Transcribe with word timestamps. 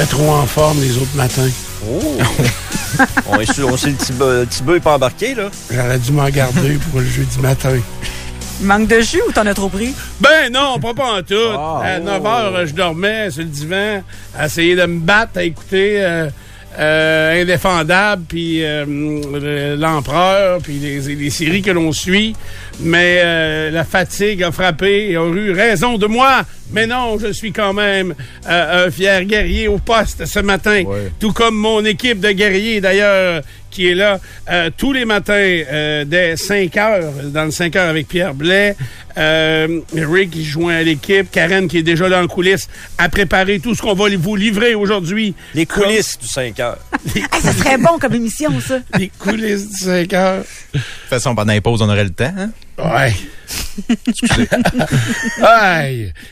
J'étais 0.00 0.12
trop 0.12 0.30
en 0.30 0.46
forme 0.46 0.80
les 0.80 0.96
autres 0.96 1.14
matins. 1.14 1.50
Oh! 1.86 2.16
on 3.28 3.38
est 3.38 3.52
sur, 3.52 3.68
on 3.68 3.76
sait 3.76 3.90
le 3.90 4.46
petit 4.46 4.62
bœuf, 4.62 4.80
pas 4.80 4.94
embarqué, 4.94 5.34
là. 5.34 5.50
J'aurais 5.70 5.98
dû 5.98 6.12
m'en 6.12 6.28
garder 6.30 6.78
pour 6.90 7.00
le 7.00 7.06
jeudi 7.06 7.38
matin. 7.38 7.76
Il 8.62 8.66
manque 8.66 8.88
de 8.88 9.02
jus 9.02 9.20
ou 9.28 9.32
t'en 9.32 9.44
as 9.44 9.52
trop 9.52 9.68
pris? 9.68 9.94
Ben 10.18 10.50
non, 10.50 10.78
pas 10.78 10.94
pas 10.94 11.18
en 11.18 11.22
tout. 11.22 11.34
Ah, 11.52 11.82
à 11.84 11.98
oh. 12.00 12.04
9 12.04 12.22
h, 12.22 12.66
je 12.68 12.74
dormais 12.74 13.30
sur 13.30 13.42
le 13.42 13.48
divan, 13.48 14.02
à 14.38 14.46
essayer 14.46 14.74
de 14.74 14.86
me 14.86 15.00
battre, 15.00 15.32
à 15.36 15.42
écouter 15.42 16.02
euh, 16.02 16.30
euh, 16.78 17.42
Indéfendable, 17.42 18.22
puis 18.26 18.64
euh, 18.64 18.86
le- 18.86 19.76
L'Empereur, 19.76 20.60
puis 20.62 20.78
les, 20.78 21.00
les 21.14 21.30
séries 21.30 21.60
que 21.60 21.72
l'on 21.72 21.92
suit. 21.92 22.34
Mais 22.80 23.20
euh, 23.22 23.70
la 23.70 23.84
fatigue 23.84 24.44
a 24.44 24.50
frappé 24.50 25.10
et 25.10 25.16
a 25.16 25.26
eu 25.26 25.52
raison 25.52 25.98
de 25.98 26.06
moi. 26.06 26.44
Mais 26.72 26.86
non, 26.86 27.18
je 27.18 27.32
suis 27.32 27.52
quand 27.52 27.72
même 27.72 28.14
euh, 28.48 28.86
un 28.86 28.90
fier 28.90 29.24
guerrier 29.24 29.68
au 29.68 29.78
poste 29.78 30.26
ce 30.26 30.40
matin. 30.40 30.84
Tout 31.18 31.32
comme 31.32 31.56
mon 31.56 31.84
équipe 31.84 32.20
de 32.20 32.30
guerriers, 32.30 32.80
d'ailleurs, 32.80 33.42
qui 33.70 33.88
est 33.88 33.94
là 33.94 34.20
euh, 34.50 34.70
tous 34.76 34.92
les 34.92 35.04
matins 35.04 35.32
euh, 35.34 36.04
dès 36.04 36.36
5 36.36 36.76
heures, 36.76 37.12
dans 37.24 37.44
le 37.44 37.50
5 37.50 37.76
heures 37.76 37.88
avec 37.88 38.08
Pierre 38.08 38.34
Blais. 38.34 38.76
Euh, 39.18 39.80
Rick 39.94 40.30
qui 40.30 40.44
joint 40.44 40.76
à 40.76 40.82
l'équipe. 40.82 41.30
Karen 41.30 41.68
qui 41.68 41.78
est 41.78 41.82
déjà 41.82 42.08
là 42.08 42.22
en 42.22 42.26
coulisses 42.26 42.68
à 42.98 43.08
préparer 43.08 43.58
tout 43.58 43.74
ce 43.74 43.82
qu'on 43.82 43.94
va 43.94 44.08
vous 44.16 44.36
livrer 44.36 44.74
aujourd'hui. 44.74 45.34
Les 45.54 45.66
coulisses 45.66 46.18
du 46.18 46.26
5 46.26 46.60
heures. 46.60 46.78
Hey, 47.14 47.24
ça 47.42 47.52
serait 47.52 47.78
bon 47.78 47.98
comme 47.98 48.14
émission, 48.14 48.50
ça. 48.60 48.80
Les 48.98 49.08
coulisses 49.08 49.70
du 49.70 49.76
5 49.78 50.12
heures. 50.12 50.44
De 50.72 50.78
toute 50.78 50.88
façon, 51.08 51.34
pendant 51.34 51.52
les 51.52 51.60
pauses, 51.60 51.80
on 51.82 51.88
aurait 51.88 52.04
le 52.04 52.10
temps. 52.10 52.32
Hein? 52.36 52.50
Ouais. 52.78 53.14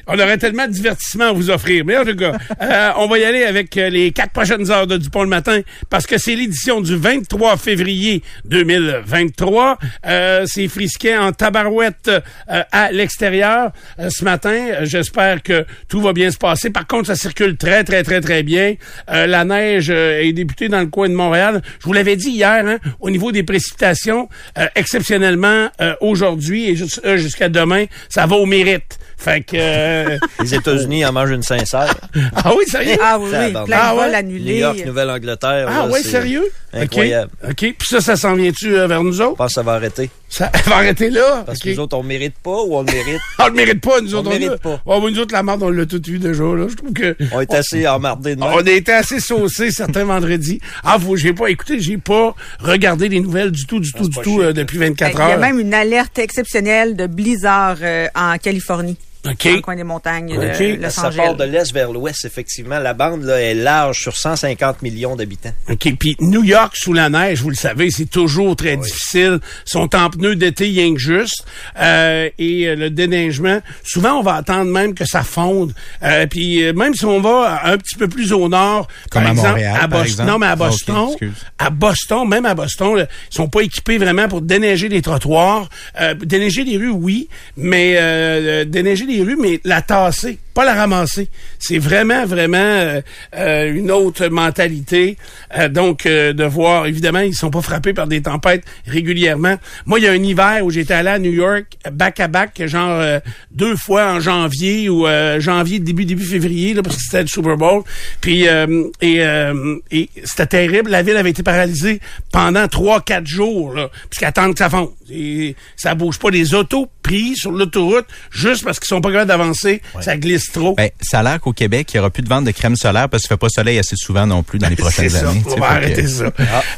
On 0.07 0.19
aurait 0.19 0.39
tellement 0.39 0.67
de 0.67 0.73
divertissement 0.73 1.29
à 1.29 1.33
vous 1.33 1.51
offrir. 1.51 1.85
Mais 1.85 1.97
en 1.97 2.05
tout 2.05 2.17
cas, 2.17 2.95
on 2.99 3.07
va 3.09 3.19
y 3.19 3.25
aller 3.25 3.45
avec 3.45 3.77
euh, 3.77 3.89
les 3.91 4.13
quatre 4.13 4.33
prochaines 4.33 4.71
heures 4.71 4.87
de 4.87 4.97
Dupont 4.97 5.23
le 5.23 5.29
matin 5.29 5.61
parce 5.91 6.07
que 6.07 6.19
c'est 6.19 6.35
l'édition 6.35 6.81
du 6.81 6.97
23 6.97 7.57
février 7.57 8.23
2023. 8.45 9.79
Euh, 10.07 10.45
c'est 10.47 10.69
frisquet 10.69 11.17
en 11.17 11.33
tabarouette 11.33 12.09
euh, 12.09 12.63
à 12.73 12.91
l'extérieur 12.93 13.73
ce 14.09 14.25
matin. 14.25 14.83
J'espère 14.83 15.43
que 15.43 15.65
tout 15.89 16.01
va 16.01 16.13
bien 16.13 16.31
se 16.31 16.39
passer. 16.39 16.71
Par 16.71 16.87
contre, 16.87 17.09
ça 17.09 17.17
circule 17.17 17.57
très, 17.57 17.85
très, 17.85 18.03
très, 18.03 18.21
très 18.21 18.43
bien. 18.43 18.75
La 19.09 19.45
neige 19.45 19.91
est 19.91 20.33
débutée 20.33 20.69
dans 20.69 20.81
le 20.81 20.87
coin 20.87 21.09
de 21.09 21.15
Montréal. 21.15 21.63
Je 21.81 21.85
vous 21.87 21.93
l'avais 21.93 22.17
dit 22.17 22.31
hier, 22.31 22.65
hein, 22.67 22.79
au 23.01 23.11
niveau 23.11 23.33
des 23.33 23.43
précipitations, 23.43 24.29
exceptionnellement 24.75 25.69
aujourd'hui 26.01 26.71
et 26.71 26.77
jus- 26.77 27.01
euh, 27.05 27.08
jusqu'à 27.17 27.49
demain, 27.49 27.87
ça 28.09 28.27
va 28.27 28.37
au 28.37 28.47
mérite. 28.47 28.99
Fait 29.19 29.41
que... 29.43 29.57
euh, 29.57 30.19
Les 30.41 30.55
États-Unis 30.55 31.05
en 31.05 31.13
mangent 31.13 31.31
une 31.33 31.43
sincère. 31.43 31.95
ah 32.37 32.53
oui, 32.57 32.65
sérieux? 32.67 32.97
Ah 33.03 33.19
oui, 33.19 33.25
oui, 33.33 33.53
plein 33.53 33.65
de 33.65 33.71
Ah 33.73 33.95
ouais? 33.95 34.01
vols 34.03 34.11
New 34.11 34.17
annulés. 34.17 34.59
York, 34.59 34.79
Nouvelle-Angleterre. 34.87 35.69
Ah 35.69 35.87
là, 35.87 35.95
c'est 35.97 36.09
sérieux? 36.09 36.45
Incroyable. 36.73 37.31
OK. 37.49 37.57
Puis 37.57 37.77
ça, 37.89 38.01
ça 38.01 38.17
s'en 38.17 38.35
vient-tu 38.35 38.77
euh, 38.77 38.87
vers 38.87 39.03
nous 39.03 39.13
Je 39.13 39.23
autres? 39.23 39.37
pense 39.37 39.49
que 39.49 39.55
ça 39.55 39.63
va 39.63 39.73
arrêter. 39.73 40.11
Ça 40.29 40.51
va 40.67 40.77
arrêter 40.77 41.09
là? 41.11 41.43
Parce 41.47 41.59
que 41.59 41.71
nous 41.71 41.81
autres, 41.81 41.97
on 41.97 42.03
le 42.03 42.09
mérite 42.09 42.35
pas 42.43 42.51
ou 42.63 42.77
on 42.77 42.83
le 42.83 42.93
mérite? 42.93 43.21
On 43.39 43.47
le 43.49 43.55
mérite 43.55 43.81
pas, 43.81 44.01
nous 44.03 44.15
On 44.15 44.19
autres. 44.19 44.31
le 44.33 44.39
mérite 44.39 44.61
pas. 44.63 44.81
Ouais, 44.85 45.01
mais 45.03 45.11
nous 45.11 45.19
autres, 45.21 45.33
la 45.33 45.43
merde, 45.43 45.63
on 45.63 45.71
l'a 45.71 45.87
tout 45.87 46.03
vu 46.07 46.19
déjà, 46.19 46.43
là. 46.45 46.67
Je 46.69 46.75
trouve 46.77 46.93
que... 46.93 47.17
On 47.33 47.41
est 47.41 47.55
assez 47.55 47.87
emmerdés 47.89 48.37
de. 48.37 48.43
On 48.43 48.59
a 48.59 48.71
été 48.71 48.93
assez 48.93 49.21
saucés 49.21 49.71
certains 49.71 50.05
vendredis. 50.05 50.61
Ah, 50.85 50.97
vous, 50.99 51.17
j'ai 51.17 51.33
pas 51.33 51.49
écouté, 51.49 51.81
j'ai 51.81 51.97
pas 51.99 52.35
regardé 52.61 53.09
les 53.09 53.21
nouvelles 53.21 53.51
du 53.51 53.65
tout, 53.67 53.81
du 53.81 53.91
tout, 53.93 54.05
c'est 54.05 54.11
du 54.11 54.21
tout 54.21 54.41
euh, 54.43 54.53
depuis 54.53 54.79
Ben, 54.79 54.89
24 54.91 55.13
Il 55.15 55.19
y 55.19 55.21
a 55.23 55.29
heures. 55.31 55.39
même 55.39 55.59
une 55.59 55.73
alerte 55.75 56.19
exceptionnelle 56.19 56.95
de 56.97 57.07
blizzard 57.07 57.77
euh, 57.83 58.07
en 58.15 58.37
Californie. 58.39 58.97
OK. 59.27 59.45
Dans 59.45 59.51
le 59.57 59.61
coin 59.61 59.77
des 59.77 59.85
montagnes 59.85 60.37
de 60.39 60.75
OK. 60.77 60.81
Los 60.81 60.91
Ça 60.91 61.11
part 61.11 61.35
de 61.35 61.45
l'est 61.45 61.73
vers 61.73 61.91
l'ouest, 61.93 62.25
effectivement. 62.25 62.79
La 62.79 62.95
bande 62.95 63.23
là, 63.25 63.41
est 63.41 63.55
large 63.55 64.01
sur 64.01 64.17
150 64.17 64.83
millions 64.83 65.17
d'habitants. 65.17 65.53
OK. 65.69 65.93
Puis 65.99 66.17
New 66.21 66.45
York 66.45 66.75
sous 66.77 66.93
la 66.93 67.09
neige, 67.11 67.43
vous 67.43 67.51
le 67.51 67.57
savez, 67.57 67.91
c'est 67.91 68.09
toujours 68.09 68.55
très 68.57 68.77
difficile. 68.77 69.41
Ils 69.67 69.71
sont 69.71 69.95
en 69.97 70.11
pneus 70.11 70.37
d'été 70.37 70.65
rien 70.65 70.93
que 70.95 71.01
juste. 71.01 71.45
Euh, 71.81 72.31
et 72.39 72.69
euh, 72.69 72.77
le 72.77 72.91
déneigement, 72.91 73.61
souvent, 73.85 74.15
on 74.19 74.23
va 74.23 74.35
attendre 74.37 74.71
même 74.71 74.95
que 74.95 75.05
ça 75.05 75.23
fonde. 75.23 75.73
Euh, 76.03 76.27
puis 76.27 76.63
euh, 76.65 76.73
même 76.73 76.95
si 76.95 77.05
on 77.05 77.21
va 77.21 77.61
un 77.65 77.77
petit 77.77 77.97
peu 77.97 78.09
plus 78.09 78.33
au 78.33 78.49
nord, 78.49 78.87
Comme 79.11 79.23
par 79.23 79.31
à 79.31 79.33
exemple, 79.33 79.49
Montréal, 79.51 79.75
à 79.77 79.79
par 79.81 79.89
Boston, 79.89 80.07
exemple. 80.07 80.31
non, 80.31 80.39
mais 80.39 80.47
à 80.47 80.51
Ah, 80.53 80.57
Boston, 80.57 81.07
excuse. 81.11 81.33
à 81.59 81.71
Boston, 81.71 82.29
même 82.29 82.47
à 82.47 82.55
Boston, 82.55 82.97
là, 82.97 83.07
ils 83.31 83.35
sont 83.35 83.49
pas 83.49 83.61
équipés 83.63 83.99
vraiment 83.99 84.29
pour 84.29 84.41
déneiger 84.43 84.89
les 84.89 85.03
trottoirs. 85.03 85.69
Euh, 86.01 86.15
déneiger 86.15 86.65
les 86.65 86.77
rues, 86.77 86.91
oui, 86.91 87.29
mais 87.57 87.97
euh, 87.99 88.65
déneiger 88.65 89.07
les 89.09 89.23
rues, 89.23 89.37
mais 89.37 89.61
la 89.65 89.83
tasser, 89.83 90.39
pas 90.59 90.65
la 90.65 90.75
ramasser. 90.75 91.29
C'est 91.61 91.79
vraiment, 91.79 92.27
vraiment 92.27 92.59
euh, 92.59 93.01
euh, 93.37 93.73
une 93.73 93.93
autre 93.93 94.27
mentalité. 94.27 95.17
Euh, 95.57 95.69
donc, 95.69 96.05
euh, 96.05 96.33
de 96.33 96.43
voir, 96.43 96.87
évidemment, 96.87 97.21
ils 97.21 97.33
sont 97.33 97.51
pas 97.51 97.63
frappés 97.63 97.93
par 97.93 98.09
des 98.09 98.23
tempêtes 98.23 98.65
régulièrement. 98.85 99.55
Moi, 99.87 100.01
il 100.01 100.07
y 100.07 100.09
a 100.09 100.11
un 100.11 100.21
hiver 100.21 100.65
où 100.65 100.71
j'étais 100.73 100.95
allé 100.95 101.11
à 101.11 101.21
New 101.21 101.31
York, 101.31 101.67
back 101.93 102.19
à 102.19 102.27
back, 102.27 102.61
genre 102.67 102.91
euh, 102.91 103.21
deux 103.53 103.77
fois 103.77 104.15
en 104.15 104.19
janvier 104.19 104.89
ou 104.89 105.07
euh, 105.07 105.39
janvier 105.39 105.79
début 105.79 106.05
début 106.05 106.25
février, 106.25 106.75
là, 106.75 106.83
parce 106.83 106.97
que 106.97 107.03
c'était 107.05 107.23
le 107.23 107.29
Super 107.29 107.57
Bowl. 107.57 107.85
Puis 108.21 108.49
euh, 108.49 108.83
et, 109.01 109.23
euh, 109.23 109.77
et 109.93 110.11
c'était 110.25 110.47
terrible. 110.47 110.91
La 110.91 111.03
ville 111.03 111.17
avait 111.17 111.31
été 111.31 111.45
paralysée 111.45 112.01
pendant 112.33 112.67
trois 112.67 113.01
quatre 113.01 113.29
jours, 113.29 113.75
là, 113.75 113.91
puisqu'attendent 114.11 114.55
que 114.55 114.59
ça 114.59 114.69
fonde. 114.69 114.91
Et 115.09 115.55
ça 115.77 115.95
bouge 115.95 116.19
pas. 116.19 116.31
Les 116.31 116.53
autos 116.53 116.89
pris 117.03 117.37
sur 117.37 117.53
l'autoroute 117.53 118.07
juste 118.31 118.65
parce 118.65 118.81
qu'ils 118.81 118.89
sont 118.89 119.01
pas 119.01 119.11
capables 119.11 119.29
d'avancer, 119.29 119.81
ça 120.01 120.17
glisse 120.17 120.48
Ben, 120.77 120.91
ça 121.01 121.21
a 121.21 121.23
l'air 121.23 121.41
qu'au 121.41 121.53
Québec, 121.53 121.89
il 121.93 121.97
n'y 121.97 122.01
aura 122.01 122.11
plus 122.11 122.23
de 122.23 122.29
vente 122.29 122.45
de 122.45 122.51
crème 122.51 122.77
solaire 122.77 123.09
parce 123.09 123.23
qu'il 123.25 123.33
ne 123.33 123.37
fait 123.37 123.41
pas 123.41 123.49
soleil 123.49 123.79
assez 123.79 123.97
souvent 123.97 124.27
non 124.27 124.43
plus 124.43 124.59
dans 124.59 124.69
les 124.69 124.77
prochaines 124.77 125.09
ça, 125.11 125.29
années. 125.31 125.43
on 125.47 125.57
va 125.61 125.67
arrêter 125.71 126.03
que- 126.03 126.09
ça. 126.09 126.33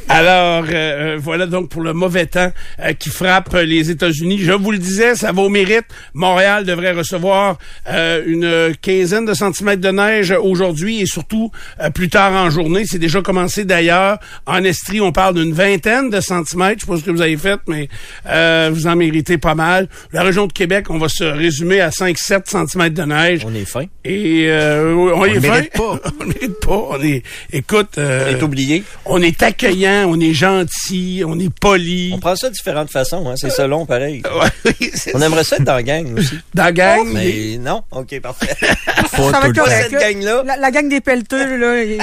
Alors, 0.08 0.64
euh, 0.68 0.70
euh, 0.72 1.18
voilà 1.20 1.46
donc 1.46 1.68
pour 1.68 1.82
le 1.82 1.92
mauvais 1.92 2.26
temps 2.26 2.52
euh, 2.80 2.92
qui 2.92 3.08
frappe 3.10 3.54
les 3.54 3.90
États-Unis. 3.90 4.38
Je 4.40 4.52
vous 4.52 4.70
le 4.72 4.78
disais, 4.78 5.14
ça 5.14 5.32
va 5.32 5.42
au 5.42 5.48
mérite. 5.48 5.84
Montréal 6.14 6.64
devrait 6.64 6.92
recevoir 6.92 7.58
euh, 7.88 8.22
une 8.26 8.74
quinzaine 8.80 9.24
de 9.26 9.34
centimètres 9.34 9.80
de 9.80 9.90
neige 9.90 10.30
aujourd'hui 10.32 11.00
et 11.00 11.06
surtout 11.06 11.50
euh, 11.80 11.90
plus 11.90 12.08
tard 12.08 12.32
en 12.32 12.50
journée. 12.50 12.84
C'est 12.86 12.98
déjà 12.98 13.22
commencé 13.22 13.64
d'ailleurs. 13.64 14.18
En 14.46 14.62
Estrie, 14.64 15.00
on 15.00 15.12
parle 15.12 15.34
d'une 15.34 15.52
vingtaine 15.52 16.10
de 16.10 16.20
centimètres. 16.20 16.80
Je 16.80 16.86
sais 16.86 16.92
pas 16.92 16.98
ce 16.98 17.04
que 17.04 17.10
vous 17.10 17.22
avez 17.22 17.36
fait, 17.36 17.58
mais 17.66 17.88
euh, 18.26 18.70
vous 18.72 18.86
en 18.86 18.96
méritez 18.96 19.38
pas 19.38 19.54
mal. 19.54 19.88
La 20.12 20.22
région 20.22 20.46
de 20.46 20.52
Québec, 20.52 20.86
on 20.90 20.98
va 20.98 21.08
se 21.08 21.24
résumer 21.24 21.80
à 21.80 21.90
5-7 21.90 22.48
centimètres 22.50 22.94
de 22.96 23.02
neige. 23.02 23.42
On 23.46 23.54
est 23.54 23.59
fin. 23.64 23.84
Et 24.04 24.46
euh, 24.48 24.94
on, 24.94 25.24
est 25.24 25.34
le 25.34 25.40
fin? 25.40 25.62
pas. 25.74 25.98
on 26.20 26.24
mérite 26.24 26.60
pas. 26.60 26.70
On 26.90 27.02
est, 27.02 27.22
écoute, 27.52 27.98
euh, 27.98 28.26
On 28.32 28.36
est 28.38 28.42
oublié. 28.42 28.84
on 29.04 29.22
est 29.22 29.42
accueillant, 29.42 30.06
on 30.08 30.18
est 30.20 30.32
gentil, 30.34 31.22
on 31.26 31.38
est 31.38 31.52
poli. 31.52 32.10
On 32.14 32.18
prend 32.18 32.36
ça 32.36 32.48
de 32.48 32.54
différentes 32.54 32.90
façons. 32.90 33.28
Hein. 33.28 33.34
C'est 33.36 33.50
selon, 33.50 33.86
pareil. 33.86 34.22
On 35.14 35.20
aimerait 35.22 35.44
ça 35.44 35.56
être 35.56 35.64
dans 35.64 35.74
la 35.74 35.82
gang 35.82 36.16
aussi. 36.18 36.38
Dans 36.54 36.64
la 36.64 36.72
gang, 36.72 36.98
Oh, 37.02 37.04
Mais 37.12 37.58
non. 37.58 37.82
OK, 37.90 38.20
parfait. 38.20 38.54
Pas 38.60 39.06
Ça 39.08 39.40
va 39.40 39.40
tout 39.40 39.50
être 39.50 39.56
le 39.66 39.70
Cette 39.70 39.92
là. 39.92 40.12
gang-là. 40.12 40.42
La, 40.44 40.56
la 40.56 40.70
gang 40.70 40.88
des 40.88 41.00
pelleteux, 41.00 41.56
là, 41.56 41.82
ils 41.82 41.98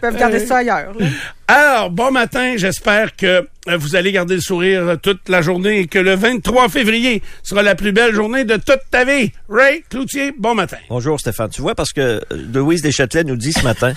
peuvent 0.00 0.16
garder 0.16 0.44
ça 0.46 0.58
ailleurs. 0.58 0.92
là. 0.98 1.06
Alors, 1.48 1.90
bon 1.90 2.10
matin, 2.12 2.54
j'espère 2.56 3.16
que 3.16 3.46
vous 3.66 3.96
allez 3.96 4.12
garder 4.12 4.34
le 4.36 4.40
sourire 4.40 4.88
euh, 4.88 4.96
toute 4.96 5.28
la 5.28 5.42
journée 5.42 5.80
et 5.80 5.86
que 5.86 5.98
le 5.98 6.14
23 6.14 6.68
février 6.68 7.22
sera 7.42 7.62
la 7.62 7.74
plus 7.74 7.92
belle 7.92 8.14
journée 8.14 8.44
de 8.44 8.56
toute 8.56 8.80
ta 8.90 9.04
vie. 9.04 9.32
Ray 9.48 9.82
Cloutier, 9.88 10.32
bon 10.36 10.54
matin. 10.54 10.78
Bonjour 10.88 11.20
Stéphane. 11.20 11.50
Tu 11.50 11.60
vois, 11.60 11.74
parce 11.74 11.92
que 11.92 12.00
euh, 12.00 12.20
Louise 12.54 12.82
Deschâtelet 12.82 13.24
nous 13.24 13.36
dit 13.36 13.52
ce 13.52 13.62
matin, 13.62 13.92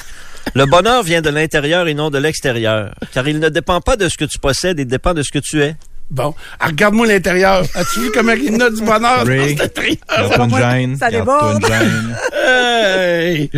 le 0.54 0.66
bonheur 0.66 1.04
vient 1.04 1.22
de 1.22 1.30
l'intérieur 1.30 1.88
et 1.88 1.94
non 1.94 2.10
de 2.10 2.18
l'extérieur, 2.18 2.94
car 3.14 3.28
il 3.28 3.40
ne 3.40 3.50
dépend 3.50 3.80
pas 3.80 3.96
de 3.96 4.10
ce 4.10 4.18
que 4.18 4.26
tu 4.26 4.38
possèdes, 4.40 4.80
il 4.80 4.88
dépend 4.88 5.14
de 5.14 5.24
ce 5.24 5.32
que 5.32 5.40
tu 5.40 5.62
es. 5.62 5.76
Bon, 6.12 6.36
ah, 6.60 6.68
regarde-moi 6.68 7.08
l'intérieur. 7.08 7.64
As-tu 7.74 8.02
vu 8.02 8.12
comment 8.14 8.34
il 8.34 8.54
y 8.54 8.56
en 8.56 8.60
a 8.60 8.70
du 8.70 8.82
bonheur 8.82 9.24
dans 9.24 9.32
Ray, 9.32 9.58
intérieur? 9.60 10.60
Gêne. 10.72 10.98
Ça 10.98 11.10
déborde. 11.10 11.66
Hey! 12.46 13.50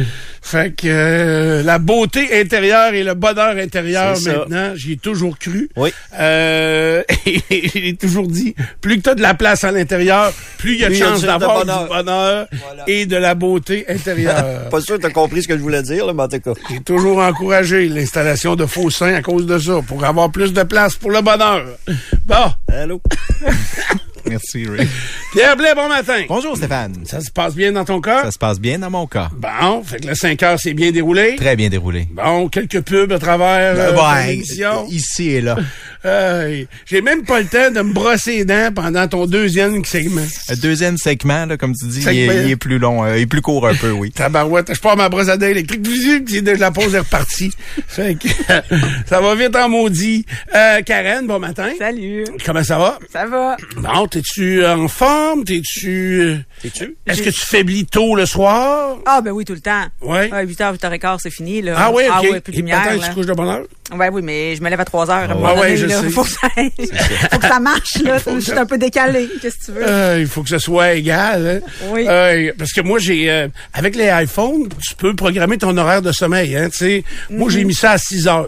Fait 0.48 0.76
que 0.76 0.86
euh, 0.88 1.64
la 1.64 1.80
beauté 1.80 2.40
intérieure 2.40 2.94
et 2.94 3.04
le 3.04 3.16
bonheur 3.16 3.58
intérieur 3.58 4.16
maintenant, 4.24 4.74
j'y 4.76 4.92
ai 4.92 4.98
toujours 4.98 5.40
cru. 5.40 5.70
Oui. 5.76 5.90
Euh, 6.20 7.02
et 7.26 7.42
j'ai 7.74 7.96
toujours 7.96 8.28
dit, 8.28 8.54
plus 8.80 8.98
que 8.98 9.02
tu 9.02 9.10
as 9.10 9.16
de 9.16 9.24
la 9.24 9.34
place 9.34 9.64
à 9.64 9.72
l'intérieur, 9.72 10.32
plus 10.60 10.76
il 10.76 10.82
y 10.82 10.86
a 10.86 10.90
de 10.90 10.94
Plus 10.94 11.02
chance 11.04 11.22
d'avoir 11.24 11.62
bonheur. 11.66 11.84
du 11.86 11.90
bonheur 11.90 12.48
Voilà. 12.64 12.84
et 12.86 13.08
de 13.08 13.16
la 13.18 13.34
beauté 13.34 13.86
intérieure. 13.90 14.70
Pas 14.70 14.82
sûr 14.82 14.98
que 14.98 15.02
t'as 15.02 15.10
compris 15.10 15.42
ce 15.42 15.48
que 15.48 15.58
je 15.58 15.62
voulais 15.64 15.82
dire, 15.82 16.06
là, 16.06 16.14
mais 16.14 16.22
en 16.24 16.28
tout 16.28 16.40
cas. 16.40 16.54
J'ai 16.70 16.80
toujours 16.82 17.18
encouragé 17.18 17.88
l'installation 17.90 18.56
de 18.56 18.68
faux 18.68 18.92
seins 18.92 19.16
à 19.16 19.24
cause 19.24 19.48
de 19.48 19.58
ça, 19.58 19.80
pour 19.88 20.06
avoir 20.06 20.32
plus 20.32 20.54
de 20.54 20.62
place 20.62 20.94
pour 20.96 21.10
le 21.10 21.22
bonheur. 21.22 21.66
Bon, 22.28 22.54
Allô? 22.72 23.02
Merci, 24.30 24.66
Ray. 24.68 24.88
Pierre 25.33 25.56
Blais, 25.56 25.74
bon 25.75 25.88
matin. 25.88 26.24
Bonjour, 26.27 26.57
Stéphane. 26.57 26.95
Ça 27.06 27.22
se 27.22 27.30
passe 27.31 27.54
bien 27.56 27.72
dans 27.72 27.86
ton 27.86 28.01
cas? 28.01 28.24
Ça 28.24 28.31
se 28.31 28.38
passe 28.38 28.60
bien 28.60 28.80
dans 28.80 28.89
mon 28.89 29.06
cas. 29.07 29.30
Bon, 29.38 29.83
fait 29.83 30.00
que 30.00 30.07
le 30.07 30.16
5 30.16 30.42
heures 30.44 30.60
s'est 30.60 30.74
bien 30.74 30.92
déroulé? 30.92 31.36
Très 31.36 31.56
bien 31.56 31.69
déroulé. 31.69 32.07
Bon, 32.12 32.48
quelques 32.50 32.81
pubs 32.81 33.12
à 33.12 33.19
travers 33.19 33.75
euh, 33.77 33.92
Ouais, 33.92 34.25
ton 34.25 34.31
émission. 34.31 34.88
ici 34.89 35.30
et 35.31 35.42
là. 35.42 35.57
Hey, 36.07 36.68
J'ai 36.86 37.01
même 37.01 37.24
pas 37.24 37.39
le 37.39 37.48
temps 37.48 37.72
de 37.72 37.81
me 37.81 37.92
brosser 37.92 38.38
les 38.38 38.45
dents 38.45 38.69
pendant 38.75 39.07
ton 39.07 39.25
deuxième 39.25 39.83
segment. 39.86 40.22
Le 40.50 40.56
deuxième 40.56 40.98
segment, 41.00 41.48
là, 41.48 41.57
comme 41.57 41.74
tu 41.74 41.88
dis, 41.88 42.01
il 42.04 42.07
est, 42.07 42.44
il 42.45 42.51
est 42.51 42.56
plus 42.57 42.77
long, 42.77 43.04
euh, 43.04 43.18
il 43.18 43.24
est 43.24 43.25
plus 43.25 43.42
court 43.42 43.66
un 43.68 43.74
peu, 43.74 43.89
oui. 43.89 44.12
Tabarouette, 44.16 44.72
je 44.72 44.80
pars 44.80 44.95
ma 44.95 45.10
brosse 45.10 45.30
à 45.30 45.38
dents 45.38 45.48
électrique, 45.48 45.81
puis 45.81 46.44
de 46.44 46.51
la 46.51 46.69
pause 46.69 46.94
est 46.94 47.00
repartie. 47.00 47.51
fait 47.88 48.13
que 48.19 48.27
ça 49.07 49.19
va 49.19 49.33
vite 49.33 49.56
en 49.56 49.68
maudit. 49.68 50.27
Euh, 50.54 50.83
Karen, 50.83 51.25
bon 51.25 51.39
matin. 51.39 51.72
Salut. 51.80 52.25
Comment 52.45 52.63
ça 52.63 52.77
va? 52.77 53.00
Ça 53.12 53.25
va? 53.25 53.57
Bon, 53.77 54.06
t'es-tu 54.16 54.66
en 54.66 54.88
forme? 54.88 55.44
T'es-tu... 55.44 56.22
euh, 56.22 56.38
T'es-tu? 56.62 56.96
Est-ce 57.06 57.22
que 57.22 57.30
tu 57.30 57.42
faiblis 57.42 57.86
tôt 57.86 58.16
le 58.16 58.26
soir? 58.26 58.98
Ah, 59.06 59.20
ben 59.22 59.32
oui, 59.32 59.44
tout 59.46 59.54
le 59.54 59.60
temps. 59.60 59.84
Ouais. 60.02 60.30
Ah, 60.32 60.44
8h, 60.46 60.78
8h15, 60.78 61.18
c'est 61.22 61.30
fini, 61.30 61.62
là. 61.62 61.76
Ah 61.78 61.92
oui, 61.92 62.04
ok. 62.08 62.14
Ah 62.16 62.22
ouais, 62.22 62.40
plus 62.40 62.52
de 62.54 62.58
Et 62.58 62.60
lumière, 62.62 62.82
peut-être 62.84 63.02
là. 63.02 63.08
tu 63.10 63.14
couches 63.14 63.26
de 63.26 63.34
bonne 63.34 63.48
heure? 63.50 63.64
Ouais, 63.94 64.10
oui, 64.10 64.22
mais 64.24 64.56
je 64.56 64.64
me 64.64 64.70
lève 64.70 64.80
à 64.80 64.86
3 64.86 65.12
heures. 65.12 65.30
Ah 65.30 65.36
ouais, 65.56 65.76
donné, 65.76 65.78
je 65.78 65.86
là. 65.88 66.02
sais. 66.02 66.10
Faut 66.10 66.24
que 66.24 66.30
ça, 66.30 66.48
faut 67.32 67.40
que 67.40 67.48
ça 67.48 67.60
marche, 67.60 67.98
là. 68.04 68.18
Je 68.36 68.40
suis 68.40 68.52
un 68.54 68.66
peu 68.66 68.78
décalé. 68.78 69.30
Qu'est-ce 69.42 69.58
que 69.58 69.66
tu 69.66 69.72
veux? 69.74 69.88
Euh, 69.88 70.18
il 70.22 70.28
faut 70.28 70.42
que 70.44 70.50
ce 70.50 70.58
soit 70.60 70.94
égal. 70.94 71.62
Hein? 71.64 71.68
Oui. 71.92 72.06
Euh, 72.08 72.52
parce 72.58 72.72
que 72.72 72.82
moi, 72.82 72.98
j'ai 73.00 73.30
euh, 73.30 73.48
avec 73.74 73.96
les 73.96 74.08
iPhones, 74.24 74.70
tu 74.88 74.96
peux 74.96 75.14
programmer 75.16 75.58
ton 75.58 75.76
horaire 75.78 76.02
de 76.02 76.12
sommeil. 76.12 76.56
Hein, 76.56 76.70
tu 76.70 76.78
sais. 76.78 77.04
Moi, 77.30 77.50
j'ai 77.52 77.64
mis 77.64 77.76
ça 77.76 77.92
à 77.92 77.98
6 77.98 78.28
heures. 78.28 78.48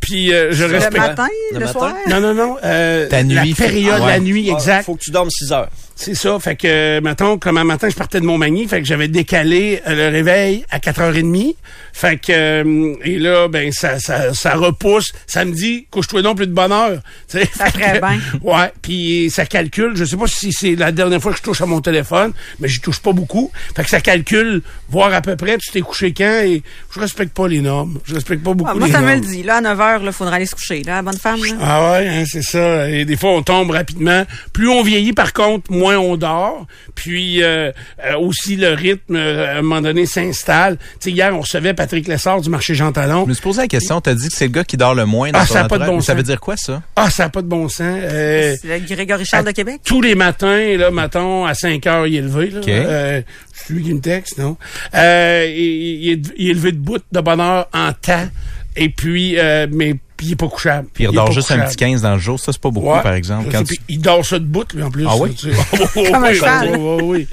Puis 0.00 0.32
euh, 0.34 0.52
je 0.52 0.64
Mhm. 0.64 0.70
le 0.70 0.76
respecte. 0.78 0.96
matin, 0.98 1.28
Le 1.52 1.58
le, 1.58 1.64
matin? 1.64 1.72
soir? 1.78 1.94
Non, 2.08 2.20
non, 2.20 2.34
non. 2.34 2.56
Euh, 2.62 3.08
Ta 3.08 3.22
la 3.22 3.24
nuit, 3.24 3.54
période, 3.54 4.00
la 4.00 4.04
ouais. 4.06 4.20
nuit, 4.20 4.48
Ah, 4.50 4.54
exact. 4.54 4.84
Faut 4.84 4.94
que 4.96 5.00
tu 5.00 5.10
dormes 5.10 5.30
6 5.30 5.50
heures. 5.52 5.68
C'est 5.96 6.14
ça. 6.14 6.38
Fait 6.40 6.56
que, 6.56 7.00
mettons, 7.00 7.38
comme 7.38 7.56
un 7.56 7.64
matin, 7.64 7.88
je 7.88 7.94
partais 7.94 8.20
de 8.20 8.26
Montmagny, 8.26 8.66
fait 8.66 8.80
que 8.82 8.86
j'avais 8.86 9.08
décalé 9.08 9.80
euh, 9.86 9.94
le 9.94 10.08
réveil 10.14 10.64
à 10.70 10.78
4h30. 10.78 11.54
Fait 11.96 12.18
que, 12.18 12.32
euh, 12.32 12.96
et 13.04 13.20
là, 13.20 13.46
ben, 13.46 13.70
ça, 13.70 14.00
ça, 14.00 14.34
ça 14.34 14.54
repousse. 14.54 15.12
Ça 15.28 15.44
me 15.44 15.52
dit, 15.52 15.86
couche-toi 15.92 16.22
donc 16.22 16.38
plus 16.38 16.48
de 16.48 16.52
bonne 16.52 16.72
heure. 16.72 16.98
Tu 17.28 17.38
sais, 17.38 17.48
Ça 17.54 17.66
ferait 17.66 18.00
bien. 18.00 18.18
Ouais, 18.42 18.72
puis 18.82 19.30
ça 19.30 19.46
calcule. 19.46 19.92
Je 19.94 20.04
sais 20.04 20.16
pas 20.16 20.26
si 20.26 20.52
c'est 20.52 20.74
la 20.74 20.90
dernière 20.90 21.22
fois 21.22 21.30
que 21.30 21.38
je 21.38 21.42
touche 21.44 21.60
à 21.60 21.66
mon 21.66 21.80
téléphone, 21.80 22.32
mais 22.58 22.66
j'y 22.66 22.80
touche 22.80 22.98
pas 22.98 23.12
beaucoup. 23.12 23.52
Fait 23.76 23.84
que 23.84 23.90
ça 23.90 24.00
calcule, 24.00 24.62
voir 24.88 25.14
à 25.14 25.20
peu 25.20 25.36
près, 25.36 25.56
tu 25.58 25.70
t'es 25.70 25.82
couché 25.82 26.12
quand, 26.12 26.40
et 26.44 26.64
je 26.92 26.98
respecte 26.98 27.32
pas 27.32 27.46
les 27.46 27.60
normes. 27.60 28.00
Je 28.04 28.16
respecte 28.16 28.42
pas 28.42 28.54
beaucoup 28.54 28.72
Ah, 28.72 28.74
moi, 28.74 28.88
les 28.88 28.92
ça 28.92 29.00
me 29.00 29.14
le 29.14 29.20
dit. 29.20 29.44
Là, 29.44 29.58
à 29.58 29.60
9 29.60 29.78
h, 29.78 30.00
il 30.04 30.12
faudra 30.12 30.34
aller 30.34 30.46
se 30.46 30.56
coucher. 30.56 30.82
Là, 30.82 30.96
la 30.96 31.02
bonne 31.02 31.16
femme, 31.18 31.44
là. 31.44 31.52
Ah 31.60 31.92
ouais, 31.92 32.08
hein, 32.08 32.24
c'est 32.26 32.42
ça. 32.42 32.90
Et 32.90 33.04
des 33.04 33.16
fois, 33.16 33.30
on 33.30 33.42
tombe 33.42 33.70
rapidement. 33.70 34.24
Plus 34.52 34.68
on 34.68 34.82
vieillit, 34.82 35.12
par 35.12 35.32
contre, 35.32 35.70
moins 35.70 35.96
on 35.96 36.16
dort. 36.16 36.66
Puis 36.96 37.42
euh, 37.42 37.70
euh, 38.04 38.18
aussi, 38.18 38.56
le 38.56 38.72
rythme, 38.72 39.14
euh, 39.14 39.54
à 39.54 39.58
un 39.58 39.62
moment 39.62 39.80
donné, 39.80 40.06
s'installe. 40.06 40.76
Tu 40.76 40.84
sais, 41.00 41.10
hier, 41.12 41.34
on 41.34 41.40
recevait 41.40 41.74
Patrick 41.84 42.08
Lessard 42.08 42.40
du 42.40 42.50
marché 42.50 42.74
Jean 42.74 42.92
Talon. 42.92 43.24
Je 43.24 43.28
me 43.28 43.34
suis 43.34 43.42
posé 43.42 43.60
la 43.62 43.68
question, 43.68 44.00
t'as 44.00 44.14
dit 44.14 44.28
que 44.28 44.34
c'est 44.34 44.46
le 44.46 44.52
gars 44.52 44.64
qui 44.64 44.76
dort 44.76 44.94
le 44.94 45.04
moins 45.06 45.30
dans 45.30 45.38
Ah, 45.40 45.46
ton 45.46 45.52
ça 45.54 45.60
a 45.64 45.68
pas 45.68 45.78
de 45.78 45.86
bon 45.86 46.00
Ça 46.00 46.06
sens. 46.08 46.16
veut 46.16 46.22
dire 46.22 46.40
quoi, 46.40 46.56
ça? 46.56 46.82
Ah, 46.96 47.10
ça 47.10 47.24
n'a 47.24 47.28
pas 47.30 47.42
de 47.42 47.46
bon 47.46 47.68
sens. 47.68 47.80
Euh, 48.02 48.56
C'est 48.60 48.78
le 48.78 48.94
Grégory 48.94 49.24
Charles 49.24 49.46
à- 49.48 49.50
de 49.52 49.56
Québec? 49.56 49.80
Tous 49.84 50.00
les 50.00 50.14
matins, 50.14 50.76
là, 50.76 50.90
mettons, 50.90 51.44
à 51.46 51.54
5 51.54 51.86
heures, 51.86 52.06
il 52.06 52.16
est 52.16 52.22
levé. 52.22 52.50
Là. 52.50 52.60
OK. 52.60 52.68
Euh, 52.68 53.22
c'est 53.52 53.72
lui 53.72 53.82
qui 53.82 53.94
me 53.94 54.00
texte, 54.00 54.38
non? 54.38 54.56
Euh, 54.94 55.46
il, 55.54 56.04
il 56.04 56.10
est, 56.12 56.22
il 56.36 56.50
est 56.50 56.54
levé 56.54 56.72
de 56.72 56.78
bout 56.78 57.02
de 57.12 57.20
bonne 57.20 57.40
heure 57.40 57.68
en 57.72 57.92
temps. 57.92 58.28
Et 58.76 58.88
puis, 58.88 59.38
euh, 59.38 59.66
mais 59.70 59.94
puis 60.16 60.26
il 60.28 60.32
est 60.32 60.36
pas 60.36 60.48
couchable. 60.48 60.88
Puis 60.92 61.04
il 61.04 61.06
redort 61.08 61.26
pas 61.26 61.32
juste 61.32 61.50
un 61.50 61.58
petit 61.60 61.76
15 61.76 62.02
dans 62.02 62.12
le 62.14 62.18
jour. 62.20 62.38
Ça, 62.38 62.52
c'est 62.52 62.60
pas 62.60 62.70
beaucoup, 62.70 62.88
Ouais. 62.92 63.02
par 63.02 63.14
exemple. 63.14 63.48
Quand 63.50 63.58
sais, 63.58 63.64
tu- 63.64 63.76
puis 63.76 63.84
Il 63.88 64.00
dort 64.00 64.24
ça 64.24 64.38
de 64.38 64.44
bout, 64.44 64.72
lui, 64.72 64.82
en 64.82 64.90
plus. 64.90 65.06
Ah 65.08 65.16
oui? 65.16 65.34
tu 65.34 65.52
sais. 65.52 65.58
Oh, 65.72 65.86
oh, 65.96 66.04
Comme 66.12 66.24
un 66.24 66.28
oui, 66.30 66.34
cheval. 66.36 66.76
oh, 66.78 66.98
oh, 67.00 67.04
oui. 67.04 67.28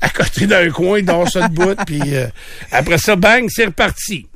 À 0.00 0.08
côté 0.08 0.46
d'un 0.46 0.70
coin, 0.70 0.98
il 0.98 1.04
dort 1.04 1.28
ça 1.28 1.48
de 1.48 1.54
bout, 1.54 1.76
puis 1.86 2.00
euh, 2.14 2.26
après 2.72 2.98
ça, 2.98 3.16
bang, 3.16 3.46
c'est 3.48 3.66
reparti. 3.66 4.26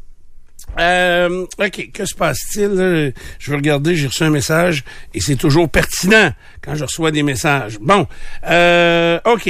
Euh, 0.79 1.47
OK, 1.58 1.91
que 1.93 2.05
se 2.06 2.14
passe-t-il? 2.14 3.12
Je 3.41 3.50
vais 3.50 3.56
regarder, 3.56 3.96
j'ai 3.96 4.06
reçu 4.06 4.23
un 4.23 4.31
message 4.31 4.85
et 5.12 5.20
c'est 5.20 5.35
toujours 5.37 5.69
pertinent 5.69 6.32
quand 6.62 6.76
je 6.76 6.85
reçois 6.85 7.11
des 7.11 7.25
messages. 7.25 7.79
Bon, 7.81 8.06
euh, 8.49 9.19
OK. 9.25 9.49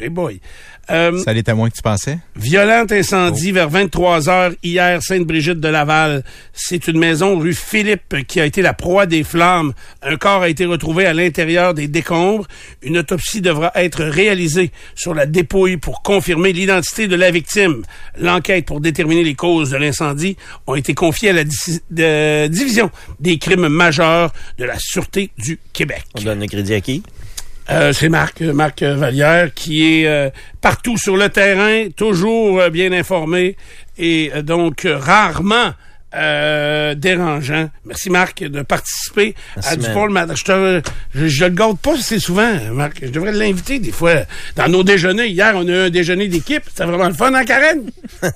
Hey 0.00 0.08
boy. 0.08 0.40
Euh, 0.90 1.18
Ça 1.18 1.30
allait 1.30 1.48
à 1.48 1.54
moins 1.54 1.70
que 1.70 1.74
tu 1.76 1.82
pensais? 1.82 2.18
Violent 2.36 2.84
incendie 2.90 3.52
vers 3.52 3.68
23 3.70 4.28
heures 4.28 4.52
hier, 4.62 5.02
Sainte-Brigitte 5.02 5.60
de 5.60 5.68
Laval. 5.68 6.22
C'est 6.52 6.88
une 6.88 6.98
maison 6.98 7.38
rue 7.38 7.54
Philippe 7.54 8.26
qui 8.26 8.40
a 8.40 8.44
été 8.46 8.60
la 8.62 8.74
proie 8.74 9.06
des 9.06 9.24
flammes. 9.24 9.72
Un 10.02 10.16
corps 10.16 10.42
a 10.42 10.48
été 10.48 10.64
retrouvé 10.66 11.06
à 11.06 11.14
l'intérieur 11.14 11.74
des 11.74 11.88
décombres. 11.88 12.46
Une 12.82 12.98
autopsie 12.98 13.40
devra 13.40 13.72
être 13.74 14.04
réalisée 14.04 14.70
sur 14.94 15.14
la 15.14 15.26
dépouille 15.26 15.76
pour 15.78 16.02
confirmer 16.02 16.52
l'identité 16.52 17.08
de 17.08 17.16
la 17.16 17.30
victime. 17.30 17.82
L'enquête 18.18 18.66
pour 18.66 18.80
déterminer 18.80 19.24
les 19.24 19.34
causes 19.34 19.70
de 19.70 19.76
l'incendie 19.76 20.36
ont 20.66 20.74
été 20.74 20.94
confiées 20.94 21.30
à 21.30 21.32
la 21.32 21.44
de- 21.44 22.46
division 22.48 22.90
des 23.20 23.38
crimes 23.38 23.68
majeurs 23.68 24.32
de 24.58 24.64
la 24.64 24.78
Sûreté 24.78 25.30
du 25.38 25.58
Québec. 25.72 26.04
On 26.18 26.22
donne 26.22 26.40
le 26.40 26.46
crédit 26.46 26.74
à 26.74 26.80
qui? 26.80 27.02
Euh, 27.70 27.92
c'est 27.92 28.08
Marc, 28.08 28.40
Marc 28.42 28.82
Vallière, 28.82 29.52
qui 29.54 30.00
est 30.02 30.06
euh, 30.06 30.30
partout 30.60 30.98
sur 30.98 31.16
le 31.16 31.28
terrain, 31.30 31.88
toujours 31.96 32.60
euh, 32.60 32.70
bien 32.70 32.92
informé 32.92 33.56
et 33.96 34.30
euh, 34.34 34.42
donc 34.42 34.86
rarement 34.86 35.72
euh, 36.14 36.94
dérangeant. 36.94 37.70
Merci 37.86 38.10
Marc 38.10 38.42
de 38.42 38.62
participer 38.62 39.34
Merci, 39.56 39.72
à 39.72 39.76
du 39.76 40.12
matin. 40.12 40.34
Je, 40.36 40.44
te, 40.44 40.82
je, 41.14 41.26
je 41.26 41.44
le 41.44 41.50
garde 41.50 41.78
pas 41.78 41.94
assez 41.94 42.18
souvent, 42.20 42.54
Marc. 42.72 42.98
Je 43.02 43.10
devrais 43.10 43.32
l'inviter 43.32 43.78
des 43.78 43.92
fois 43.92 44.24
dans 44.56 44.68
nos 44.68 44.84
déjeuners. 44.84 45.28
Hier, 45.28 45.54
on 45.56 45.66
a 45.66 45.70
eu 45.70 45.86
un 45.86 45.90
déjeuner 45.90 46.28
d'équipe. 46.28 46.62
C'était 46.68 46.84
vraiment 46.84 47.08
le 47.08 47.14
fun, 47.14 47.32
hein, 47.34 47.44
Karen? 47.44 47.90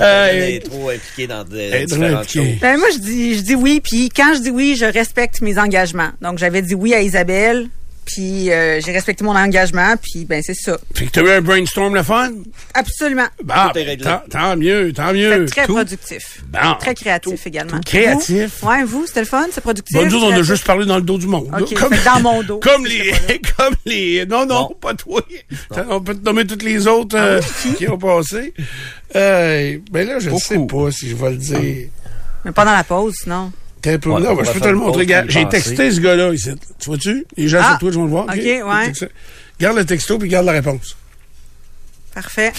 Euh, 0.00 0.28
Elle 0.30 0.54
est 0.54 0.60
trop 0.60 0.90
impliqué 0.90 1.26
dans 1.26 1.44
de, 1.44 1.58
est 1.58 1.86
trop 1.86 1.96
différentes 1.96 2.20
impliquée. 2.20 2.50
choses. 2.52 2.60
Ben, 2.60 2.78
moi, 2.78 2.88
je 2.94 2.98
dis, 2.98 3.34
je 3.36 3.40
dis 3.42 3.54
oui, 3.54 3.80
puis 3.82 4.08
quand 4.14 4.34
je 4.34 4.40
dis 4.42 4.50
oui, 4.50 4.76
je 4.76 4.84
respecte 4.86 5.40
mes 5.40 5.58
engagements. 5.58 6.10
Donc, 6.20 6.38
j'avais 6.38 6.62
dit 6.62 6.74
oui 6.74 6.94
à 6.94 7.00
Isabelle, 7.02 7.66
puis 8.06 8.50
euh, 8.52 8.80
j'ai 8.80 8.92
respecté 8.92 9.24
mon 9.24 9.36
engagement, 9.36 9.94
puis 10.00 10.24
ben 10.24 10.40
c'est 10.42 10.54
ça. 10.54 10.78
fait 10.94 11.06
que 11.06 11.10
t'as 11.10 11.22
eu 11.22 11.30
un 11.30 11.40
brainstorm 11.42 11.94
le 11.94 12.02
fun? 12.02 12.30
Absolument. 12.72 13.26
Bah, 13.44 13.70
Tout 13.72 13.78
est 13.78 13.82
réglé. 13.82 14.04
tant, 14.04 14.22
tant 14.30 14.56
mieux, 14.56 14.92
tant 14.94 15.08
C'était 15.08 15.38
mieux. 15.38 15.46
très 15.46 15.66
tout. 15.66 15.74
productif. 15.74 16.40
Bon. 16.48 16.74
Très 16.80 16.94
créatif 16.94 17.46
également. 17.46 17.80
créatif. 17.80 18.60
Vous? 18.62 18.68
Ouais, 18.68 18.84
vous, 18.84 19.06
c'était 19.06 19.20
le 19.20 19.26
fun, 19.26 19.46
c'est 19.50 19.60
productif. 19.60 19.96
Bon, 19.96 20.06
nous, 20.06 20.16
on 20.22 20.28
a 20.28 20.30
créatif? 20.30 20.46
juste 20.46 20.64
parlé 20.64 20.86
dans 20.86 20.96
le 20.96 21.02
dos 21.02 21.18
du 21.18 21.26
monde. 21.26 21.50
là. 21.50 21.58
OK, 21.60 21.68
fait 21.68 21.74
que 21.74 22.04
dans 22.04 22.20
mon 22.20 22.42
dos. 22.42 22.58
Comme 22.62 22.86
les, 22.86 23.12
comme 23.56 23.74
les, 23.84 24.24
non, 24.26 24.46
non, 24.46 24.74
pas 24.80 24.94
toi. 24.94 25.20
On 25.90 26.00
peut 26.00 26.14
te 26.14 26.24
nommer 26.24 26.46
toutes 26.46 26.62
les 26.62 26.86
autres 26.86 27.16
euh, 27.18 27.40
qui? 27.76 27.88
ont 27.88 27.98
passé. 27.98 28.54
Euh, 29.14 29.78
ben 29.90 30.06
là, 30.06 30.18
je 30.18 30.30
ne 30.30 30.38
sais 30.38 30.58
pas 30.58 30.90
si 30.90 31.10
je 31.10 31.16
vais 31.16 31.30
le 31.30 31.36
dire. 31.36 31.88
Mais 32.44 32.52
pas 32.52 32.64
dans 32.64 32.72
la 32.72 32.84
pause, 32.84 33.14
sinon. 33.22 33.52
T'es 33.82 33.92
un 33.94 33.98
peu- 33.98 34.10
Ouais, 34.10 34.20
non, 34.20 34.34
ben, 34.34 34.44
je 34.44 34.50
peux 34.52 34.60
te 34.60 34.68
le 34.68 34.74
montrer. 34.74 35.00
Regarde, 35.02 35.30
J'ai 35.30 35.48
texté 35.48 35.90
ce 35.90 36.00
gars-là 36.00 36.32
ici. 36.32 36.50
Tu 36.78 36.86
vois-tu? 36.86 37.24
Les 37.36 37.48
gens 37.48 37.60
Ah, 37.62 37.68
sur 37.70 37.78
toi, 37.78 37.90
je 37.92 37.96
vais 37.98 38.04
le 38.04 38.10
voir. 38.10 38.24
OK, 38.24 38.34
ouais. 38.34 39.08
Garde 39.60 39.76
le 39.76 39.84
texto 39.84 40.18
puis 40.18 40.28
garde 40.28 40.46
la 40.46 40.52
réponse. 40.52 40.96
Parfait. 42.14 42.52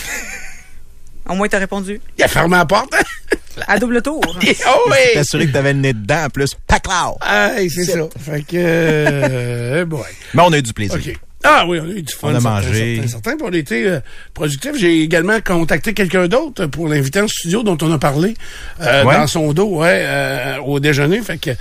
Au 1.30 1.34
moins, 1.36 1.48
t'as 1.48 1.60
répondu. 1.60 2.00
Il 2.18 2.24
a 2.24 2.28
fermé 2.28 2.56
la 2.58 2.66
porte. 2.66 2.94
hein? 2.94 3.36
À 3.68 3.80
double 3.80 4.02
tour. 4.02 4.22
oh 4.28 4.40
T'es 4.40 4.56
oui! 4.88 5.18
assuré 5.20 5.48
que 5.48 5.52
t'avais 5.52 5.74
le 5.74 5.80
nez 5.80 5.94
dedans, 5.94 6.26
en 6.26 6.30
plus. 6.30 6.56
Paclao! 6.68 7.18
Ah, 7.22 7.52
c'est 7.58 7.86
ça. 7.86 8.00
Fait 8.20 8.44
que, 8.44 8.56
euh, 8.56 9.86
boy. 9.88 10.02
Mais 10.36 10.44
on 10.46 10.54
a 10.54 10.60
eu 10.60 10.62
du 10.62 10.74
plaisir. 10.74 10.96
OK. 10.96 11.18
Ah 11.44 11.66
oui, 11.68 11.80
on 11.80 11.86
a 11.86 11.92
eu 11.94 12.02
du 12.02 12.14
fun. 12.14 12.30
On 12.30 12.36
a 12.36 12.40
certain, 12.40 12.50
mangé. 12.50 12.96
Certain, 12.96 13.08
certain, 13.10 13.32
puis 13.38 13.46
on 13.48 13.54
a 13.54 13.58
été 13.58 13.88
euh, 13.88 14.00
productif. 14.34 14.72
J'ai 14.76 15.02
également 15.02 15.40
contacté 15.40 15.94
quelqu'un 15.94 16.28
d'autre 16.28 16.66
pour 16.66 16.88
l'inviter 16.88 17.22
en 17.22 17.28
studio 17.28 17.64
dont 17.64 17.78
on 17.82 17.92
a 17.92 18.00
parlé 18.00 18.34
euh, 18.82 19.04
Ouais. 19.06 19.16
dans 19.16 19.28
son 19.28 19.54
dos, 19.54 19.78
ouais, 19.78 20.02
euh, 20.06 20.58
au 20.66 20.80
déjeuner. 20.80 21.22
Fait 21.22 21.38
que 21.38 21.52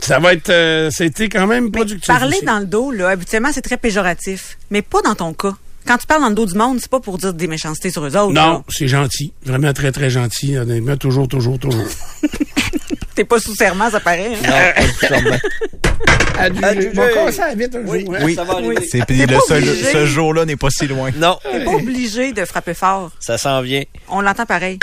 ça 0.00 0.18
va 0.18 0.34
être, 0.34 0.50
euh, 0.50 0.90
ça 0.90 1.04
a 1.04 1.06
été 1.06 1.28
quand 1.28 1.46
même 1.46 1.70
productif. 1.72 2.06
Parler 2.06 2.36
aussi. 2.36 2.44
dans 2.46 2.58
le 2.60 2.66
dos, 2.66 2.90
là, 2.92 3.08
habituellement, 3.08 3.50
c'est 3.52 3.62
très 3.62 3.78
péjoratif. 3.78 4.58
Mais 4.70 4.82
pas 4.82 5.00
dans 5.02 5.14
ton 5.14 5.32
cas. 5.32 5.54
Quand 5.86 5.98
tu 5.98 6.06
parles 6.06 6.20
dans 6.22 6.28
le 6.28 6.34
dos 6.36 6.46
du 6.46 6.54
monde, 6.54 6.78
c'est 6.80 6.90
pas 6.90 7.00
pour 7.00 7.18
dire 7.18 7.32
des 7.34 7.48
méchancetés 7.48 7.90
sur 7.90 8.04
eux 8.04 8.16
autres. 8.16 8.32
Non, 8.32 8.62
c'est 8.68 8.86
gentil. 8.86 9.32
Vraiment 9.44 9.72
très, 9.72 9.90
très 9.90 10.10
gentil. 10.10 10.56
Honnêtement, 10.56 10.96
toujours, 10.96 11.26
toujours, 11.26 11.58
toujours. 11.58 11.84
T'es 13.14 13.24
pas 13.24 13.38
sous 13.38 13.54
serment, 13.54 13.90
ça 13.90 14.00
paraît. 14.00 14.32
hein? 14.46 14.82
Non, 15.10 15.30
pas. 15.30 16.74
Bon, 16.94 17.02
qu'on 17.14 17.32
s'en 17.32 17.54
vite 17.54 17.74
un 17.76 17.80
Oui. 17.86 18.00
jour. 18.04 18.14
hein? 18.14 18.18
Oui, 18.22 18.34
Ça 18.34 18.44
va 18.44 18.54
c'est 18.90 18.98
le 19.26 19.38
seul- 19.46 19.62
obligé. 19.62 19.92
ce 19.92 20.06
jour-là 20.06 20.44
n'est 20.44 20.56
pas 20.56 20.70
si 20.70 20.86
loin. 20.86 21.10
Non, 21.16 21.38
T'es 21.42 21.64
pas 21.64 21.70
obligé 21.72 22.32
de 22.32 22.44
frapper 22.44 22.74
fort. 22.74 23.10
ça 23.20 23.36
s'en 23.38 23.60
vient. 23.60 23.82
On 24.08 24.20
l'entend 24.22 24.46
pareil. 24.46 24.78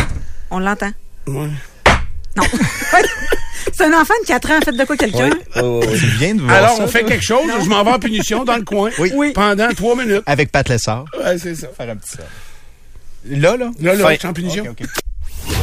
On 0.51 0.59
l'entend. 0.59 0.91
Ouais. 1.27 1.47
Non. 2.37 2.43
C'est 3.73 3.85
un 3.85 3.93
enfant 4.01 4.13
de 4.21 4.27
4 4.27 4.51
ans, 4.51 4.59
fait 4.63 4.71
de 4.71 4.83
quoi 4.85 4.97
quelqu'un? 4.97 5.29
Oui, 5.29 5.61
oui, 5.63 5.79
oui. 5.91 5.99
Tu 5.99 6.05
viens 6.17 6.35
de 6.35 6.41
voir 6.41 6.55
Alors, 6.57 6.77
ça, 6.77 6.83
on 6.83 6.87
fait 6.87 7.01
toi? 7.01 7.09
quelque 7.09 7.23
chose. 7.25 7.43
Je 7.63 7.69
m'en 7.69 7.83
vais 7.83 7.91
en 7.91 7.99
punition 7.99 8.43
dans 8.43 8.57
le 8.57 8.63
coin. 8.63 8.89
Oui. 8.99 9.11
Oui. 9.15 9.31
Pendant 9.33 9.69
trois 9.69 9.95
minutes. 9.95 10.23
Avec 10.25 10.51
Pat 10.51 10.67
Lessard. 10.67 11.05
Ouais, 11.17 11.37
c'est 11.37 11.55
ça. 11.55 11.67
Faire 11.77 11.89
un 11.89 11.95
petit 11.95 12.09
ça. 12.11 12.23
Là, 13.25 13.57
là? 13.57 13.71
Là, 13.79 13.93
là, 13.95 14.13
je 14.13 14.19
suis 14.19 14.27
en 14.27 14.33
punition. 14.33 14.63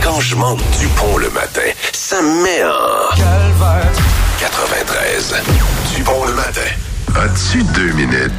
Quand 0.02 0.20
je 0.20 0.36
manque 0.36 0.60
du 0.78 0.86
pont 0.88 1.16
le 1.16 1.30
matin, 1.30 1.70
ça 1.92 2.20
me 2.22 2.42
met 2.42 2.64
en... 2.64 3.14
93. 4.38 5.34
Du 5.94 6.02
pont 6.02 6.24
le 6.24 6.34
matin. 6.34 6.60
As-tu 7.16 7.62
deux 7.62 7.92
minutes? 7.92 8.32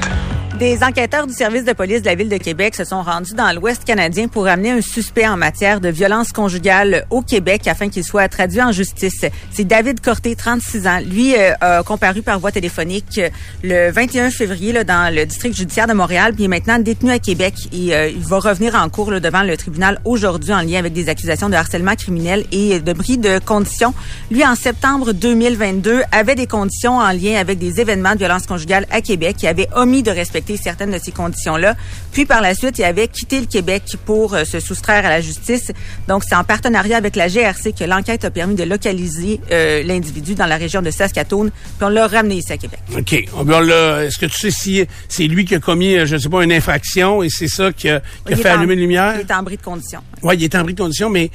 Des 0.60 0.84
enquêteurs 0.84 1.28
du 1.28 1.34
service 1.34 1.66
de 1.66 1.74
police 1.74 2.02
de 2.02 2.08
la 2.08 2.16
ville 2.16 2.30
de 2.30 2.38
Québec 2.38 2.74
se 2.74 2.84
sont 2.84 3.04
rendus 3.04 3.36
dans 3.36 3.54
l'Ouest 3.54 3.84
canadien 3.84 4.28
pour 4.28 4.48
amener 4.48 4.72
un 4.72 4.82
suspect 4.82 5.28
en 5.28 5.38
matière 5.38 5.80
de 5.80 5.90
violence 5.90 6.32
conjugale 6.32 7.06
au 7.12 7.22
Québec 7.22 7.68
afin 7.68 7.90
qu'il 7.90 8.04
soit 8.04 8.28
traduit 8.28 8.60
en 8.64 8.72
justice. 8.72 9.24
C'est 9.52 9.66
David 9.66 10.02
Corté, 10.02 10.36
36 10.36 10.88
ans. 10.88 11.00
Lui 11.06 11.36
euh, 11.36 11.54
a 11.62 11.84
comparu 11.84 12.24
par 12.24 12.40
voie 12.40 12.52
téléphonique 12.52 13.20
euh, 13.20 13.30
le 13.64 13.92
21 13.92 14.32
février 14.32 14.74
dans 14.84 15.14
le 15.14 15.28
district 15.28 15.56
judiciaire 15.56 15.86
de 15.86 15.94
Montréal, 15.94 16.34
puis 16.34 16.46
est 16.46 16.48
maintenant 16.48 16.80
détenu 16.80 17.12
à 17.12 17.20
Québec 17.20 17.54
et 17.72 17.94
euh, 17.94 18.10
il 18.10 18.24
va 18.24 18.40
revenir 18.40 18.74
en 18.74 18.90
cours 18.90 19.12
devant 19.12 19.44
le 19.44 19.56
tribunal 19.58 20.02
aujourd'hui 20.06 20.54
en 20.54 20.62
lien 20.62 20.80
avec 20.80 20.92
des 20.92 21.08
accusations 21.08 21.50
de 21.50 21.56
harcèlement 21.56 21.94
criminel 21.94 22.46
et 22.52 22.80
de 22.80 22.94
bris 22.94 23.20
de 23.20 23.38
conditions. 23.38 23.94
Lui, 24.32 24.44
en 24.44 24.56
septembre 24.56 25.12
2022, 25.12 26.02
avait 26.12 26.34
des 26.34 26.48
conditions 26.48 26.98
en 26.98 27.12
lien 27.12 27.36
avec 27.36 27.60
des 27.60 27.80
événements 27.80 28.14
de 28.14 28.20
violence 28.20 28.48
conjugale 28.48 28.88
à 28.90 29.02
Québec. 29.02 29.36
Il 29.44 29.48
avait 29.48 29.70
omis 29.76 30.02
de 30.02 30.10
respecter 30.10 30.47
certaines 30.56 30.92
de 30.92 31.00
ces 31.00 31.12
conditions-là. 31.12 31.76
Puis 32.14 32.26
par 32.26 32.40
la 32.42 32.56
suite, 32.56 32.78
il 32.78 32.84
avait 32.86 33.10
quitté 33.10 33.42
le 33.42 33.48
Québec 33.48 33.84
pour 34.06 34.34
euh, 34.36 34.46
se 34.46 34.60
soustraire 34.62 35.06
à 35.06 35.10
la 35.10 35.20
justice. 35.20 35.72
Donc 36.08 36.24
c'est 36.24 36.36
en 36.36 36.44
partenariat 36.46 36.96
avec 36.96 37.16
la 37.18 37.28
GRC 37.28 37.74
que 37.74 37.84
l'enquête 37.84 38.24
a 38.24 38.32
permis 38.32 38.56
de 38.56 38.64
localiser 38.64 39.42
euh, 39.52 39.84
l'individu 39.84 40.36
dans 40.36 40.46
la 40.46 40.56
région 40.58 40.82
de 40.82 40.92
Saskatoon. 40.92 41.50
Puis 41.50 41.82
on 41.82 41.90
l'a 41.90 42.08
ramené 42.08 42.36
ici 42.36 42.54
à 42.54 42.58
Québec. 42.58 42.80
OK. 42.98 43.26
On 43.36 43.44
va 43.44 43.60
là, 43.62 44.04
Est-ce 44.04 44.18
que 44.20 44.28
tu 44.28 44.38
sais 44.38 44.52
si 44.52 44.86
c'est 45.10 45.24
lui 45.28 45.44
qui 45.44 45.56
a 45.56 45.60
commis, 45.60 45.96
euh, 45.98 46.06
je 46.06 46.16
sais 46.16 46.30
pas, 46.30 46.44
une 46.44 46.54
infraction 46.54 47.24
et 47.24 47.30
c'est 47.30 47.48
ça 47.50 47.72
qui 47.74 47.90
a, 47.90 48.02
qui 48.26 48.36
fait 48.36 48.52
en- 48.52 48.60
allumer 48.60 48.76
une 48.76 48.80
lumière? 48.82 49.16
Il 49.16 49.22
est 49.22 49.34
en 49.34 49.42
bris 49.44 49.58
de 49.58 49.62
condition. 49.64 50.00
Oui, 50.22 50.36
il 50.38 50.44
est 50.44 50.56
en 50.56 50.64
bris 50.64 50.74
de 50.76 50.82
condition, 50.82 51.10
mais 51.10 51.32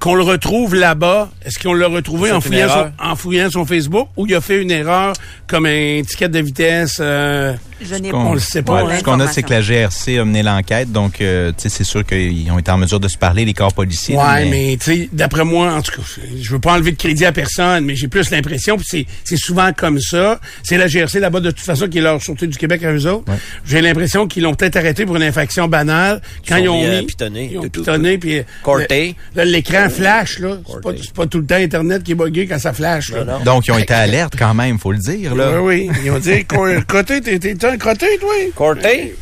qu'on 0.00 0.14
le 0.14 0.22
retrouve 0.22 0.76
là-bas, 0.76 1.28
est-ce 1.44 1.58
qu'on 1.58 1.74
l'a 1.74 1.88
retrouvé 1.88 2.30
en 2.30 2.40
fouillant, 2.40 2.68
son, 2.68 2.92
en 3.04 3.16
fouillant 3.16 3.50
son 3.50 3.66
Facebook 3.66 4.08
ou 4.16 4.26
il 4.28 4.34
a 4.36 4.40
fait 4.40 4.62
une 4.62 4.70
erreur 4.70 5.12
comme 5.48 5.66
un 5.66 6.02
ticket 6.08 6.28
de 6.28 6.38
vitesse? 6.38 6.98
euh, 7.00 7.52
Je 7.80 7.94
n'ai 7.94 8.10
qu'on 8.10 8.34
le 8.34 8.40
sait 8.40 8.62
pas, 8.62 8.84
Ouais, 8.84 8.92
hein. 8.94 8.98
Ce 8.98 9.04
qu'on 9.04 9.20
a, 9.20 9.28
c'est 9.28 9.42
que 9.42 9.50
la 9.50 9.60
GRC 9.60 10.18
a 10.18 10.24
mené 10.24 10.42
l'enquête, 10.42 10.90
donc 10.92 11.20
euh, 11.20 11.50
tu 11.56 11.62
sais, 11.62 11.68
c'est 11.68 11.84
sûr 11.84 12.04
qu'ils 12.04 12.50
ont 12.50 12.58
été 12.58 12.70
en 12.70 12.78
mesure 12.78 13.00
de 13.00 13.08
se 13.08 13.16
parler, 13.18 13.44
les 13.44 13.54
corps 13.54 13.72
policiers. 13.72 14.16
Ouais, 14.16 14.46
mais, 14.48 14.76
tu 14.80 14.84
sais, 14.94 15.08
d'après 15.12 15.44
moi, 15.44 15.72
en 15.72 15.82
tout 15.82 15.92
cas, 15.92 16.02
je 16.40 16.50
veux 16.50 16.58
pas 16.58 16.74
enlever 16.74 16.92
de 16.92 16.96
crédit 16.96 17.24
à 17.24 17.32
personne, 17.32 17.84
mais 17.84 17.94
j'ai 17.96 18.08
plus 18.08 18.30
l'impression, 18.30 18.76
puis 18.76 19.06
c'est, 19.24 19.36
souvent 19.36 19.72
comme 19.72 20.00
ça. 20.00 20.40
C'est 20.62 20.76
la 20.76 20.88
GRC 20.88 21.20
là-bas 21.20 21.40
de 21.40 21.50
toute 21.50 21.64
façon 21.64 21.86
qui 21.88 21.98
est 21.98 22.02
leur 22.02 22.20
sûreté 22.22 22.46
du 22.46 22.56
Québec 22.58 22.82
à 22.84 22.92
eux 22.92 23.06
autres. 23.06 23.32
J'ai 23.64 23.80
l'impression 23.80 24.26
qu'ils 24.26 24.42
l'ont 24.42 24.54
peut-être 24.54 24.76
arrêté 24.76 25.06
pour 25.06 25.16
une 25.16 25.22
infraction 25.22 25.68
banale 25.68 26.20
quand 26.48 26.56
Ils 26.56 26.64
ils, 26.64 26.68
ont 26.68 26.80
mis 26.80 26.86
à 26.86 27.00
mis, 27.00 27.06
pitonner. 27.06 27.48
ils 27.52 27.58
ont 27.58 27.62
pitonné, 27.68 28.18
puis 28.18 28.42
Corté. 28.62 29.14
le- 29.34 29.38
là, 29.38 29.44
l'écran 29.44 29.88
flash 29.88 30.38
là. 30.40 30.58
C'est 30.66 30.74
pas, 30.74 30.80
Corté. 30.80 31.00
pas 31.14 31.26
tout 31.26 31.38
le 31.38 31.46
temps 31.46 31.54
Internet 31.56 32.02
qui 32.02 32.12
est 32.12 32.14
buggé 32.14 32.46
quand 32.46 32.58
ça 32.58 32.72
flash. 32.72 33.10
Là. 33.12 33.24
Non, 33.24 33.38
non. 33.38 33.44
Donc, 33.44 33.66
ils 33.66 33.72
ont 33.72 33.78
été 33.78 33.94
alertes 33.94 34.34
quand 34.38 34.54
même, 34.54 34.78
faut 34.78 34.92
le 34.92 34.98
dire. 34.98 35.34
Là. 35.34 35.60
Oui, 35.62 35.88
oui. 35.88 35.98
Ils 36.04 36.10
ont 36.10 36.18
dit, 36.18 36.44
crotté, 36.88 37.20
t'es, 37.20 37.54
un 37.68 37.76
crotté, 37.78 38.18
toi? 38.18 38.34
Corté? 38.54 39.14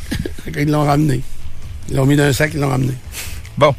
Qu'ils 0.53 0.71
l'ont 0.71 0.85
ramené. 0.85 1.21
Ils 1.89 1.95
l'ont 1.95 2.05
mis 2.05 2.15
dans 2.15 2.23
un 2.23 2.33
sac, 2.33 2.51
ils 2.53 2.59
l'ont 2.59 2.69
ramené. 2.69 2.93
Bon, 3.57 3.73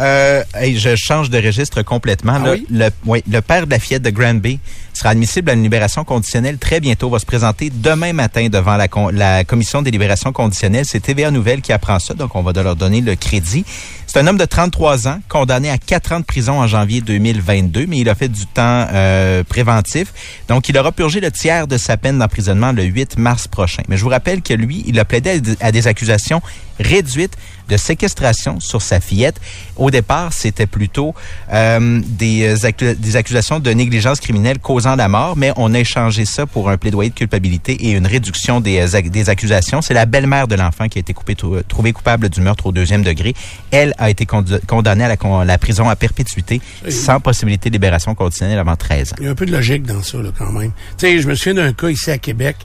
euh, 0.00 0.42
hey, 0.54 0.78
je 0.78 0.96
change 0.96 1.28
de 1.28 1.36
registre 1.36 1.82
complètement. 1.82 2.34
Ah 2.36 2.46
là. 2.46 2.52
oui? 2.52 2.66
le, 2.70 2.88
oui, 3.04 3.22
le 3.30 3.40
père 3.42 3.66
de 3.66 3.70
la 3.72 3.78
fillette 3.78 4.02
de 4.02 4.08
Granby 4.10 4.58
sera 4.94 5.10
admissible 5.10 5.50
à 5.50 5.52
une 5.54 5.62
libération 5.62 6.02
conditionnelle 6.04 6.56
très 6.58 6.80
bientôt. 6.80 7.10
Va 7.10 7.18
se 7.18 7.26
présenter 7.26 7.70
demain 7.70 8.14
matin 8.14 8.48
devant 8.48 8.76
la, 8.76 8.88
con- 8.88 9.10
la 9.12 9.44
commission 9.44 9.82
des 9.82 9.90
libérations 9.90 10.32
conditionnelles. 10.32 10.86
C'est 10.86 11.00
TVA 11.00 11.30
Nouvelle 11.30 11.60
qui 11.60 11.72
apprend 11.72 11.98
ça, 11.98 12.14
donc 12.14 12.34
on 12.36 12.42
va 12.42 12.52
de 12.54 12.60
leur 12.62 12.74
donner 12.76 13.02
le 13.02 13.14
crédit. 13.14 13.64
C'est 14.06 14.18
un 14.18 14.26
homme 14.26 14.36
de 14.38 14.44
33 14.44 15.08
ans, 15.08 15.20
condamné 15.28 15.70
à 15.70 15.78
4 15.78 16.12
ans 16.12 16.20
de 16.20 16.24
prison 16.24 16.60
en 16.60 16.66
janvier 16.66 17.00
2022, 17.00 17.86
mais 17.86 17.98
il 17.98 18.08
a 18.08 18.14
fait 18.14 18.28
du 18.28 18.46
temps 18.46 18.86
euh, 18.92 19.42
préventif. 19.44 20.12
Donc, 20.48 20.68
il 20.68 20.76
aura 20.76 20.92
purgé 20.92 21.20
le 21.20 21.30
tiers 21.30 21.66
de 21.66 21.78
sa 21.78 21.96
peine 21.96 22.18
d'emprisonnement 22.18 22.72
le 22.72 22.82
8 22.84 23.16
mars 23.18 23.48
prochain. 23.48 23.82
Mais 23.88 23.96
je 23.96 24.02
vous 24.02 24.10
rappelle 24.10 24.42
que 24.42 24.52
lui, 24.52 24.84
il 24.86 24.98
a 24.98 25.04
plaidé 25.06 25.40
à 25.60 25.72
des 25.72 25.86
accusations 25.86 26.42
réduites 26.78 27.36
de 27.72 27.76
séquestration 27.78 28.60
sur 28.60 28.82
sa 28.82 29.00
fillette. 29.00 29.40
Au 29.76 29.90
départ, 29.90 30.32
c'était 30.32 30.66
plutôt 30.66 31.14
euh, 31.52 32.00
des, 32.06 32.54
accu- 32.66 32.94
des 32.94 33.16
accusations 33.16 33.60
de 33.60 33.70
négligence 33.70 34.20
criminelle 34.20 34.58
causant 34.58 34.94
la 34.94 35.08
mort, 35.08 35.36
mais 35.36 35.52
on 35.56 35.72
a 35.74 35.78
échangé 35.78 36.24
ça 36.26 36.44
pour 36.46 36.68
un 36.68 36.76
plaidoyer 36.76 37.08
de 37.10 37.14
culpabilité 37.14 37.72
et 37.72 37.92
une 37.92 38.06
réduction 38.06 38.60
des, 38.60 38.94
euh, 38.94 39.00
des 39.02 39.30
accusations. 39.30 39.80
C'est 39.80 39.94
la 39.94 40.04
belle-mère 40.04 40.46
de 40.48 40.54
l'enfant 40.54 40.88
qui 40.88 40.98
a 40.98 41.00
été 41.00 41.14
coupée- 41.14 41.34
trouvée 41.66 41.92
coupable 41.92 42.28
du 42.28 42.40
meurtre 42.42 42.66
au 42.66 42.72
deuxième 42.72 43.02
degré. 43.02 43.34
Elle 43.70 43.94
a 43.98 44.10
été 44.10 44.26
condamnée 44.26 45.04
à 45.04 45.08
la, 45.08 45.16
con- 45.16 45.40
la 45.42 45.56
prison 45.58 45.88
à 45.88 45.96
perpétuité 45.96 46.60
sans 46.90 47.20
possibilité 47.20 47.70
de 47.70 47.74
libération 47.74 48.14
conditionnelle 48.14 48.58
avant 48.58 48.76
13 48.76 49.12
ans. 49.12 49.16
Il 49.18 49.24
y 49.24 49.28
a 49.28 49.30
un 49.30 49.34
peu 49.34 49.46
de 49.46 49.52
logique 49.52 49.84
dans 49.84 50.02
ça, 50.02 50.18
là, 50.18 50.28
quand 50.36 50.52
même. 50.52 50.72
Tu 50.98 51.06
sais, 51.06 51.20
je 51.20 51.26
me 51.28 51.34
souviens 51.34 51.54
d'un 51.54 51.72
cas 51.72 51.88
ici 51.88 52.10
à 52.10 52.18
Québec 52.18 52.56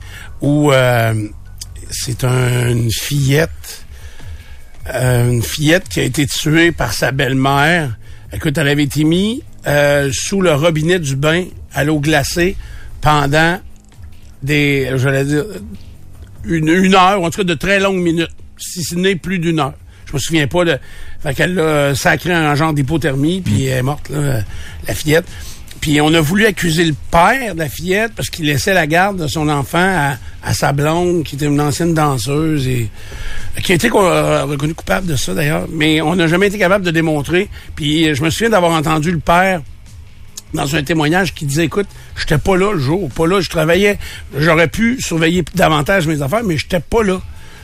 où 0.41 0.71
euh, 0.71 1.13
c'est 1.89 2.23
un- 2.25 2.69
une 2.71 2.91
fillette, 2.91 3.85
euh, 4.93 5.31
une 5.31 5.43
fillette 5.43 5.89
qui 5.89 5.99
a 5.99 6.03
été 6.03 6.25
tuée 6.25 6.71
par 6.71 6.93
sa 6.93 7.11
belle-mère. 7.11 7.97
Écoute, 8.33 8.57
elle 8.57 8.67
avait 8.67 8.83
été 8.83 9.03
mise 9.03 9.41
euh, 9.67 10.09
sous 10.13 10.41
le 10.41 10.53
robinet 10.53 10.99
du 10.99 11.15
bain 11.15 11.45
à 11.73 11.83
l'eau 11.83 11.99
glacée 11.99 12.55
pendant 13.01 13.59
des, 14.43 14.91
j'allais 14.95 15.25
dire, 15.25 15.45
une, 16.45 16.95
heure, 16.95 17.21
ou 17.21 17.25
en 17.25 17.29
tout 17.29 17.39
cas 17.39 17.43
de 17.43 17.53
très 17.53 17.79
longues 17.79 18.01
minutes, 18.01 18.31
si 18.57 18.83
ce 18.83 18.95
n'est 18.95 19.15
plus 19.15 19.39
d'une 19.39 19.59
heure. 19.59 19.73
Je 20.05 20.13
me 20.13 20.19
souviens 20.19 20.47
pas 20.47 20.63
de... 20.63 20.77
Fait 21.21 21.33
qu'elle 21.33 21.55
l'a 21.55 21.95
sacré 21.95 22.35
en 22.35 22.55
genre 22.55 22.73
d'hypothermie, 22.73 23.41
puis 23.41 23.65
elle 23.65 23.79
est 23.79 23.81
morte, 23.81 24.09
là, 24.09 24.41
la 24.87 24.93
fillette. 24.93 25.25
Puis 25.81 26.01
on 26.01 26.13
a 26.13 26.19
voulu 26.19 26.45
accuser 26.45 26.83
le 26.83 26.95
père 27.11 27.53
de 27.53 27.59
la 27.59 27.69
fillette 27.69 28.13
parce 28.15 28.29
qu'il 28.29 28.45
laissait 28.45 28.73
la 28.73 28.87
garde 28.87 29.21
de 29.21 29.27
son 29.27 29.47
enfant 29.49 30.15
à, 30.43 30.53
sa 30.53 30.71
blonde, 30.71 31.23
qui 31.23 31.35
était 31.35 31.45
une 31.45 31.59
ancienne 31.59 31.93
danseuse 31.93 32.67
et 32.67 32.89
qui 33.61 33.73
a 33.73 33.75
été 33.75 33.89
euh, 33.93 34.45
reconnue 34.45 34.73
coupable 34.73 35.07
de 35.07 35.15
ça 35.15 35.33
d'ailleurs. 35.33 35.67
Mais 35.71 36.01
on 36.01 36.15
n'a 36.15 36.27
jamais 36.27 36.47
été 36.47 36.57
capable 36.57 36.85
de 36.85 36.91
démontrer. 36.91 37.49
Puis 37.75 38.07
euh, 38.07 38.15
je 38.15 38.23
me 38.23 38.29
souviens 38.29 38.49
d'avoir 38.49 38.71
entendu 38.71 39.11
le 39.11 39.19
père 39.19 39.61
dans 40.53 40.75
un 40.75 40.83
témoignage 40.83 41.33
qui 41.33 41.45
disait 41.45 41.65
écoute, 41.65 41.87
j'étais 42.17 42.37
pas 42.37 42.55
là 42.55 42.71
le 42.73 42.79
jour, 42.79 43.09
pas 43.09 43.27
là, 43.27 43.41
je 43.41 43.49
travaillais, 43.49 43.99
j'aurais 44.37 44.69
pu 44.69 45.01
surveiller 45.01 45.43
davantage 45.55 46.07
mes 46.07 46.21
affaires, 46.21 46.43
mais 46.43 46.57
j'étais 46.57 46.79
pas 46.79 47.03
là. 47.03 47.21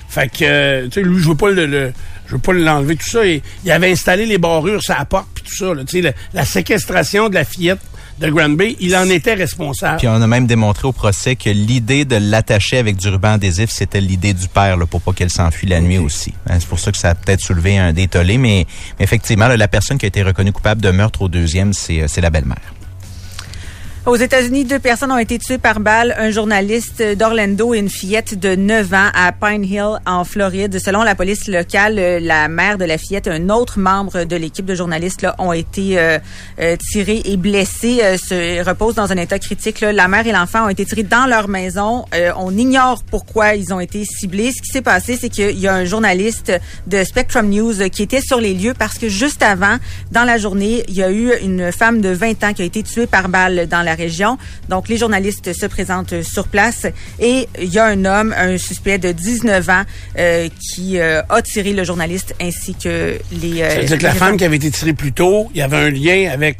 Fait 0.10 0.27
que 0.27 0.43
euh, 0.43 0.84
tu 0.86 0.91
sais 0.91 1.01
lui 1.01 1.20
je 1.20 1.29
veux 1.29 1.36
pas 1.36 1.50
le, 1.50 1.91
je 2.27 2.34
veux 2.34 2.41
pas 2.41 2.53
l'enlever 2.53 2.96
tout 2.96 3.10
ça 3.10 3.25
et 3.25 3.41
il 3.65 3.72
avait 3.72 3.91
installé 3.91 4.27
les 4.27 4.38
barrures 4.38 4.84
sur 4.84 4.93
la 4.96 5.05
porte 5.05 5.27
puis 5.34 5.43
tout 5.43 5.55
ça 5.55 5.74
là, 5.74 5.84
la, 5.91 6.12
la 6.34 6.46
séquestration 6.46 7.29
de 7.29 7.34
la 7.34 7.46
fillette 7.46 7.79
de 8.20 8.29
Granby, 8.29 8.77
il 8.79 8.96
en 8.96 9.10
était 9.10 9.34
responsable. 9.34 9.98
Puis 9.98 10.08
on 10.08 10.22
a 10.22 10.27
même 10.27 10.48
démontré 10.48 10.88
au 10.88 10.91
procès 10.91 11.36
que 11.36 11.50
l'idée 11.50 12.05
de 12.05 12.15
l'attacher 12.15 12.77
avec 12.77 12.96
du 12.96 13.10
ruban 13.10 13.34
adhésif, 13.34 13.70
c'était 13.70 14.01
l'idée 14.01 14.34
du 14.34 14.48
père 14.48 14.77
là, 14.77 14.86
pour 14.86 15.01
pas 15.01 15.13
qu'elle 15.13 15.29
s'enfuit 15.29 15.67
la 15.67 15.82
nuit 15.82 15.98
aussi. 15.98 16.34
Hein, 16.48 16.58
C'est 16.60 16.67
pour 16.67 16.79
ça 16.79 16.91
que 16.91 16.98
ça 16.98 17.10
a 17.10 17.15
peut-être 17.15 17.41
soulevé 17.41 17.77
un 17.77 17.93
détollé, 17.93 18.38
mais, 18.38 18.65
mais 19.00 19.03
effectivement, 19.05 19.48
là, 19.48 19.58
la 19.58 19.67
personne 19.67 19.98
qui 19.98 20.05
a 20.05 20.08
été 20.08 20.24
reconnue 20.24 20.51
coupable 20.51 20.82
de 20.82 20.91
meurtre 20.91 21.24
au 21.24 21.29
deuxième, 21.29 21.74
c'est 21.74 22.01
euh, 22.01 22.05
c'est 22.08 22.22
la 22.22 22.29
belle-mère. 22.29 22.74
Aux 24.06 24.18
États-Unis, 24.18 24.66
deux 24.66 24.80
personnes 24.80 25.14
ont 25.14 25.18
été 25.18 25.40
tuées 25.40 25.58
par 25.58 25.80
balle, 25.80 26.14
un 26.18 26.30
journaliste 26.30 27.02
d'Orlando 27.18 27.74
et 27.74 27.78
une 27.78 27.90
fillette 27.90 28.38
de 28.38 28.54
9 28.54 28.94
ans 28.94 29.10
à 29.14 29.32
Pine 29.32 29.64
Hill, 29.64 29.98
en 30.06 30.26
Floride. 30.26 30.78
Selon 30.78 31.04
la 31.04 31.16
police 31.16 31.48
locale, 31.48 31.96
la 32.22 32.50
mère 32.50 32.78
de 32.78 32.84
la 32.84 32.98
fillette 32.98 33.28
et 33.28 33.30
un 33.30 33.48
autre 33.48 33.80
membre 33.80 34.26
de 34.26 34.36
l'équipe 34.36 34.66
de 34.66 34.76
journalistes 34.76 35.22
là, 35.22 35.36
ont 35.40 35.54
été 35.54 35.98
euh, 35.98 36.20
euh, 36.60 36.76
tirés 36.92 37.22
et 37.24 37.38
blessés, 37.38 38.02
euh, 38.04 38.18
se 38.18 38.62
reposent 38.68 38.96
dans 38.96 39.10
un 39.14 39.16
état 39.16 39.40
critique. 39.40 39.80
là. 39.80 39.94
La 39.94 40.10
mère 40.10 40.28
et 40.28 40.34
l'enfant 40.34 40.66
ont 40.66 40.70
été 40.70 40.86
tirés 40.86 41.04
dans 41.04 41.26
leur 41.26 41.48
maison. 41.48 42.04
Euh, 42.14 42.34
on 42.36 42.52
ignore 42.58 43.04
pourquoi 43.10 43.56
ils 43.56 43.74
ont 43.74 43.80
été 43.80 44.04
ciblés. 44.04 44.52
Ce 44.52 44.62
qui 44.62 44.70
s'est 44.70 44.82
passé, 44.82 45.18
c'est 45.20 45.30
qu'il 45.30 45.58
y 45.58 45.68
a 45.70 45.76
un 45.76 45.86
journaliste 45.86 46.52
de 46.88 47.06
Spectrum 47.06 47.50
News 47.50 47.90
qui 47.90 48.04
était 48.04 48.20
sur 48.20 48.42
les 48.42 48.54
lieux 48.54 48.74
parce 48.78 48.98
que 48.98 49.08
juste 49.08 49.44
avant, 49.44 49.78
dans 50.12 50.26
la 50.26 50.38
journée, 50.38 50.84
il 50.90 50.94
y 50.94 51.04
a 51.04 51.10
eu 51.10 51.32
une 51.42 51.72
femme 51.72 52.02
de 52.02 52.10
20 52.10 52.44
ans 52.44 52.54
qui 52.54 52.64
a 52.64 52.66
été 52.66 52.84
tuée 52.84 53.08
par 53.08 53.30
balle 53.30 53.70
dans 53.70 53.82
la 53.82 53.93
région. 53.96 54.38
Donc, 54.70 54.90
les 54.90 54.98
journalistes 54.98 55.54
se 55.54 55.66
présentent 55.66 56.22
sur 56.24 56.48
place 56.48 56.86
et 57.20 57.48
il 57.62 57.74
y 57.74 57.80
a 57.80 57.86
un 57.86 58.06
homme, 58.06 58.34
un 58.38 58.58
suspect 58.58 58.98
de 58.98 59.12
19 59.12 59.70
ans, 59.70 59.84
euh, 60.18 60.48
qui 60.74 61.00
euh, 61.00 61.22
a 61.30 61.42
tiré 61.42 61.74
le 61.74 61.84
journaliste 61.84 62.36
ainsi 62.42 62.76
que 62.76 63.18
les... 63.32 63.62
euh, 63.62 63.70
Ça 63.70 63.80
veut 63.80 63.86
dire 63.86 63.98
que 63.98 64.04
la 64.04 64.14
femme 64.14 64.38
qui 64.38 64.46
avait 64.46 64.56
été 64.58 64.72
tirée 64.72 64.94
plus 64.94 65.12
tôt, 65.14 65.50
il 65.54 65.60
y 65.60 65.62
avait 65.62 65.78
un 65.78 65.90
lien 65.90 66.30
avec 66.32 66.58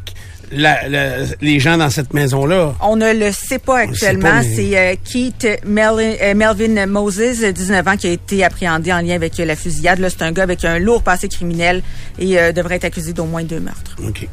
la- 0.52 0.88
la- 0.88 1.18
les 1.42 1.60
gens 1.60 1.78
dans 1.78 1.90
cette 1.90 2.14
maison-là? 2.14 2.76
On 2.82 2.96
ne 2.96 3.12
le 3.12 3.32
sait 3.32 3.58
pas 3.58 3.80
actuellement. 3.80 4.42
mais- 4.42 4.56
C'est 4.56 4.78
euh, 4.78 4.96
Keith 5.04 5.48
Mel- 5.66 6.18
euh, 6.22 6.36
Melvin 6.36 6.86
Moses, 6.86 7.42
19 7.44 7.88
ans, 7.88 7.98
qui 7.98 8.08
a 8.08 8.12
été 8.12 8.44
appréhendé 8.44 8.94
en 8.94 9.00
lien 9.02 9.16
avec 9.16 9.40
euh, 9.40 9.46
la 9.46 9.56
fusillade. 9.56 9.98
Là, 10.00 10.10
c'est 10.12 10.22
un 10.22 10.32
gars 10.32 10.44
avec 10.44 10.64
un 10.64 10.78
lourd 10.78 11.02
passé 11.02 11.28
criminel 11.28 11.82
et 12.20 12.36
devrait 12.54 12.76
être 12.76 12.86
accusé 12.86 13.14
d'au 13.14 13.26
moins 13.26 13.44
deux 13.44 13.60
meurtres. 13.60 13.96
OK. 14.08 14.28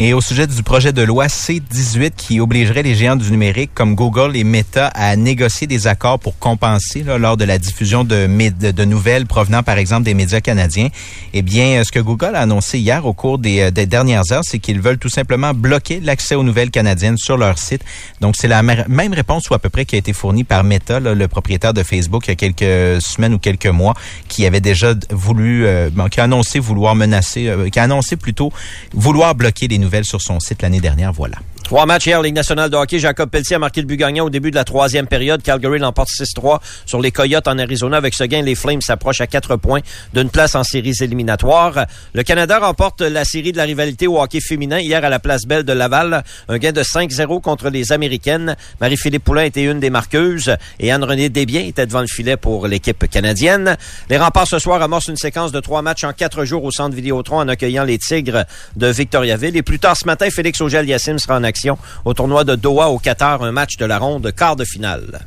Et 0.00 0.14
au 0.14 0.20
sujet 0.20 0.46
du 0.46 0.62
projet 0.62 0.92
de 0.92 1.02
loi 1.02 1.28
C-18 1.28 2.12
qui 2.16 2.38
obligerait 2.38 2.84
les 2.84 2.94
géants 2.94 3.16
du 3.16 3.32
numérique 3.32 3.72
comme 3.74 3.96
Google 3.96 4.36
et 4.36 4.44
Meta 4.44 4.86
à 4.94 5.16
négocier 5.16 5.66
des 5.66 5.88
accords 5.88 6.20
pour 6.20 6.38
compenser 6.38 7.02
là, 7.02 7.18
lors 7.18 7.36
de 7.36 7.44
la 7.44 7.58
diffusion 7.58 8.04
de, 8.04 8.28
de, 8.28 8.70
de 8.70 8.84
nouvelles 8.84 9.26
provenant 9.26 9.64
par 9.64 9.76
exemple 9.76 10.04
des 10.04 10.14
médias 10.14 10.40
canadiens, 10.40 10.86
eh 11.34 11.42
bien, 11.42 11.82
ce 11.82 11.90
que 11.90 11.98
Google 11.98 12.36
a 12.36 12.42
annoncé 12.42 12.78
hier 12.78 13.04
au 13.06 13.12
cours 13.12 13.38
des, 13.38 13.58
euh, 13.58 13.70
des 13.72 13.86
dernières 13.86 14.30
heures, 14.30 14.44
c'est 14.44 14.60
qu'ils 14.60 14.80
veulent 14.80 14.98
tout 14.98 15.08
simplement 15.08 15.52
bloquer 15.52 15.98
l'accès 15.98 16.36
aux 16.36 16.44
nouvelles 16.44 16.70
canadiennes 16.70 17.18
sur 17.18 17.36
leur 17.36 17.58
site. 17.58 17.82
Donc, 18.20 18.36
c'est 18.38 18.46
la 18.46 18.62
même 18.62 19.12
réponse 19.12 19.50
ou 19.50 19.54
à 19.54 19.58
peu 19.58 19.68
près 19.68 19.84
qui 19.84 19.96
a 19.96 19.98
été 19.98 20.12
fournie 20.12 20.44
par 20.44 20.62
Meta, 20.62 21.00
là, 21.00 21.12
le 21.12 21.26
propriétaire 21.26 21.74
de 21.74 21.82
Facebook, 21.82 22.28
il 22.28 22.30
y 22.30 22.32
a 22.34 22.36
quelques 22.36 23.02
semaines 23.02 23.34
ou 23.34 23.40
quelques 23.40 23.66
mois, 23.66 23.94
qui 24.28 24.46
avait 24.46 24.60
déjà 24.60 24.94
voulu, 25.10 25.66
euh, 25.66 25.90
qui 26.08 26.20
a 26.20 26.22
annoncé 26.22 26.60
vouloir 26.60 26.94
menacer, 26.94 27.48
euh, 27.48 27.68
qui 27.68 27.80
a 27.80 27.82
annoncé 27.82 28.14
plutôt 28.14 28.52
vouloir 28.94 29.34
bloquer 29.34 29.66
les 29.66 29.78
nouvelles 29.78 29.87
sur 30.04 30.20
son 30.20 30.40
site 30.40 30.62
l'année 30.62 30.80
dernière. 30.80 31.12
Voilà. 31.12 31.38
Trois 31.68 31.84
matchs 31.84 32.06
hier, 32.06 32.22
Ligue 32.22 32.34
nationale 32.34 32.70
de 32.70 32.76
hockey. 32.76 32.98
Jacob 32.98 33.28
Pelletier 33.28 33.56
a 33.56 33.58
marqué 33.58 33.82
le 33.82 33.86
but 33.86 33.98
gagnant 33.98 34.24
au 34.24 34.30
début 34.30 34.50
de 34.50 34.56
la 34.56 34.64
troisième 34.64 35.06
période. 35.06 35.42
Calgary 35.42 35.78
l'emporte 35.78 36.08
6-3 36.08 36.60
sur 36.86 36.98
les 37.02 37.10
Coyotes 37.10 37.46
en 37.46 37.58
Arizona. 37.58 37.98
Avec 37.98 38.14
ce 38.14 38.24
gain, 38.24 38.40
les 38.40 38.54
Flames 38.54 38.80
s'approchent 38.80 39.20
à 39.20 39.26
quatre 39.26 39.56
points 39.56 39.80
d'une 40.14 40.30
place 40.30 40.54
en 40.54 40.64
séries 40.64 40.94
éliminatoires. 41.02 41.84
Le 42.14 42.22
Canada 42.22 42.58
remporte 42.58 43.02
la 43.02 43.26
série 43.26 43.52
de 43.52 43.58
la 43.58 43.64
rivalité 43.64 44.06
au 44.06 44.18
hockey 44.18 44.40
féminin 44.40 44.78
hier 44.78 45.04
à 45.04 45.10
la 45.10 45.18
place 45.18 45.44
Belle 45.44 45.62
de 45.62 45.74
Laval. 45.74 46.24
Un 46.48 46.56
gain 46.56 46.72
de 46.72 46.82
5-0 46.82 47.42
contre 47.42 47.68
les 47.68 47.92
Américaines. 47.92 48.56
Marie-Philippe 48.80 49.24
Poulain 49.24 49.42
était 49.42 49.64
une 49.64 49.78
des 49.78 49.90
marqueuses 49.90 50.56
et 50.80 50.90
Anne-Renée 50.90 51.28
Desbiens 51.28 51.66
était 51.66 51.84
devant 51.84 52.00
le 52.00 52.06
filet 52.06 52.38
pour 52.38 52.66
l'équipe 52.66 53.06
canadienne. 53.10 53.76
Les 54.08 54.16
remparts 54.16 54.48
ce 54.48 54.58
soir 54.58 54.80
amorcent 54.80 55.08
une 55.08 55.18
séquence 55.18 55.52
de 55.52 55.60
trois 55.60 55.82
matchs 55.82 56.04
en 56.04 56.14
quatre 56.14 56.46
jours 56.46 56.64
au 56.64 56.70
centre 56.70 56.96
Vidéotron 56.96 57.40
en 57.40 57.48
accueillant 57.48 57.84
les 57.84 57.98
Tigres 57.98 58.46
de 58.76 58.86
Victoriaville. 58.86 59.54
Et 59.54 59.62
plus 59.62 59.78
tard 59.78 59.98
ce 59.98 60.06
matin, 60.06 60.30
Félix 60.30 60.62
Auger-Aliassime 60.62 61.18
sera 61.18 61.36
en 61.36 61.44
action 61.44 61.57
au 62.04 62.14
tournoi 62.14 62.44
de 62.44 62.54
Doha 62.54 62.88
au 62.88 62.98
Qatar, 62.98 63.42
un 63.42 63.52
match 63.52 63.76
de 63.76 63.84
la 63.84 63.98
ronde 63.98 64.32
quart 64.36 64.56
de 64.56 64.64
finale. 64.64 65.26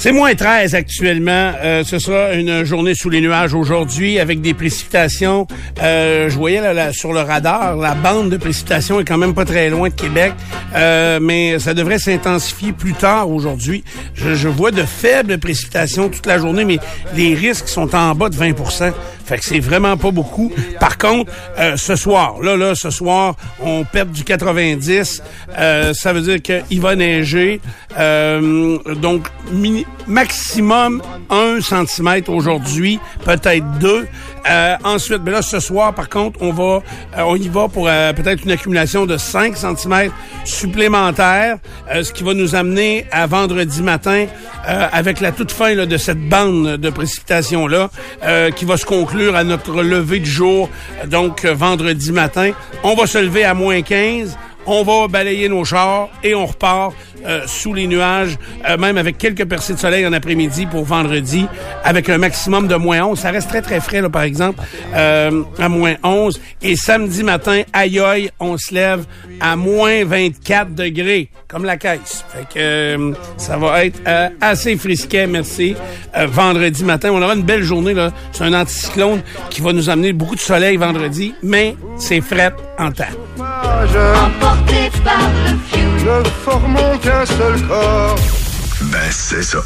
C'est 0.00 0.12
moins 0.12 0.32
13 0.32 0.76
actuellement. 0.76 1.52
Euh, 1.60 1.82
ce 1.82 1.98
sera 1.98 2.32
une 2.34 2.62
journée 2.62 2.94
sous 2.94 3.10
les 3.10 3.20
nuages 3.20 3.52
aujourd'hui 3.52 4.20
avec 4.20 4.40
des 4.40 4.54
précipitations. 4.54 5.48
Euh, 5.82 6.30
je 6.30 6.36
voyais 6.36 6.62
sur 6.92 7.12
le 7.12 7.18
radar, 7.18 7.74
la 7.74 7.94
bande 7.96 8.30
de 8.30 8.36
précipitations 8.36 9.00
est 9.00 9.04
quand 9.04 9.18
même 9.18 9.34
pas 9.34 9.44
très 9.44 9.70
loin 9.70 9.88
de 9.88 9.94
Québec, 9.94 10.34
euh, 10.76 11.18
mais 11.20 11.58
ça 11.58 11.74
devrait 11.74 11.98
s'intensifier 11.98 12.72
plus 12.72 12.92
tard 12.92 13.28
aujourd'hui. 13.28 13.82
Je, 14.14 14.36
je 14.36 14.46
vois 14.46 14.70
de 14.70 14.84
faibles 14.84 15.36
précipitations 15.38 16.08
toute 16.08 16.26
la 16.26 16.38
journée, 16.38 16.64
mais 16.64 16.78
les 17.16 17.34
risques 17.34 17.68
sont 17.68 17.92
en 17.96 18.14
bas 18.14 18.28
de 18.28 18.36
20 18.36 18.52
Fait 19.28 19.38
que 19.38 19.44
c'est 19.44 19.60
vraiment 19.60 19.96
pas 19.98 20.10
beaucoup. 20.10 20.50
Par 20.80 20.96
contre, 20.96 21.30
euh, 21.58 21.76
ce 21.76 21.96
soir, 21.96 22.36
là, 22.42 22.56
là, 22.56 22.74
ce 22.74 22.88
soir, 22.90 23.34
on 23.60 23.84
perd 23.84 24.10
du 24.10 24.24
90. 24.24 25.22
Euh, 25.58 25.92
ça 25.92 26.12
veut 26.14 26.22
dire 26.22 26.40
qu'il 26.40 26.80
va 26.80 26.96
neiger. 26.96 27.60
Euh, 27.98 28.78
donc, 28.94 29.26
mini- 29.52 29.86
maximum 30.06 31.02
1 31.30 31.58
cm 31.60 32.22
aujourd'hui, 32.28 32.98
peut-être 33.24 33.66
2. 33.80 34.06
Euh, 34.48 34.76
ensuite, 34.84 35.22
ben 35.22 35.32
là, 35.32 35.42
ce 35.42 35.60
soir, 35.60 35.94
par 35.94 36.08
contre, 36.08 36.40
on 36.42 36.52
va, 36.52 36.82
euh, 37.16 37.22
on 37.26 37.36
y 37.36 37.48
va 37.48 37.68
pour 37.68 37.88
euh, 37.88 38.12
peut-être 38.12 38.44
une 38.44 38.50
accumulation 38.50 39.06
de 39.06 39.16
5 39.16 39.56
cm 39.56 40.10
supplémentaires, 40.44 41.58
euh, 41.90 42.02
ce 42.02 42.12
qui 42.12 42.24
va 42.24 42.34
nous 42.34 42.54
amener 42.54 43.06
à 43.12 43.26
vendredi 43.26 43.82
matin 43.82 44.26
euh, 44.68 44.88
avec 44.92 45.20
la 45.20 45.32
toute 45.32 45.52
fin 45.52 45.74
là, 45.74 45.86
de 45.86 45.96
cette 45.96 46.28
bande 46.28 46.76
de 46.76 46.90
précipitation-là 46.90 47.90
euh, 48.24 48.50
qui 48.50 48.64
va 48.64 48.76
se 48.76 48.86
conclure 48.86 49.36
à 49.36 49.44
notre 49.44 49.82
lever 49.82 50.20
du 50.20 50.30
jour, 50.30 50.68
donc 51.06 51.44
vendredi 51.44 52.12
matin. 52.12 52.52
On 52.82 52.94
va 52.94 53.06
se 53.06 53.18
lever 53.18 53.44
à 53.44 53.54
moins 53.54 53.82
15 53.82 54.36
on 54.70 54.82
va 54.82 55.08
balayer 55.08 55.48
nos 55.48 55.64
chars 55.64 56.08
et 56.22 56.34
on 56.34 56.44
repart 56.44 56.92
euh, 57.26 57.42
sous 57.46 57.74
les 57.74 57.86
nuages, 57.86 58.36
euh, 58.68 58.76
même 58.76 58.98
avec 58.98 59.18
quelques 59.18 59.44
percées 59.46 59.74
de 59.74 59.78
soleil 59.78 60.06
en 60.06 60.12
après-midi 60.12 60.66
pour 60.66 60.84
vendredi, 60.84 61.46
avec 61.84 62.08
un 62.08 62.18
maximum 62.18 62.68
de 62.68 62.74
moins 62.76 63.02
11. 63.02 63.18
Ça 63.18 63.30
reste 63.30 63.48
très, 63.48 63.62
très 63.62 63.80
frais, 63.80 64.00
là, 64.00 64.08
par 64.08 64.22
exemple, 64.22 64.60
euh, 64.94 65.42
à 65.58 65.68
moins 65.68 65.94
11. 66.02 66.40
Et 66.62 66.76
samedi 66.76 67.22
matin, 67.22 67.62
aïe 67.72 68.00
aïe, 68.00 68.30
on 68.40 68.56
se 68.56 68.74
lève 68.74 69.04
à 69.40 69.56
moins 69.56 70.04
24 70.04 70.74
degrés, 70.74 71.30
comme 71.48 71.64
la 71.64 71.76
caisse. 71.76 72.24
Fait 72.28 72.46
que 72.54 72.58
euh, 72.58 73.12
ça 73.36 73.56
va 73.56 73.84
être 73.84 74.00
euh, 74.06 74.28
assez 74.40 74.76
frisquet, 74.76 75.26
merci. 75.26 75.74
Euh, 76.16 76.26
vendredi 76.26 76.84
matin, 76.84 77.10
on 77.12 77.22
aura 77.22 77.34
une 77.34 77.42
belle 77.42 77.62
journée, 77.62 77.94
là. 77.94 78.10
C'est 78.32 78.44
un 78.44 78.54
anticyclone 78.54 79.22
qui 79.50 79.60
va 79.60 79.72
nous 79.72 79.90
amener 79.90 80.12
beaucoup 80.12 80.34
de 80.34 80.40
soleil 80.40 80.76
vendredi, 80.76 81.34
mais 81.42 81.76
c'est 81.98 82.20
fret 82.20 82.52
en 82.78 82.90
temps. 82.92 83.04
Emporté 83.38 84.90
qu'un 87.08 87.24
seul 87.24 87.62
corps. 87.66 88.16
Ben, 88.92 88.98
c'est 89.10 89.42
ça. 89.42 89.58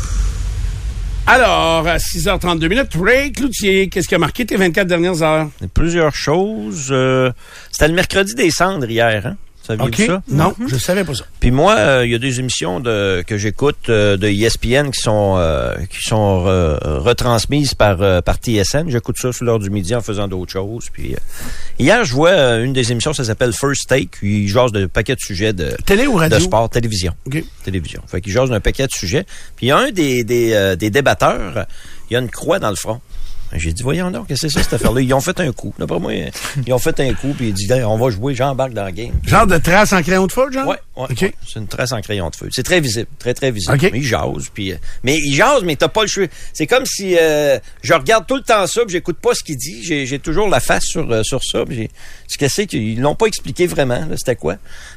Alors, 1.27 1.87
à 1.89 1.97
6h32 1.99 2.69
minutes, 2.69 2.91
Ray 3.01 3.33
Cloutier, 3.33 3.89
qu'est-ce 3.89 4.07
qui 4.09 4.15
a 4.15 4.19
marqué 4.19 4.45
tes 4.47 4.57
24 4.57 4.87
dernières 4.87 5.23
heures? 5.23 5.49
Plusieurs 5.75 6.15
choses. 6.15 6.89
euh, 6.93 7.33
C'était 7.73 7.89
le 7.89 7.95
mercredi 7.95 8.35
des 8.35 8.51
cendres 8.51 8.89
hier, 8.89 9.27
hein? 9.27 9.37
Saviez-vous 9.63 10.03
OK? 10.03 10.07
ça? 10.07 10.23
Non, 10.29 10.55
je 10.67 10.77
savais 10.77 11.05
pas 11.05 11.15
ça. 11.15 11.25
Puis 11.39 11.53
moi, 11.53 11.77
euh, 11.77 12.05
il 12.05 12.11
y 12.11 12.15
a 12.15 12.19
des 12.19 12.41
émissions 12.41 12.81
de, 12.81 13.23
que 13.25 13.39
j'écoute 13.39 13.89
euh, 13.89 14.17
de 14.17 14.27
ESPN 14.27 14.91
qui 14.91 15.01
sont 15.01 15.37
euh, 15.37 15.75
qui 15.89 16.01
sont 16.01 16.43
retransmises 16.43 17.75
par 17.75 18.23
par 18.23 18.37
TSN. 18.37 18.89
J'écoute 18.89 19.17
ça 19.19 19.33
sur 19.33 19.45
l'heure 19.45 19.61
du 19.61 19.71
midi 19.71 19.95
en 19.95 20.01
faisant 20.01 20.27
d'autres 20.27 20.53
choses. 20.53 20.87
Puis 20.93 21.15
hier, 21.79 22.05
je 22.05 22.13
vois 22.13 22.57
une 22.57 22.73
des 22.73 22.91
émissions, 22.91 23.13
ça 23.13 23.25
s'appelle 23.25 23.53
First 23.53 23.89
Take. 23.89 24.19
Ils 24.23 24.49
jasent 24.49 24.73
de 24.73 24.87
paquets 24.87 25.15
de 25.15 25.21
sujets 25.21 25.53
de 25.53 25.77
Télé 25.87 26.07
ou 26.07 26.17
radio? 26.17 26.39
de 26.39 26.43
sport, 26.43 26.69
télévision, 26.69 27.15
OK. 27.27 27.45
télévision. 27.65 28.03
Fait 28.07 28.21
qu'ils 28.21 28.33
jasent 28.33 28.51
d'un 28.51 28.61
paquet 28.61 28.87
de 28.87 28.93
sujets. 28.93 29.25
Puis 29.57 29.67
il 29.67 29.69
y 29.69 29.73
a 29.73 29.79
un 29.79 29.91
des 29.91 30.25
des, 30.25 30.77
des 30.77 30.91
débatteurs, 30.91 31.67
il 32.11 32.15
y 32.15 32.17
a 32.17 32.21
une 32.21 32.31
croix 32.31 32.59
dans 32.59 32.71
le 32.71 32.77
front. 32.77 33.01
J'ai 33.55 33.73
dit, 33.73 33.83
voyons 33.83 34.11
donc, 34.11 34.29
qu'est-ce 34.29 34.43
que 34.43 34.49
c'est 34.49 34.59
ça, 34.59 34.63
cette 34.63 34.75
affaire-là? 34.75 35.01
Ils 35.03 35.13
ont 35.13 35.21
fait 35.21 35.39
un 35.41 35.53
coup. 35.53 35.75
D'après 35.79 35.99
moi, 35.99 36.13
ils 36.67 36.73
ont 36.73 36.79
fait 36.79 36.99
un 37.01 37.13
coup, 37.13 37.35
puis 37.37 37.49
ils 37.49 37.55
disent, 37.55 37.73
on 37.85 37.99
va 37.99 38.11
jouer, 38.11 38.35
j'embarque 38.35 38.73
dans 38.73 38.85
le 38.87 38.91
game. 38.93 39.13
Genre 39.27 39.47
de 39.47 39.59
trace 39.59 39.93
en 39.93 40.03
crayon 40.03 40.27
de 40.27 40.33
feu, 40.33 40.51
genre? 40.51 40.67
Ouais, 40.67 40.77
ouais. 40.97 41.35
C'est 41.47 41.59
une 41.59 41.67
trace 41.67 41.93
en 41.93 42.01
crayon 42.01 42.31
de 42.31 42.37
feu. 42.37 42.49
C'est 42.51 42.63
très 42.63 42.81
visible, 42.81 43.09
très 43.19 43.35
très 43.35 43.51
visible. 43.51 43.77
Mais 43.81 43.99
il 43.99 44.05
jase, 44.05 44.49
puis 44.53 44.73
euh, 44.73 44.77
mais 45.03 45.19
il 45.19 45.35
jase, 45.35 45.63
mais 45.65 45.77
t'as 45.77 45.89
pas 45.89 46.03
le 46.03 46.09
choix. 46.09 46.27
C'est 46.53 46.67
comme 46.67 46.87
si 46.87 47.17
euh, 47.19 47.59
je 47.83 47.93
regarde 47.93 48.27
tout 48.27 48.37
le 48.37 48.43
temps 48.43 48.67
ça, 48.67 48.83
puis 48.83 48.93
j'écoute 48.93 49.19
pas 49.19 49.35
ce 49.35 49.43
qu'il 49.43 49.57
dit. 49.57 49.83
J'ai, 49.83 50.19
toujours 50.19 50.49
la 50.49 50.61
face 50.61 50.85
sur 50.85 51.11
euh, 51.11 51.23
sur 51.23 51.43
ça. 51.43 51.65
puis 51.65 51.91
ce 52.29 52.39
que 52.39 52.49
c'est 52.49 52.67
qu'ils 52.67 53.01
l'ont 53.01 53.15
pas 53.15 53.27
expliqué 53.27 53.67
vraiment. 53.67 54.07
C'était 54.17 54.37
quoi 54.37 54.57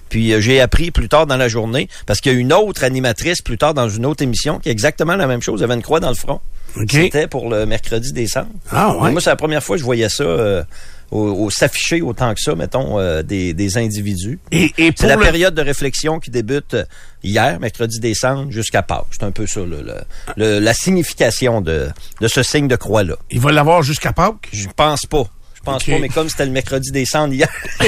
Puis 0.10 0.40
j'ai 0.42 0.62
appris 0.62 0.92
plus 0.92 1.10
tard 1.10 1.26
dans 1.26 1.38
la 1.38 1.48
journée 1.48 1.90
parce 2.06 2.22
qu'il 2.22 2.32
y 2.32 2.36
a 2.36 2.38
une 2.38 2.54
autre 2.54 2.84
animatrice 2.84 3.42
plus 3.42 3.58
tard 3.58 3.74
dans 3.74 3.90
une 3.90 4.06
autre 4.06 4.24
émission 4.24 4.60
qui 4.60 4.70
est 4.70 4.72
exactement 4.72 5.16
la 5.16 5.28
même 5.28 5.42
chose. 5.42 5.62
Elle 5.62 5.66
avait 5.66 5.76
une 5.76 5.82
croix 5.82 6.00
dans 6.00 6.10
le 6.10 6.16
front. 6.16 6.40
C'était 6.90 7.28
pour 7.28 7.50
le 7.50 7.66
mercredi 7.66 8.12
décembre. 8.12 8.50
Ah, 8.72 8.96
ouais. 8.98 9.12
Moi, 9.12 9.22
c'est 9.22 9.30
la 9.30 9.36
première 9.36 9.64
fois 9.64 9.76
que 9.76 9.80
je 9.80 9.86
voyais 9.86 10.10
ça. 10.10 10.24
euh, 10.24 10.64
au, 11.12 11.20
au 11.46 11.50
s'afficher 11.52 12.02
autant 12.02 12.34
que 12.34 12.42
ça, 12.42 12.56
mettons, 12.56 13.00
euh, 13.00 13.22
des, 13.22 13.54
des 13.54 13.78
individus. 13.78 14.40
Et, 14.52 14.74
et 14.80 14.92
C'est 14.98 15.06
la 15.06 15.16
le... 15.16 15.22
période 15.22 15.54
de 15.54 15.62
réflexion 15.62 16.20
qui 16.20 16.32
débute 16.32 16.74
euh, 16.74 16.84
hier, 17.24 17.60
mercredi 17.60 18.00
décembre, 18.00 18.52
jusqu'à 18.52 18.82
Pâques. 18.82 19.06
C'est 19.12 19.22
un 19.24 19.30
peu 19.32 19.46
ça, 19.46 19.60
le- 19.62 20.60
la 20.60 20.74
signification 20.74 21.62
de, 21.62 21.90
de 22.22 22.28
ce 22.28 22.42
signe 22.42 22.68
de 22.68 22.76
croix-là. 22.76 23.18
Il 23.30 23.40
va 23.40 23.52
l'avoir 23.52 23.84
jusqu'à 23.84 24.14
Pâques? 24.14 24.50
Je 24.52 24.68
pense 24.76 25.06
pas. 25.06 25.26
Je 25.66 25.72
pense 25.72 25.84
pas, 25.84 26.00
mais 26.00 26.10
comme 26.10 26.30
c'était 26.30 26.46
le 26.46 26.52
mercredi 26.52 26.92
décembre 26.92 27.34
hier. 27.34 27.50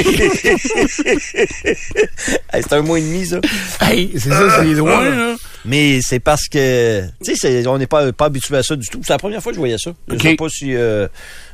Hey, 2.54 2.64
c'est 2.64 2.74
un 2.74 2.82
mois 2.82 3.00
et 3.00 3.02
demi, 3.02 3.26
ça. 3.26 3.40
Hey, 3.82 4.12
c'est 4.16 4.30
ça, 4.30 4.60
c'est 4.60 4.74
loin, 4.74 5.10
là. 5.10 5.36
Mais 5.66 6.00
c'est 6.02 6.20
parce 6.20 6.48
que, 6.48 7.04
tu 7.24 7.36
sais, 7.36 7.68
on 7.68 7.78
n'est 7.78 7.88
pas, 7.88 8.12
pas 8.14 8.26
habitué 8.26 8.56
à 8.58 8.64
ça 8.64 8.76
du 8.76 8.88
tout. 8.88 9.02
C'est 9.04 9.14
la 9.14 9.18
première 9.20 9.42
fois 9.44 9.52
que 9.52 9.56
je 9.56 9.60
voyais 9.60 9.78
ça. 9.78 9.92
Je 10.08 10.16
Ok. 10.16 10.22
sais 10.22 10.36
pas 10.36 10.50
si 10.50 10.74
euh, 10.76 11.08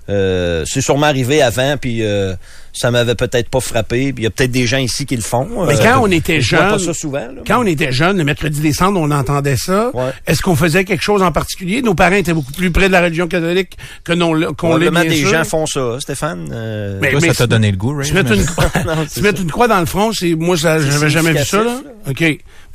euh, 0.09 0.63
c'est 0.67 0.81
sûrement 0.81 1.05
arrivé 1.07 1.41
avant, 1.41 1.75
puis 1.79 2.03
euh, 2.03 2.33
ça 2.73 2.91
m'avait 2.91 3.15
peut-être 3.15 3.49
pas 3.49 3.59
frappé. 3.61 4.11
Puis 4.13 4.21
il 4.21 4.23
y 4.23 4.27
a 4.27 4.29
peut-être 4.29 4.51
des 4.51 4.65
gens 4.67 4.77
ici 4.79 5.05
qui 5.05 5.15
le 5.15 5.21
font. 5.21 5.47
Mais 5.67 5.75
Euh, 5.75 5.81
quand 5.81 6.01
on 6.01 6.11
était 6.11 6.41
je 6.41 6.55
vois 6.55 6.65
pas 6.65 6.77
jeune, 6.77 6.87
ça 6.87 6.93
souvent. 6.93 7.19
là. 7.19 7.41
quand 7.47 7.61
on 7.61 7.65
était 7.65 7.91
jeune, 7.91 8.17
le 8.17 8.23
mercredi 8.23 8.59
décembre, 8.59 8.99
on 8.99 9.11
entendait 9.11 9.55
ça. 9.57 9.91
Ouais. 9.93 10.11
Est-ce 10.27 10.41
qu'on 10.41 10.55
faisait 10.55 10.83
quelque 10.83 11.03
chose 11.03 11.21
en 11.21 11.31
particulier? 11.31 11.81
Nos 11.81 11.95
parents 11.95 12.15
étaient 12.15 12.33
beaucoup 12.33 12.51
plus 12.51 12.71
près 12.71 12.87
de 12.87 12.93
la 12.93 13.01
religion 13.01 13.27
catholique 13.27 13.77
que 14.03 14.13
non, 14.13 14.53
qu'on 14.53 14.75
l'est, 14.77 14.91
des 14.91 15.15
sûr. 15.17 15.29
gens 15.29 15.43
font 15.45 15.65
ça, 15.65 15.97
Stéphane. 15.99 16.49
Euh, 16.51 16.99
Mais- 17.01 17.11
Toi, 17.11 17.19
mais 17.21 17.27
ça 17.29 17.33
t'a 17.35 17.47
donné 17.47 17.71
le 17.71 17.77
goût, 17.77 17.95
Ray? 17.95 18.07
Se 18.09 18.13
mettre 18.13 18.31
une 18.33 18.45
croix, 18.45 18.65
Non, 18.85 19.31
une 19.41 19.51
croix 19.51 19.67
dans 19.67 19.79
le 19.79 19.85
front, 19.85 20.11
c'est 20.11 20.35
moi 20.35 20.55
j'avais 20.55 21.09
jamais 21.09 21.31
vu 21.31 21.45
ça 21.45 21.63
là. 21.63 21.79
OK. 22.09 22.23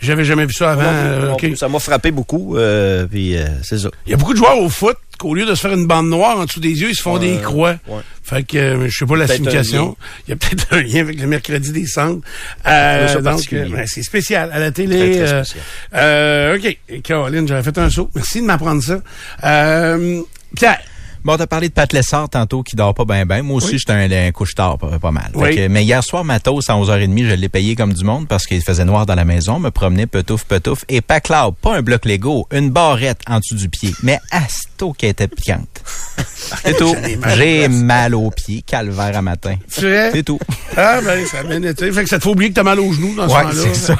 J'avais 0.00 0.24
jamais 0.24 0.46
vu 0.46 0.52
ça 0.54 0.70
avant. 0.72 0.82
non, 0.82 1.36
non. 1.42 1.56
Ça 1.56 1.68
m'a 1.68 1.80
frappé 1.80 2.12
beaucoup. 2.12 2.56
euh, 2.56 3.04
puis 3.06 3.36
euh, 3.36 3.46
c'est 3.64 3.78
ça. 3.78 3.88
Il 4.06 4.10
y 4.12 4.14
a 4.14 4.16
beaucoup 4.16 4.32
de 4.32 4.38
joueurs 4.38 4.56
au 4.58 4.68
foot 4.68 4.96
qu'au 5.18 5.34
lieu 5.34 5.44
de 5.44 5.54
se 5.54 5.60
faire 5.60 5.72
une 5.74 5.86
bande 5.86 6.08
noire 6.08 6.38
en 6.38 6.44
dessous 6.46 6.60
des 6.60 6.70
yeux, 6.80 6.88
ils 6.90 6.94
se 6.94 7.02
font 7.02 7.18
des 7.18 7.36
croix. 7.38 7.76
ouais. 7.88 8.00
Fait 8.22 8.42
que, 8.42 8.58
euh, 8.58 8.88
je 8.88 8.98
sais 8.98 9.06
pas 9.06 9.16
la 9.16 9.26
signification. 9.26 9.96
Il 10.26 10.30
y 10.30 10.34
a 10.34 10.36
peut-être 10.36 10.66
un 10.70 10.82
lien 10.82 11.00
avec 11.00 11.18
le 11.18 11.26
mercredi 11.26 11.72
des 11.72 11.86
cendres. 11.86 12.20
Euh, 12.66 13.20
donc, 13.22 13.52
euh, 13.54 13.68
ouais, 13.70 13.84
c'est 13.86 14.02
spécial. 14.02 14.50
À 14.52 14.58
la 14.58 14.70
télé, 14.70 14.98
Très, 14.98 15.10
très 15.24 15.32
euh, 15.32 15.44
spécial. 15.44 15.64
euh, 15.94 16.56
OK. 16.58 17.02
Caroline, 17.02 17.48
j'avais 17.48 17.62
fait 17.62 17.78
un 17.78 17.88
saut. 17.88 18.10
Merci 18.14 18.40
de 18.42 18.46
m'apprendre 18.46 18.82
ça. 18.82 19.00
Euh, 19.44 20.20
Pierre, 20.56 20.78
Bon, 21.24 21.36
t'as 21.36 21.46
parlé 21.46 21.68
de 21.68 21.74
Pat 21.74 21.92
Lessard 21.92 22.28
tantôt 22.30 22.62
qui 22.62 22.76
dort 22.76 22.94
pas 22.94 23.04
bien 23.04 23.26
bien. 23.26 23.42
Moi 23.42 23.56
aussi, 23.56 23.72
Oui. 23.72 23.78
j'étais 23.78 23.92
un, 23.92 24.10
un 24.28 24.32
couche-tard 24.32 24.78
pas, 24.78 24.98
pas 24.98 25.10
mal. 25.10 25.30
Fait 25.32 25.38
Oui. 25.40 25.56
que- 25.56 25.68
mais 25.68 25.84
hier 25.84 26.02
soir, 26.02 26.24
matos, 26.24 26.70
à 26.70 26.74
11h30, 26.76 27.28
je 27.28 27.34
l'ai 27.34 27.48
payé 27.48 27.74
comme 27.76 27.92
du 27.92 28.04
monde 28.04 28.26
parce 28.28 28.46
qu'il 28.46 28.62
faisait 28.62 28.84
noir 28.84 29.04
dans 29.06 29.14
la 29.14 29.24
maison, 29.24 29.58
me 29.58 29.70
promenais 29.70 30.06
petouf, 30.06 30.44
petouf. 30.44 30.84
Et 30.88 31.00
pas 31.00 31.20
cloud, 31.20 31.54
pas 31.60 31.76
un 31.76 31.82
bloc 31.82 32.04
Lego, 32.04 32.46
une 32.52 32.70
barrette 32.70 33.20
en 33.28 33.38
dessous 33.38 33.56
du 33.56 33.68
pied. 33.68 33.92
Mais 34.02 34.18
asto 34.30 34.92
qui 34.92 35.06
était 35.06 35.28
piquante. 35.28 35.82
C'est 36.64 36.76
tout. 36.78 36.94
J'ai 37.36 37.68
mal 37.68 38.14
aux 38.14 38.30
pieds, 38.30 38.62
calvaire 38.62 39.16
à 39.16 39.22
matin. 39.22 39.56
tu 39.76 39.86
es? 39.86 40.10
C'est 40.12 40.22
tout. 40.22 40.38
Ah, 40.76 41.00
ben, 41.04 41.26
ça 41.26 41.42
été. 41.68 41.92
Fait 41.92 42.02
que 42.04 42.08
ça 42.08 42.18
te 42.18 42.22
fait 42.24 42.30
oublier 42.30 42.50
que 42.50 42.54
t'as 42.54 42.62
mal 42.62 42.78
aux 42.80 42.92
genoux 42.92 43.14
dans 43.14 43.28
ce 43.28 43.34
Ouais, 43.34 43.42
moment-là. 43.42 43.62
c'est 43.64 43.74
ça. 43.74 43.96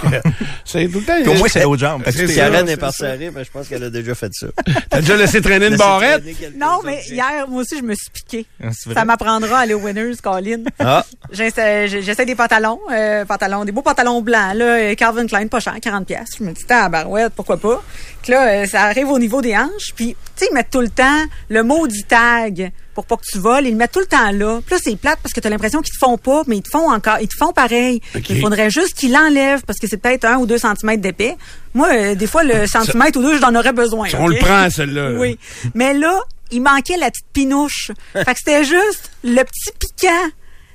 C'est 0.65 0.89
tout 0.89 1.01
le 1.01 1.05
temps. 1.05 1.31
Au 1.31 1.35
moins, 1.35 1.49
c'est 1.49 1.63
l'autre 1.65 1.81
jambe. 1.81 2.03
Karen 2.05 2.67
est 2.67 2.71
c'est 2.73 2.77
partie 2.79 2.99
ça. 2.99 3.09
arriver, 3.09 3.31
mais 3.35 3.45
je 3.45 3.51
pense 3.51 3.69
qu'elle 3.69 3.83
a 3.85 3.91
déjà 3.91 4.15
fait 4.15 4.33
ça. 4.33 4.47
T'as 4.89 5.01
déjà 5.01 5.17
laissé 5.17 5.41
traîner 5.43 5.67
une 5.67 5.77
barrette? 5.77 6.23
Non, 6.59 6.81
mais. 6.85 7.01
Hier, 7.15 7.49
moi 7.49 7.63
aussi, 7.63 7.79
je 7.79 7.83
me 7.83 7.95
suis 7.95 8.11
piqué. 8.11 8.47
Ah? 8.63 8.69
Ça 8.73 9.05
m'apprendra 9.05 9.59
à 9.59 9.61
aller 9.63 9.75
au 9.75 9.81
Winners, 9.81 10.17
Colin. 10.23 10.65
Ah, 10.79 11.05
J'essaie 11.31 12.25
des 12.27 12.35
pantalons, 12.35 12.81
euh, 12.93 13.25
pantalons, 13.25 13.65
des 13.65 13.73
beaux 13.73 13.83
pantalons 13.83 14.21
blancs, 14.23 14.55
là, 14.55 14.65
euh, 14.65 14.95
Calvin 14.95 15.27
Klein, 15.27 15.47
pas 15.49 15.61
cher, 15.61 15.75
40 15.81 16.07
pièces. 16.07 16.31
Je 16.39 16.45
me 16.45 16.53
dis, 16.53 16.65
ah, 16.69 16.89
barouette, 16.89 17.33
pourquoi 17.35 17.57
pas? 17.57 17.83
Puis 18.23 18.33
là, 18.33 18.49
euh, 18.49 18.67
ça 18.67 18.83
arrive 18.83 19.11
au 19.11 19.19
niveau 19.19 19.41
des 19.43 19.57
hanches, 19.57 19.93
puis, 19.95 20.17
tu 20.37 20.45
sais, 20.45 20.49
ils 20.51 20.55
mettent 20.55 20.71
tout 20.71 20.81
le 20.81 20.91
temps 20.91 21.25
le 21.49 21.63
maudit 21.63 22.05
tag 22.05 22.73
pour 22.99 23.07
pas 23.07 23.17
que 23.17 23.23
tu 23.31 23.39
voles, 23.39 23.65
ils 23.65 23.71
le 23.71 23.77
mettent 23.77 23.93
tout 23.93 24.01
le 24.01 24.07
temps 24.07 24.33
là. 24.33 24.61
Puis 24.67 24.75
là, 24.75 24.81
c'est 24.83 24.97
plate 24.97 25.21
parce 25.23 25.33
que 25.33 25.39
t'as 25.39 25.49
l'impression 25.51 25.81
qu'ils 25.83 25.93
te 25.95 25.99
font 25.99 26.19
pas, 26.19 26.43
mais 26.49 26.57
ils 26.57 26.63
te 26.63 26.69
font 26.69 26.91
encore, 26.91 27.19
ils 27.21 27.29
te 27.29 27.37
font 27.37 27.53
pareil. 27.53 28.01
OK. 28.17 28.29
Il 28.31 28.41
faudrait 28.41 28.71
juste 28.71 28.95
qu'ils 28.95 29.13
l'enlèvent 29.13 29.63
parce 29.65 29.79
que 29.79 29.87
c'est 29.87 29.99
peut-être 29.99 30.25
un 30.25 30.39
ou 30.39 30.47
deux 30.47 30.59
centimètres 30.59 31.01
d'épais. 31.01 31.37
Moi, 31.75 31.89
euh, 31.93 32.15
des 32.17 32.27
fois, 32.27 32.43
le 32.43 32.67
centimètre 32.67 33.17
ou 33.21 33.23
deux, 33.23 33.39
j'en 33.39 33.55
aurais 33.55 33.73
besoin. 33.73 34.09
On 34.19 34.27
le 34.27 34.35
prend, 34.39 34.69
celle-là. 34.69 35.11
là. 35.11 35.19
Oui. 35.21 35.39
Mais 35.77 35.95
là, 35.95 36.19
il 36.51 36.63
manquait 36.63 36.97
la 36.97 37.11
petite 37.11 37.27
pinouche. 37.33 37.91
fait 38.13 38.25
que 38.25 38.39
c'était 38.39 38.65
juste 38.65 39.11
le 39.25 39.43
petit 39.43 39.71
piquant 39.79 40.31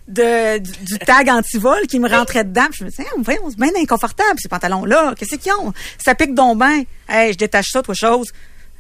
de, 0.08 0.58
du, 0.60 0.72
du 0.72 1.00
tag 1.00 1.30
anti-vol 1.30 1.88
qui 1.88 2.00
me 2.00 2.10
rentrait 2.10 2.44
dedans. 2.44 2.68
Puis 2.70 2.80
je 2.80 2.84
me 2.86 2.90
disais, 2.90 3.06
voyons, 3.18 3.50
c'est 3.50 3.60
bien 3.60 3.72
inconfortable, 3.82 4.38
ces 4.38 4.50
pantalons-là. 4.50 5.14
Qu'est-ce 5.18 5.36
qu'ils 5.36 5.54
ont? 5.54 5.74
Ça 5.98 6.16
pique 6.16 6.34
donc 6.34 6.60
bien. 6.60 6.84
Hey, 7.08 7.34
je 7.34 7.38
détache 7.38 7.70
ça, 7.72 7.82
toi, 7.82 7.94
chose. 7.94 8.32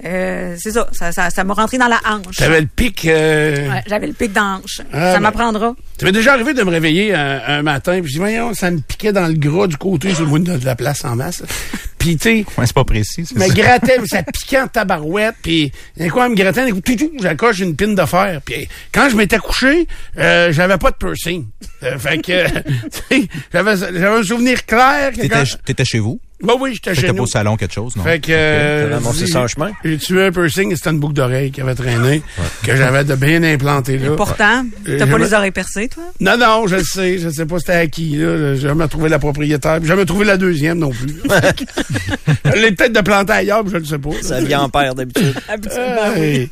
Euh, 0.05 0.55
c'est 0.59 0.71
ça. 0.71 0.87
Ça, 0.91 1.11
ça, 1.11 1.29
ça 1.29 1.43
m'a 1.43 1.53
rentré 1.53 1.77
dans 1.77 1.87
la 1.87 1.99
hanche. 2.05 2.35
T'avais 2.37 2.61
le 2.61 2.67
pic. 2.67 3.05
euh, 3.05 3.69
Ouais, 3.69 3.83
J'avais 3.87 4.07
le 4.07 4.13
pic 4.13 4.33
dans 4.33 4.41
la 4.43 4.49
hanche. 4.57 4.81
Ah, 4.91 4.99
ça 4.99 5.13
ben. 5.13 5.19
m'apprendra. 5.21 5.73
Ça 5.99 6.05
m'est 6.05 6.11
déjà 6.11 6.33
arrivé 6.33 6.53
de 6.53 6.63
me 6.63 6.69
réveiller 6.71 7.13
un, 7.13 7.41
un 7.47 7.61
matin, 7.61 7.93
puis 8.01 8.07
je 8.09 8.13
dis, 8.13 8.19
voyons, 8.19 8.53
ça 8.53 8.69
me 8.71 8.79
piquait 8.79 9.13
dans 9.13 9.27
le 9.27 9.33
gras 9.33 9.67
du 9.67 9.77
côté 9.77 10.13
sur 10.13 10.23
le 10.23 10.29
bout 10.29 10.39
de 10.39 10.65
la 10.65 10.75
place 10.75 11.05
en 11.05 11.15
masse. 11.15 11.43
Puis, 11.99 12.17
tu 12.17 12.23
sais, 12.41 12.45
Ouais, 12.57 12.65
c'est 12.65 12.73
pas 12.75 12.83
précis. 12.83 13.21
me 13.33 13.47
ça. 13.47 13.53
grattait, 13.53 13.97
mais 13.97 14.07
ça 14.07 14.23
piquait 14.23 14.59
en 14.59 14.67
tabarouette, 14.67 15.35
puis 15.41 15.71
coup, 16.11 16.19
elle 16.21 16.31
me 16.31 16.35
grattait, 16.35 16.69
tout, 16.69 16.81
tout, 16.81 17.11
j'accroche 17.21 17.59
une 17.59 17.77
pine 17.77 17.95
de 17.95 18.03
fer. 18.05 18.41
Puis 18.43 18.67
quand 18.91 19.07
je 19.09 19.15
m'étais 19.15 19.37
couché, 19.37 19.87
euh, 20.17 20.51
j'avais 20.51 20.77
pas 20.77 20.91
de 20.91 20.97
piercing. 20.97 21.45
Euh, 21.83 21.97
fait 21.97 22.17
que, 22.17 22.45
tu 22.49 22.99
sais, 23.09 23.27
j'avais 23.53 23.77
j'avais 23.77 24.05
un 24.19 24.21
souvenir 24.23 24.65
clair. 24.65 25.13
T'étais, 25.13 25.29
quand- 25.29 25.43
t'étais 25.63 25.85
chez 25.85 25.99
vous? 25.99 26.19
Bah 26.43 26.53
oui, 26.59 26.71
j'étais 26.73 26.93
chez 26.93 27.11
nous. 27.11 27.23
au 27.23 27.25
salon 27.25 27.55
quelque 27.55 27.73
chose, 27.73 27.95
non? 27.95 28.03
Fait 28.03 28.19
que. 28.19 28.31
euh, 28.31 28.99
ça 29.27 29.41
en 29.41 29.47
chemin? 29.47 29.71
J'ai 29.83 29.97
tué 29.97 30.25
un 30.25 30.31
piercing 30.31 30.71
et 30.71 30.75
c'était 30.75 30.89
une 30.91 30.99
boucle 30.99 31.13
d'oreille 31.13 31.51
qui 31.51 31.61
avait 31.61 31.73
traîné, 31.75 32.21
que 32.63 32.75
j'avais 32.75 33.03
de 33.05 33.15
bien 33.15 33.41
implanté 33.43 33.97
là. 33.97 34.11
Pourtant, 34.17 34.65
Euh, 34.87 34.99
t'as 34.99 35.07
pas 35.07 35.17
les 35.17 35.33
oreilles 35.33 35.51
percées, 35.51 35.87
toi? 35.87 36.03
Non, 36.19 36.37
non, 36.37 36.67
je 36.67 36.75
le 36.75 36.83
sais. 36.83 37.17
Je 37.17 37.29
sais 37.29 37.45
pas 37.45 37.59
c'était 37.59 37.71
à 37.73 37.87
qui, 37.87 38.17
là. 38.17 38.55
J'ai 38.55 38.61
jamais 38.61 38.87
trouvé 38.87 39.09
la 39.09 39.19
propriétaire. 39.19 39.79
J'ai 39.81 39.87
jamais 39.87 40.05
trouvé 40.05 40.25
la 40.25 40.37
deuxième 40.37 40.79
non 40.79 40.89
plus. 40.91 41.15
Elle 42.43 42.61
l'ai 42.61 42.71
peut-être 42.71 42.93
de 42.93 43.01
planter 43.01 43.33
ailleurs, 43.33 43.63
mais 43.63 43.71
je 43.71 43.77
ne 43.77 43.83
sais 43.85 43.97
pas. 43.97 44.09
ça 44.21 44.41
vient 44.41 44.61
en 44.61 44.69
paire 44.69 44.95
d'habitude. 44.95 45.33
Habituellement, 45.47 46.13
Hey. 46.15 46.49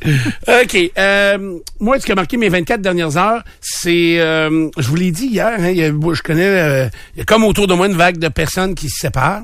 OK. 0.47 0.91
euh, 0.97 1.58
moi, 1.80 1.99
ce 1.99 2.06
qui 2.06 2.12
a 2.12 2.15
marqué 2.15 2.38
mes 2.38 2.49
24 2.49 2.82
dernières 2.82 3.17
heures, 3.17 3.43
c'est... 3.60 4.19
euh, 4.19 4.69
je 4.77 4.88
vous 4.88 4.95
l'ai 4.95 5.12
dit 5.12 5.27
hier, 5.27 5.51
hein, 5.60 5.69
il 5.69 5.77
y 5.77 5.84
a- 5.84 5.89
je 5.91 6.21
connais... 6.21 6.45
euh, 6.45 6.88
il 7.15 7.19
y 7.19 7.21
a 7.21 7.25
comme 7.25 7.43
autour 7.43 7.67
de 7.67 7.73
moi 7.73 7.88
une 7.88 7.95
vague 7.95 8.17
de 8.17 8.27
personnes 8.30 8.73
qui 8.75 8.89
se 8.89 8.99
séparent. 9.01 9.43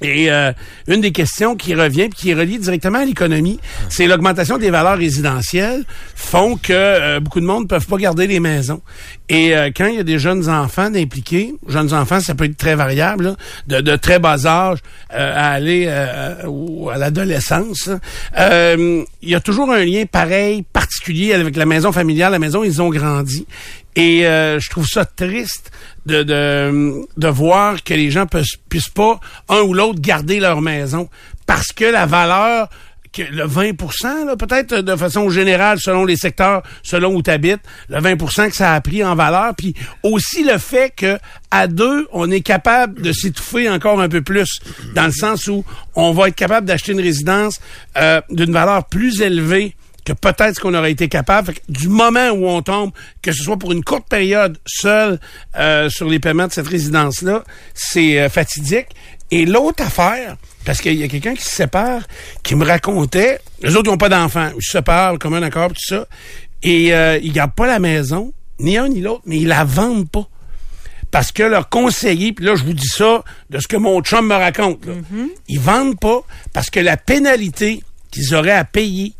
Et 0.00 0.30
euh, 0.30 0.52
une 0.86 1.00
des 1.00 1.10
questions 1.10 1.56
qui 1.56 1.74
revient 1.74 2.08
puis 2.08 2.18
qui 2.20 2.30
est 2.30 2.34
reliée 2.34 2.58
directement 2.58 2.98
à 3.00 3.04
l'économie, 3.04 3.58
c'est 3.88 4.06
l'augmentation 4.06 4.56
des 4.56 4.70
valeurs 4.70 4.96
résidentielles 4.96 5.84
font 6.14 6.56
que 6.56 6.72
euh, 6.72 7.20
beaucoup 7.20 7.40
de 7.40 7.44
monde 7.46 7.64
ne 7.64 7.68
peuvent 7.68 7.86
pas 7.86 7.96
garder 7.96 8.26
les 8.28 8.38
maisons. 8.38 8.80
Et 9.28 9.56
euh, 9.56 9.70
quand 9.76 9.86
il 9.86 9.96
y 9.96 9.98
a 9.98 10.04
des 10.04 10.18
jeunes 10.20 10.48
enfants 10.48 10.94
impliqués, 10.94 11.52
jeunes 11.68 11.92
enfants, 11.92 12.20
ça 12.20 12.34
peut 12.36 12.44
être 12.44 12.56
très 12.56 12.76
variable, 12.76 13.24
là, 13.24 13.36
de, 13.66 13.80
de 13.80 13.96
très 13.96 14.18
bas 14.20 14.46
âge 14.46 14.78
euh, 15.12 15.32
à 15.34 15.50
aller 15.50 15.86
euh, 15.88 16.46
au- 16.46 16.90
à 16.90 16.96
l'adolescence, 16.96 17.90
euh, 18.38 19.02
il 19.22 19.28
y 19.28 19.34
a 19.34 19.40
toujours 19.40 19.70
un 19.72 19.84
lien 19.84 20.04
pareil, 20.10 20.62
particulier 20.72 21.32
avec 21.34 21.56
la 21.56 21.66
maison 21.66 21.90
familiale, 21.90 22.32
la 22.32 22.38
maison 22.38 22.60
où 22.60 22.64
ils 22.64 22.80
ont 22.80 22.90
grandi. 22.90 23.46
Et 23.98 24.24
euh, 24.28 24.60
je 24.60 24.70
trouve 24.70 24.86
ça 24.86 25.04
triste 25.04 25.72
de, 26.06 26.22
de, 26.22 27.04
de 27.16 27.28
voir 27.28 27.82
que 27.82 27.94
les 27.94 28.12
gens 28.12 28.26
puissent, 28.26 28.56
puissent 28.68 28.90
pas, 28.90 29.18
un 29.48 29.60
ou 29.62 29.74
l'autre, 29.74 30.00
garder 30.00 30.38
leur 30.38 30.60
maison. 30.60 31.08
Parce 31.46 31.72
que 31.72 31.84
la 31.84 32.06
valeur, 32.06 32.68
que 33.12 33.22
le 33.22 33.44
20 33.44 33.72
là, 34.24 34.36
peut-être 34.36 34.76
de 34.82 34.94
façon 34.94 35.28
générale, 35.30 35.80
selon 35.80 36.04
les 36.04 36.14
secteurs, 36.14 36.62
selon 36.84 37.12
où 37.12 37.22
tu 37.22 37.30
habites, 37.30 37.58
le 37.88 37.98
20% 37.98 38.50
que 38.50 38.54
ça 38.54 38.72
a 38.72 38.80
pris 38.80 39.02
en 39.02 39.16
valeur. 39.16 39.56
Puis 39.56 39.74
aussi 40.04 40.44
le 40.44 40.58
fait 40.58 40.92
que 40.94 41.18
à 41.50 41.66
deux, 41.66 42.06
on 42.12 42.30
est 42.30 42.42
capable 42.42 43.02
de 43.02 43.10
s'étouffer 43.10 43.68
encore 43.68 44.00
un 44.00 44.08
peu 44.08 44.22
plus, 44.22 44.60
dans 44.94 45.06
le 45.06 45.12
sens 45.12 45.48
où 45.48 45.64
on 45.96 46.12
va 46.12 46.28
être 46.28 46.36
capable 46.36 46.68
d'acheter 46.68 46.92
une 46.92 47.00
résidence 47.00 47.58
euh, 47.96 48.20
d'une 48.30 48.52
valeur 48.52 48.84
plus 48.84 49.22
élevée 49.22 49.74
que 50.08 50.12
peut-être 50.14 50.60
qu'on 50.60 50.72
aurait 50.74 50.92
été 50.92 51.08
capable. 51.08 51.48
Fait 51.48 51.60
que 51.60 51.60
du 51.68 51.88
moment 51.88 52.30
où 52.30 52.46
on 52.46 52.62
tombe, 52.62 52.92
que 53.20 53.30
ce 53.30 53.42
soit 53.42 53.58
pour 53.58 53.72
une 53.72 53.84
courte 53.84 54.08
période 54.08 54.58
seul 54.66 55.20
euh, 55.56 55.90
sur 55.90 56.08
les 56.08 56.18
paiements 56.18 56.46
de 56.46 56.52
cette 56.52 56.66
résidence-là, 56.66 57.44
c'est 57.74 58.18
euh, 58.18 58.28
fatidique. 58.30 58.88
Et 59.30 59.44
l'autre 59.44 59.82
affaire, 59.82 60.36
parce 60.64 60.80
qu'il 60.80 60.94
y 60.94 61.02
a 61.02 61.08
quelqu'un 61.08 61.34
qui 61.34 61.42
se 61.42 61.50
sépare, 61.50 62.02
qui 62.42 62.54
me 62.54 62.64
racontait, 62.64 63.40
les 63.62 63.76
autres 63.76 63.90
n'ont 63.90 63.98
pas 63.98 64.08
d'enfants, 64.08 64.50
ils 64.56 64.62
se 64.62 64.72
séparent 64.72 65.18
comme 65.18 65.34
un 65.34 65.42
accord, 65.42 65.68
tout 65.68 65.86
ça, 65.86 66.06
et 66.62 66.94
euh, 66.94 67.18
ils 67.22 67.32
gardent 67.32 67.54
pas 67.54 67.66
la 67.66 67.78
maison, 67.78 68.32
ni 68.58 68.78
un 68.78 68.88
ni 68.88 69.02
l'autre, 69.02 69.22
mais 69.26 69.36
ils 69.36 69.48
la 69.48 69.64
vendent 69.64 70.10
pas 70.10 70.26
parce 71.10 71.32
que 71.32 71.42
leur 71.42 71.70
conseiller, 71.70 72.34
puis 72.34 72.44
là 72.44 72.54
je 72.54 72.64
vous 72.64 72.74
dis 72.74 72.88
ça 72.88 73.24
de 73.48 73.58
ce 73.60 73.68
que 73.68 73.78
mon 73.78 74.02
chum 74.02 74.26
me 74.26 74.34
raconte, 74.34 74.84
là, 74.84 74.92
ils 75.48 75.58
vendent 75.58 75.98
pas 75.98 76.20
parce 76.52 76.68
que 76.68 76.80
la 76.80 76.98
pénalité 76.98 77.82
qu'ils 78.10 78.34
auraient 78.34 78.50
à 78.50 78.64
payer 78.64 79.14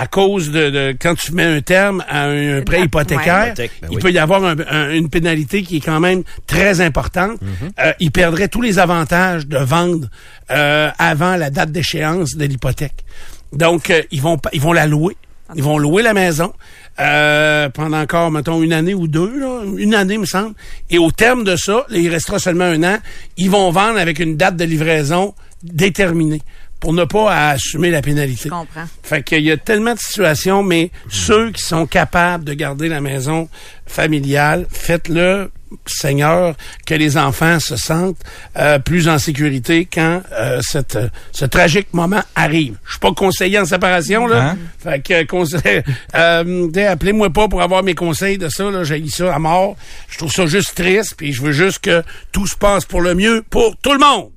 à 0.00 0.06
cause 0.06 0.50
de, 0.50 0.70
de- 0.70 0.96
quand 1.00 1.14
tu 1.16 1.32
mets 1.32 1.42
un 1.44 1.60
terme 1.60 2.04
à 2.08 2.24
un, 2.24 2.58
un 2.58 2.62
prêt 2.62 2.78
Ouais. 2.78 2.84
hypothécaire, 2.84 3.54
ben 3.56 3.68
il 3.90 3.96
oui. 3.96 4.02
peut 4.02 4.10
y 4.12 4.18
avoir 4.18 4.44
un- 4.44 4.54
un- 4.70 4.90
une 4.90 5.08
pénalité 5.08 5.62
qui 5.62 5.78
est 5.78 5.80
quand 5.80 5.98
même 6.00 6.22
très 6.46 6.80
importante. 6.80 7.38
Euh, 7.80 7.92
ils 7.98 8.12
perdraient 8.12 8.48
tous 8.48 8.62
les 8.62 8.78
avantages 8.78 9.46
de 9.46 9.58
vendre 9.58 10.08
euh, 10.50 10.90
avant 10.98 11.36
la 11.36 11.50
date 11.50 11.72
d'échéance 11.72 12.36
de 12.36 12.44
l'hypothèque. 12.44 13.04
Donc 13.52 13.90
euh, 13.90 14.02
ils 14.10 14.22
vont 14.22 14.38
pas- 14.38 14.50
ils 14.52 14.60
vont 14.60 14.72
la 14.72 14.86
louer. 14.86 15.16
Ils 15.56 15.62
vont 15.62 15.78
louer 15.78 16.02
la 16.02 16.12
maison 16.12 16.52
euh, 17.00 17.70
pendant 17.70 18.00
encore, 18.00 18.30
mettons, 18.30 18.62
une 18.62 18.74
année 18.74 18.92
ou 18.92 19.08
deux, 19.08 19.32
là, 19.38 19.62
une 19.78 19.94
année, 19.94 20.18
me 20.18 20.26
semble. 20.26 20.54
Et 20.90 20.98
au 20.98 21.10
terme 21.10 21.42
de 21.42 21.56
ça, 21.56 21.86
là, 21.88 21.96
il 21.98 22.08
restera 22.10 22.38
seulement 22.38 22.66
un 22.66 22.82
an, 22.84 22.98
ils 23.38 23.50
vont 23.50 23.70
vendre 23.70 23.98
avec 23.98 24.18
une 24.18 24.36
date 24.36 24.56
de 24.56 24.64
livraison 24.64 25.34
déterminée 25.62 26.42
pour 26.80 26.92
ne 26.92 27.04
pas 27.04 27.50
assumer 27.50 27.90
la 27.90 28.02
pénalité. 28.02 28.44
Je 28.44 28.48
comprends. 28.48 28.84
Fait 29.02 29.22
qu'il 29.22 29.42
y 29.42 29.50
a 29.50 29.56
tellement 29.56 29.94
de 29.94 29.98
situations, 29.98 30.62
mais 30.62 30.90
ceux 31.08 31.50
qui 31.50 31.62
sont 31.62 31.86
capables 31.86 32.44
de 32.44 32.54
garder 32.54 32.88
la 32.88 33.00
maison 33.00 33.48
familiale, 33.86 34.66
faites-le, 34.70 35.50
Seigneur, 35.86 36.54
que 36.86 36.94
les 36.94 37.16
enfants 37.18 37.60
se 37.60 37.76
sentent 37.76 38.20
euh, 38.56 38.78
plus 38.78 39.08
en 39.08 39.18
sécurité 39.18 39.86
quand 39.92 40.22
euh, 40.32 40.60
cette, 40.62 40.96
euh, 40.96 41.08
ce 41.32 41.44
tragique 41.44 41.92
moment 41.92 42.22
arrive. 42.34 42.78
Je 42.84 42.92
suis 42.92 43.00
pas 43.00 43.12
conseiller 43.12 43.58
en 43.58 43.64
séparation, 43.64 44.26
là. 44.26 44.50
Hein? 44.50 44.58
Fait 44.78 45.02
que, 45.02 45.24
conseil, 45.24 45.82
euh, 46.14 46.68
t'sais, 46.70 46.86
appelez-moi 46.86 47.30
pas 47.30 47.48
pour 47.48 47.60
avoir 47.60 47.82
mes 47.82 47.94
conseils 47.94 48.38
de 48.38 48.48
ça, 48.48 48.70
là. 48.70 48.84
J'ai 48.84 49.06
ça 49.08 49.34
à 49.34 49.38
mort. 49.38 49.76
Je 50.08 50.18
trouve 50.18 50.32
ça 50.32 50.46
juste 50.46 50.74
triste, 50.74 51.14
puis 51.16 51.32
je 51.32 51.42
veux 51.42 51.52
juste 51.52 51.80
que 51.80 52.02
tout 52.32 52.46
se 52.46 52.56
passe 52.56 52.84
pour 52.84 53.00
le 53.00 53.14
mieux 53.14 53.44
pour 53.50 53.76
tout 53.76 53.92
le 53.92 53.98
monde. 53.98 54.30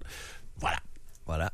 Voilà. 0.59 0.77
Voilà. 1.25 1.51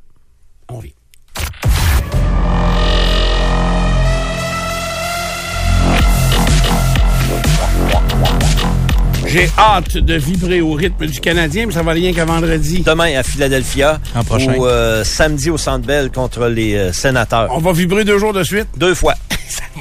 J'ai 9.26 9.50
hâte 9.58 9.98
de 9.98 10.14
vibrer 10.14 10.62
au 10.62 10.72
rythme 10.72 11.06
du 11.06 11.20
Canadien, 11.20 11.66
mais 11.66 11.72
ça 11.72 11.82
va 11.82 11.92
rien 11.92 12.14
qu'à 12.14 12.24
vendredi. 12.24 12.80
Demain 12.80 13.14
à 13.18 13.22
Philadelphia. 13.22 14.00
En 14.14 14.24
prochain. 14.24 14.54
Ou 14.54 14.66
euh, 14.66 15.04
samedi 15.04 15.50
au 15.50 15.58
Centre 15.58 15.86
Bell 15.86 16.10
contre 16.10 16.46
les 16.46 16.74
euh, 16.74 16.92
sénateurs. 16.94 17.48
On 17.50 17.58
va 17.58 17.72
vibrer 17.72 18.04
deux 18.04 18.18
jours 18.18 18.32
de 18.32 18.42
suite? 18.42 18.68
Deux 18.78 18.94
fois. 18.94 19.14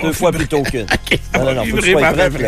Deux 0.02 0.12
fois 0.14 0.32
plutôt 0.32 0.62
qu'une. 0.64 0.86
On 1.36 1.40
Non, 1.40 1.46
va 1.46 1.54
non, 1.54 1.62
non, 1.62 1.66
faut 1.70 1.76
que 1.78 1.82
tu 1.82 1.88
vibrer 1.88 1.92
sois 1.92 2.02
par 2.02 2.14
prête, 2.14 2.34
après. 2.34 2.44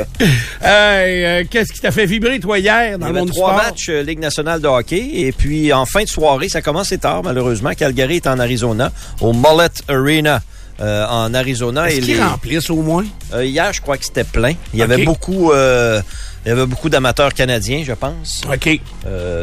là. 0.61 1.01
Hey, 1.03 1.25
euh, 1.25 1.43
Qu'est-ce 1.49 1.71
qui 1.73 1.79
t'a 1.79 1.91
fait 1.91 2.05
vibrer, 2.05 2.39
toi, 2.39 2.59
hier, 2.59 2.97
dans 2.99 3.07
Il 3.07 3.09
y 3.09 3.13
le 3.13 3.19
monde 3.19 3.29
trois 3.31 3.53
sport? 3.53 3.63
matchs 3.63 3.89
euh, 3.89 4.03
Ligue 4.03 4.19
nationale 4.19 4.61
de 4.61 4.67
hockey. 4.67 5.09
Et 5.13 5.31
puis, 5.31 5.71
en 5.73 5.85
fin 5.85 6.03
de 6.03 6.09
soirée, 6.09 6.49
ça 6.49 6.61
commence 6.61 6.93
tard, 7.01 7.21
malheureusement. 7.23 7.71
Calgary 7.77 8.17
est 8.17 8.27
en 8.27 8.39
Arizona, 8.39 8.91
au 9.21 9.33
Mullet 9.33 9.69
Arena. 9.87 10.41
euh, 10.81 11.05
en 11.07 11.33
Arizona. 11.33 11.89
Est-ce 11.89 11.99
qu'ils 12.05 12.15
les- 12.15 12.23
remplissent 12.23 12.69
au 12.69 12.81
moins? 12.81 13.03
euh, 13.33 13.43
hier, 13.43 13.73
je 13.73 13.81
crois 13.81 13.97
que 13.97 14.05
c'était 14.05 14.23
plein. 14.23 14.53
Il 14.73 14.79
y 14.79 14.81
avait 14.81 15.03
beaucoup, 15.03 15.51
euh, 15.51 16.01
il 16.45 16.49
y 16.49 16.51
avait 16.53 16.65
beaucoup 16.65 16.87
d'amateurs 16.87 17.33
canadiens, 17.33 17.83
je 17.85 17.91
pense. 17.91 18.43
OK. 18.49 18.79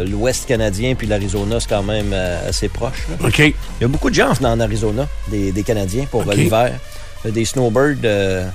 L'Ouest 0.07 0.47
canadien 0.47 0.95
puis 0.95 1.07
l'Arizona, 1.07 1.61
c'est 1.61 1.69
quand 1.69 1.83
même 1.83 2.15
assez 2.49 2.69
proche. 2.71 3.05
là. 3.11 3.27
OK. 3.29 3.39
Il 3.41 3.53
y 3.83 3.85
a 3.85 3.89
beaucoup 3.89 4.09
de 4.09 4.15
gens 4.15 4.33
en 4.43 4.61
Arizona, 4.61 5.07
des, 5.31 5.53
des 5.53 5.63
Canadiens 5.63 6.07
pour 6.11 6.23
Ok. 6.23 6.29
euh, 6.33 6.35
l'hiver. 6.37 6.73
Euh, 7.27 7.31
Des 7.31 7.45
snowbirds 7.45 8.05
euh, 8.05 8.49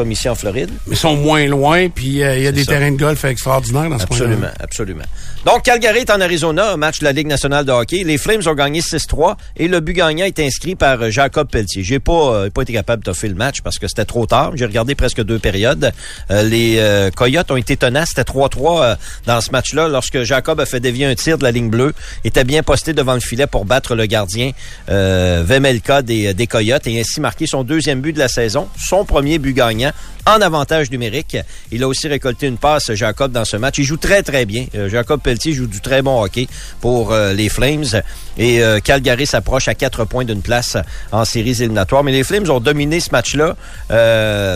comme 0.00 0.12
ici 0.12 0.30
en 0.30 0.34
Floride. 0.34 0.70
Ils 0.90 0.96
sont 0.96 1.14
moins 1.14 1.46
loin, 1.46 1.90
puis 1.90 2.22
euh, 2.22 2.38
il 2.38 2.44
y 2.44 2.46
a 2.46 2.52
des 2.52 2.64
ça. 2.64 2.72
terrains 2.72 2.90
de 2.90 2.96
golf 2.96 3.22
extraordinaires 3.26 3.90
dans 3.90 3.98
ce 3.98 4.06
coin-là. 4.06 4.24
Absolument, 4.24 4.52
absolument. 4.58 5.04
Donc, 5.44 5.62
Calgary 5.62 5.98
est 5.98 6.10
en 6.10 6.22
Arizona, 6.22 6.72
un 6.72 6.78
match 6.78 7.00
de 7.00 7.04
la 7.04 7.12
Ligue 7.12 7.26
nationale 7.26 7.66
de 7.66 7.72
hockey. 7.72 8.02
Les 8.02 8.16
Flames 8.16 8.40
ont 8.46 8.54
gagné 8.54 8.80
6-3 8.80 9.36
et 9.58 9.68
le 9.68 9.80
but 9.80 9.92
gagnant 9.92 10.24
est 10.24 10.38
inscrit 10.38 10.74
par 10.74 11.02
euh, 11.02 11.10
Jacob 11.10 11.50
Pelletier. 11.50 11.82
J'ai 11.82 11.98
pas, 11.98 12.12
euh, 12.12 12.50
pas 12.50 12.62
été 12.62 12.72
capable 12.72 13.02
de 13.02 13.10
toffer 13.10 13.28
le 13.28 13.34
match 13.34 13.60
parce 13.60 13.78
que 13.78 13.88
c'était 13.88 14.06
trop 14.06 14.24
tard. 14.24 14.52
J'ai 14.54 14.64
regardé 14.64 14.94
presque 14.94 15.22
deux 15.22 15.38
périodes. 15.38 15.92
Euh, 16.30 16.42
les 16.42 16.76
euh, 16.78 17.10
Coyotes 17.10 17.50
ont 17.50 17.56
été 17.56 17.76
tenaces. 17.76 18.10
C'était 18.10 18.22
3-3 18.22 18.82
euh, 18.82 18.94
dans 19.26 19.40
ce 19.40 19.50
match-là 19.50 19.88
lorsque 19.88 20.22
Jacob 20.22 20.60
a 20.60 20.66
fait 20.66 20.80
dévier 20.80 21.06
un 21.06 21.14
tir 21.14 21.36
de 21.36 21.44
la 21.44 21.50
ligne 21.50 21.68
bleue. 21.68 21.92
était 22.24 22.44
bien 22.44 22.62
posté 22.62 22.92
devant 22.92 23.14
le 23.14 23.20
filet 23.20 23.46
pour 23.46 23.64
battre 23.64 23.94
le 23.94 24.06
gardien 24.06 24.52
Vemelka 24.88 26.02
des, 26.02 26.34
des 26.34 26.46
Coyotes 26.46 26.86
et 26.86 27.00
ainsi 27.00 27.20
marquer 27.20 27.46
son 27.46 27.64
deuxième 27.64 28.00
but 28.00 28.12
de 28.12 28.18
la 28.18 28.28
saison, 28.28 28.68
son 28.78 29.04
premier 29.04 29.38
but 29.38 29.54
gagnant 29.54 29.89
en 30.26 30.40
avantage 30.40 30.90
numérique. 30.90 31.36
Il 31.72 31.82
a 31.82 31.88
aussi 31.88 32.08
récolté 32.08 32.46
une 32.46 32.58
passe, 32.58 32.92
Jacob, 32.94 33.32
dans 33.32 33.44
ce 33.44 33.56
match. 33.56 33.78
Il 33.78 33.84
joue 33.84 33.96
très, 33.96 34.22
très 34.22 34.44
bien. 34.44 34.66
Euh, 34.74 34.88
Jacob 34.88 35.20
Pelletier 35.20 35.52
joue 35.52 35.66
du 35.66 35.80
très 35.80 36.02
bon 36.02 36.22
hockey 36.22 36.48
pour 36.80 37.12
euh, 37.12 37.32
les 37.32 37.48
Flames. 37.48 38.02
Et 38.38 38.62
euh, 38.62 38.80
Calgary 38.80 39.26
s'approche 39.26 39.68
à 39.68 39.74
quatre 39.74 40.04
points 40.04 40.24
d'une 40.24 40.42
place 40.42 40.76
en 41.12 41.24
séries 41.24 41.62
éliminatoires. 41.62 42.04
Mais 42.04 42.12
les 42.12 42.24
Flames 42.24 42.48
ont 42.50 42.60
dominé 42.60 43.00
ce 43.00 43.10
match-là. 43.12 43.56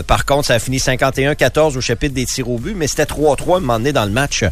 Par 0.03 0.25
contre, 0.25 0.47
ça 0.47 0.55
a 0.55 0.59
fini 0.59 0.77
51-14 0.77 1.77
au 1.77 1.81
chapitre 1.81 2.13
des 2.13 2.25
tirs 2.25 2.49
au 2.49 2.57
but, 2.57 2.75
mais 2.75 2.87
c'était 2.87 3.03
3-3 3.03 3.55
à 3.55 3.57
un 3.57 3.59
moment 3.59 3.77
donné 3.77 3.93
dans 3.93 4.05
le 4.05 4.11
match. 4.11 4.43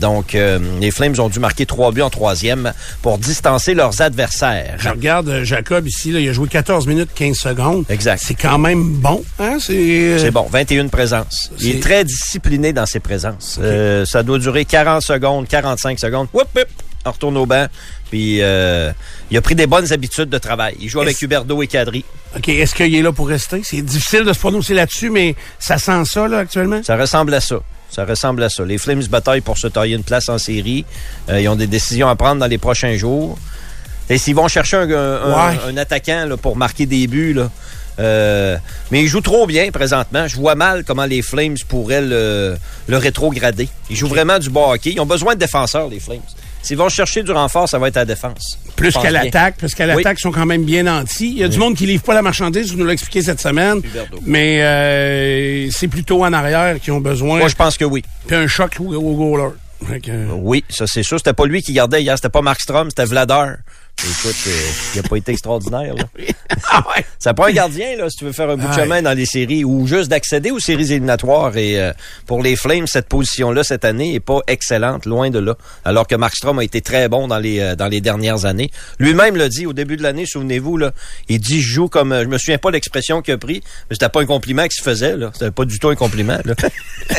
Donc, 0.00 0.32
les 0.32 0.90
Flames 0.90 1.14
ont 1.18 1.28
dû 1.28 1.40
marquer 1.40 1.66
trois 1.66 1.92
buts 1.92 2.02
en 2.02 2.10
troisième 2.10 2.72
pour 3.02 3.18
distancer 3.18 3.74
leurs 3.74 4.00
adversaires. 4.02 4.76
Je 4.78 4.88
regarde 4.88 5.42
Jacob 5.44 5.86
ici, 5.86 6.10
là, 6.12 6.20
il 6.20 6.28
a 6.28 6.32
joué 6.32 6.48
14 6.48 6.86
minutes 6.86 7.10
15 7.14 7.36
secondes. 7.36 7.84
Exact. 7.88 8.22
C'est 8.24 8.34
quand 8.34 8.58
même 8.58 8.94
bon. 8.94 9.22
Hein? 9.38 9.58
C'est 9.60 10.13
C'est 10.18 10.30
bon, 10.30 10.46
21 10.50 10.88
présences. 10.88 11.50
Il 11.60 11.76
est 11.76 11.82
très 11.82 12.04
discipliné 12.04 12.72
dans 12.72 12.86
ses 12.86 13.00
présences. 13.00 13.58
Euh, 13.60 14.04
ça 14.04 14.22
doit 14.22 14.38
durer 14.38 14.64
40 14.64 15.02
secondes, 15.02 15.46
45 15.48 15.98
secondes. 15.98 16.28
On 17.06 17.10
retourne 17.10 17.36
au 17.36 17.44
banc. 17.46 17.66
Puis 18.10 18.38
euh, 18.40 18.92
il 19.30 19.36
a 19.36 19.40
pris 19.42 19.54
des 19.54 19.66
bonnes 19.66 19.92
habitudes 19.92 20.28
de 20.30 20.38
travail. 20.38 20.74
Il 20.80 20.88
joue 20.88 21.00
avec 21.00 21.20
Huberdo 21.20 21.60
et 21.62 21.66
Cadry. 21.66 22.04
OK, 22.36 22.48
est-ce 22.48 22.74
qu'il 22.74 22.94
est 22.94 23.02
là 23.02 23.12
pour 23.12 23.28
rester? 23.28 23.60
C'est 23.64 23.82
difficile 23.82 24.24
de 24.24 24.32
se 24.32 24.38
prononcer 24.38 24.72
là-dessus, 24.74 25.10
mais 25.10 25.34
ça 25.58 25.76
sent 25.78 26.04
ça, 26.06 26.26
là, 26.28 26.38
actuellement? 26.38 26.80
Ça 26.82 26.96
ressemble 26.96 27.34
à 27.34 27.40
ça. 27.40 27.56
Ça 27.90 28.04
ressemble 28.04 28.42
à 28.42 28.48
ça. 28.48 28.64
Les 28.64 28.78
Flames 28.78 29.02
bataillent 29.04 29.40
pour 29.42 29.58
se 29.58 29.66
tailler 29.66 29.94
une 29.96 30.02
place 30.02 30.28
en 30.28 30.38
série. 30.38 30.84
Euh, 31.28 31.40
ils 31.40 31.48
ont 31.48 31.56
des 31.56 31.66
décisions 31.66 32.08
à 32.08 32.16
prendre 32.16 32.40
dans 32.40 32.46
les 32.46 32.58
prochains 32.58 32.96
jours. 32.96 33.38
Et 34.10 34.18
s'ils 34.18 34.34
vont 34.34 34.48
chercher 34.48 34.76
un, 34.78 34.90
un- 34.90 35.50
Ouais. 35.50 35.58
un 35.68 35.76
attaquant 35.76 36.26
là, 36.26 36.36
pour 36.36 36.56
marquer 36.56 36.86
des 36.86 37.06
buts, 37.06 37.34
là, 37.34 37.50
euh, 37.98 38.56
mais 38.90 39.02
ils 39.02 39.08
jouent 39.08 39.20
trop 39.20 39.46
bien 39.46 39.70
présentement. 39.70 40.26
Je 40.28 40.36
vois 40.36 40.54
mal 40.54 40.84
comment 40.84 41.04
les 41.06 41.22
Flames 41.22 41.56
pourraient 41.68 42.02
le, 42.02 42.56
le 42.86 42.96
rétrograder. 42.96 43.68
Ils 43.90 43.96
jouent 43.96 44.08
vraiment 44.08 44.38
du 44.38 44.50
bon 44.50 44.70
hockey. 44.72 44.92
Ils 44.94 45.00
ont 45.00 45.06
besoin 45.06 45.34
de 45.34 45.40
défenseurs, 45.40 45.88
les 45.88 46.00
Flames. 46.00 46.20
S'ils 46.62 46.78
vont 46.78 46.88
chercher 46.88 47.22
du 47.22 47.30
renfort, 47.30 47.68
ça 47.68 47.78
va 47.78 47.88
être 47.88 47.98
à 47.98 48.00
la 48.00 48.04
défense. 48.06 48.58
Plus 48.74 48.92
qu'à 48.94 49.10
l'attaque, 49.10 49.56
parce 49.60 49.74
qu'à 49.74 49.84
l'attaque, 49.84 50.16
ils 50.18 50.22
sont 50.22 50.32
quand 50.32 50.46
même 50.46 50.64
bien 50.64 50.84
nantis. 50.84 51.30
Il 51.30 51.38
y 51.38 51.44
a 51.44 51.48
du 51.48 51.58
monde 51.58 51.76
qui 51.76 51.84
livre 51.84 52.02
pas 52.02 52.14
la 52.14 52.22
marchandise, 52.22 52.70
vous 52.70 52.78
nous 52.78 52.84
l'avez 52.84 52.94
expliqué 52.94 53.22
cette 53.22 53.40
semaine. 53.40 53.82
Mais 54.24 54.62
euh, 54.62 55.70
c'est 55.70 55.88
plutôt 55.88 56.24
en 56.24 56.32
arrière 56.32 56.80
qu'ils 56.80 56.94
ont 56.94 57.00
besoin. 57.02 57.38
Moi, 57.38 57.48
je 57.48 57.54
pense 57.54 57.76
que 57.76 57.84
oui. 57.84 58.02
Puis 58.26 58.34
un 58.34 58.46
choc 58.46 58.76
au, 58.80 58.94
au 58.94 59.14
goaler. 59.14 59.50
Oui, 60.36 60.64
ça 60.70 60.86
c'est 60.86 61.02
sûr. 61.02 61.18
C'était 61.18 61.34
pas 61.34 61.44
lui 61.44 61.62
qui 61.62 61.74
gardait 61.74 62.00
hier. 62.00 62.16
C'était 62.16 62.30
pas 62.30 62.40
Mark 62.40 62.58
Strom, 62.60 62.88
c'était 62.88 63.04
Vladar. 63.04 63.56
Écoute, 64.02 64.36
euh, 64.48 64.70
il 64.94 65.00
a 65.00 65.02
pas 65.02 65.16
été 65.16 65.32
extraordinaire. 65.32 65.94
Là. 65.94 66.04
Ah 66.70 66.84
ouais. 66.88 67.04
Ça 67.18 67.34
prend 67.34 67.46
un 67.46 67.52
gardien, 67.52 67.96
là, 67.96 68.08
si 68.10 68.18
tu 68.18 68.24
veux 68.24 68.32
faire 68.32 68.50
un 68.50 68.56
bout 68.56 68.68
de 68.68 68.72
chemin 68.72 69.00
dans 69.00 69.16
les 69.16 69.26
séries 69.26 69.64
ou 69.64 69.86
juste 69.86 70.08
d'accéder 70.08 70.50
aux 70.50 70.58
séries 70.58 70.92
éliminatoires. 70.92 71.56
Et 71.56 71.80
euh, 71.80 71.92
pour 72.26 72.42
les 72.42 72.56
Flames, 72.56 72.86
cette 72.86 73.08
position-là, 73.08 73.64
cette 73.64 73.84
année, 73.84 74.14
est 74.14 74.20
pas 74.20 74.40
excellente, 74.46 75.06
loin 75.06 75.30
de 75.30 75.38
là. 75.38 75.56
Alors 75.84 76.06
que 76.06 76.14
Markstrom 76.14 76.58
a 76.58 76.64
été 76.64 76.80
très 76.80 77.08
bon 77.08 77.28
dans 77.28 77.38
les 77.38 77.60
euh, 77.60 77.76
dans 77.76 77.88
les 77.88 78.00
dernières 78.00 78.44
années. 78.44 78.70
Lui-même 78.98 79.36
l'a 79.36 79.48
dit 79.48 79.66
au 79.66 79.72
début 79.72 79.96
de 79.96 80.02
l'année, 80.02 80.26
souvenez-vous, 80.26 80.76
là, 80.76 80.92
il 81.28 81.38
dit 81.38 81.60
je 81.60 81.68
joue 81.68 81.88
comme. 81.88 82.14
je 82.14 82.26
me 82.26 82.38
souviens 82.38 82.58
pas 82.58 82.70
l'expression 82.70 83.22
qu'il 83.22 83.34
a 83.34 83.38
pris, 83.38 83.62
mais 83.88 83.96
c'était 83.96 84.08
pas 84.08 84.20
un 84.20 84.26
compliment 84.26 84.62
qu'il 84.64 84.72
se 84.72 84.82
faisait, 84.82 85.16
là. 85.16 85.30
C'était 85.32 85.50
pas 85.50 85.64
du 85.64 85.78
tout 85.78 85.88
un 85.88 85.96
compliment, 85.96 86.38
là. 86.44 86.54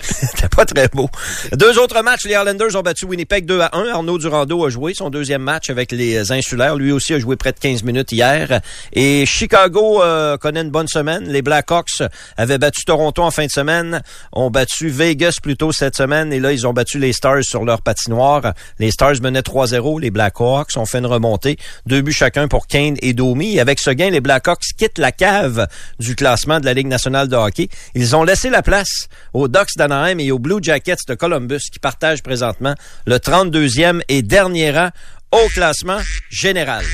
C'était 0.00 0.48
pas 0.48 0.64
très 0.64 0.88
beau. 0.88 1.08
Deux 1.52 1.78
autres 1.78 2.02
matchs. 2.02 2.24
Les 2.24 2.32
Islanders 2.32 2.76
ont 2.76 2.82
battu 2.82 3.06
Winnipeg 3.06 3.46
2 3.46 3.60
à 3.60 3.70
1. 3.76 3.88
Arnaud 3.88 4.18
Durando 4.18 4.64
a 4.64 4.70
joué 4.70 4.94
son 4.94 5.10
deuxième 5.10 5.42
match 5.42 5.70
avec 5.70 5.92
les 5.92 6.03
Insulaires. 6.30 6.76
Lui 6.76 6.92
aussi 6.92 7.14
a 7.14 7.18
joué 7.18 7.36
près 7.36 7.52
de 7.52 7.58
15 7.58 7.82
minutes 7.82 8.12
hier. 8.12 8.60
Et 8.92 9.26
Chicago 9.26 10.02
euh, 10.02 10.36
connaît 10.36 10.62
une 10.62 10.70
bonne 10.70 10.88
semaine. 10.88 11.24
Les 11.28 11.42
Blackhawks 11.42 12.02
avaient 12.36 12.58
battu 12.58 12.84
Toronto 12.84 13.22
en 13.22 13.30
fin 13.30 13.46
de 13.46 13.50
semaine. 13.50 14.02
Ont 14.32 14.50
battu 14.50 14.88
Vegas 14.88 15.38
plus 15.42 15.56
tôt 15.56 15.72
cette 15.72 15.96
semaine. 15.96 16.32
Et 16.32 16.40
là, 16.40 16.52
ils 16.52 16.66
ont 16.66 16.72
battu 16.72 16.98
les 16.98 17.12
Stars 17.12 17.44
sur 17.44 17.64
leur 17.64 17.82
patinoire. 17.82 18.54
Les 18.78 18.90
Stars 18.90 19.20
menaient 19.22 19.40
3-0. 19.40 20.00
Les 20.00 20.10
Blackhawks 20.10 20.76
ont 20.76 20.86
fait 20.86 20.98
une 20.98 21.06
remontée. 21.06 21.56
Deux 21.86 22.00
buts 22.00 22.12
chacun 22.12 22.48
pour 22.48 22.66
Kane 22.66 22.96
et 23.02 23.12
Domi. 23.12 23.60
Avec 23.60 23.78
ce 23.78 23.90
gain, 23.90 24.10
les 24.10 24.20
Blackhawks 24.20 24.64
quittent 24.76 24.98
la 24.98 25.12
cave 25.12 25.66
du 25.98 26.14
classement 26.14 26.60
de 26.60 26.64
la 26.64 26.74
Ligue 26.74 26.88
nationale 26.88 27.28
de 27.28 27.36
hockey. 27.36 27.68
Ils 27.94 28.16
ont 28.16 28.24
laissé 28.24 28.50
la 28.50 28.62
place 28.62 29.08
aux 29.32 29.48
Ducks 29.48 29.76
d'Anaheim 29.76 30.18
et 30.18 30.30
aux 30.30 30.38
Blue 30.38 30.62
Jackets 30.62 31.06
de 31.08 31.14
Columbus 31.14 31.70
qui 31.72 31.78
partagent 31.78 32.22
présentement 32.22 32.74
le 33.06 33.16
32e 33.16 34.00
et 34.08 34.22
dernier 34.22 34.70
rang 34.70 34.90
au 35.34 35.48
classement 35.48 36.00
général. 36.30 36.84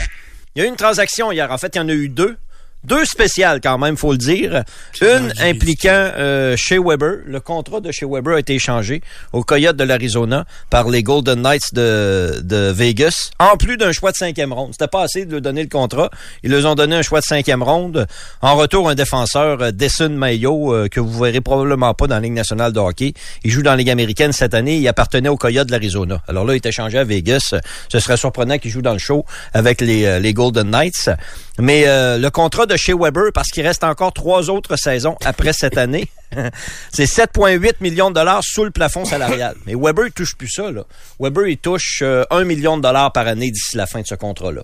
Il 0.55 0.61
y 0.61 0.63
a 0.63 0.65
eu 0.65 0.69
une 0.69 0.77
transaction 0.77 1.31
hier. 1.31 1.51
En 1.51 1.59
fait, 1.59 1.75
il 1.75 1.79
y 1.79 1.81
en 1.81 1.89
a 1.89 1.93
eu 1.93 2.09
deux. 2.09 2.37
Deux 2.85 3.05
spéciales 3.05 3.61
quand 3.63 3.79
même, 3.79 3.97
faut 3.97 4.13
le 4.13 4.19
dire. 4.19 4.65
Une 5.03 5.33
impliquant 5.41 5.91
euh, 5.91 6.57
Shea 6.57 6.81
Weber. 6.81 7.19
Le 7.27 7.41
contrat 7.41 7.81
de 7.81 7.93
Shea 7.93 8.07
Weber 8.07 8.37
a 8.37 8.41
été 8.41 8.55
échangé 8.55 9.03
au 9.33 9.43
Coyote 9.43 9.77
de 9.77 9.85
l'Arizona 9.85 10.47
par 10.71 10.89
les 10.89 11.03
Golden 11.03 11.43
Knights 11.43 11.75
de, 11.75 12.41
de 12.43 12.73
Vegas. 12.73 13.31
En 13.39 13.57
plus 13.57 13.77
d'un 13.77 13.93
choix 13.93 14.13
de 14.13 14.17
cinquième 14.17 14.53
ronde. 14.53 14.71
C'était 14.73 14.89
pas 14.89 15.03
assez 15.03 15.27
de 15.27 15.35
lui 15.35 15.43
donner 15.43 15.63
le 15.63 15.69
contrat. 15.69 16.11
Ils 16.43 16.51
leur 16.51 16.65
ont 16.71 16.75
donné 16.75 16.97
un 16.97 17.03
choix 17.03 17.21
de 17.21 17.27
cinquième 17.27 17.63
ronde. 17.63 18.07
En 18.41 18.57
retour, 18.57 18.89
un 18.89 18.95
défenseur, 18.95 19.61
euh, 19.61 19.71
Desson 19.73 20.11
Mayo, 20.11 20.75
euh, 20.75 20.89
que 20.89 21.01
vous 21.01 21.19
verrez 21.23 21.41
probablement 21.41 21.93
pas 21.95 22.07
dans 22.07 22.17
la 22.17 22.21
Ligue 22.23 22.33
nationale 22.33 22.73
de 22.73 22.81
hockey. 22.81 23.13
Il 23.45 23.51
joue 23.51 23.63
dans 23.63 23.73
la 23.73 23.77
Ligue 23.77 23.91
américaine 23.91 24.33
cette 24.33 24.55
année. 24.55 24.79
Il 24.79 24.89
appartenait 24.89 25.29
au 25.29 25.37
Coyote 25.37 25.67
de 25.67 25.73
l'Arizona. 25.73 26.23
Alors 26.29 26.45
là, 26.45 26.55
il 26.55 26.57
est 26.57 26.67
échangé 26.67 26.99
à 26.99 27.05
Vegas. 27.05 27.55
Ce 27.89 28.01
serait 28.01 28.17
surprenant 28.17 28.59
qu'il 28.59 28.71
joue 28.71 28.83
dans 28.83 28.93
le 28.93 28.99
show 28.99 29.25
avec 29.53 29.81
les, 29.81 30.05
euh, 30.05 30.19
les 30.19 30.33
Golden 30.33 30.71
Knights. 30.71 31.11
Mais 31.59 31.85
euh, 31.87 32.17
le 32.17 32.31
contrat 32.31 32.67
de 32.67 32.70
chez 32.77 32.93
Weber, 32.95 33.33
parce 33.33 33.49
qu'il 33.49 33.67
reste 33.67 33.85
encore 33.85 34.13
trois 34.13 34.51
autres 34.51 34.77
saisons 34.77 35.17
après 35.25 35.53
cette 35.53 35.79
année, 35.79 36.09
c'est 36.93 37.05
7,8 37.05 37.75
millions 37.81 38.11
de 38.11 38.15
dollars 38.15 38.43
sous 38.43 38.65
le 38.65 38.71
plafond 38.71 39.05
salarial. 39.05 39.57
Mais 39.67 39.75
Weber, 39.75 40.07
il 40.07 40.13
touche 40.13 40.37
plus 40.37 40.49
ça. 40.49 40.71
Là. 40.71 40.85
Weber, 41.19 41.49
il 41.49 41.59
touche 41.59 42.01
euh, 42.03 42.25
1 42.31 42.45
million 42.45 42.77
de 42.77 42.83
dollars 42.83 43.13
par 43.13 43.27
année 43.27 43.51
d'ici 43.51 43.77
la 43.77 43.87
fin 43.87 44.01
de 44.01 44.07
ce 44.07 44.15
contrat-là. 44.15 44.63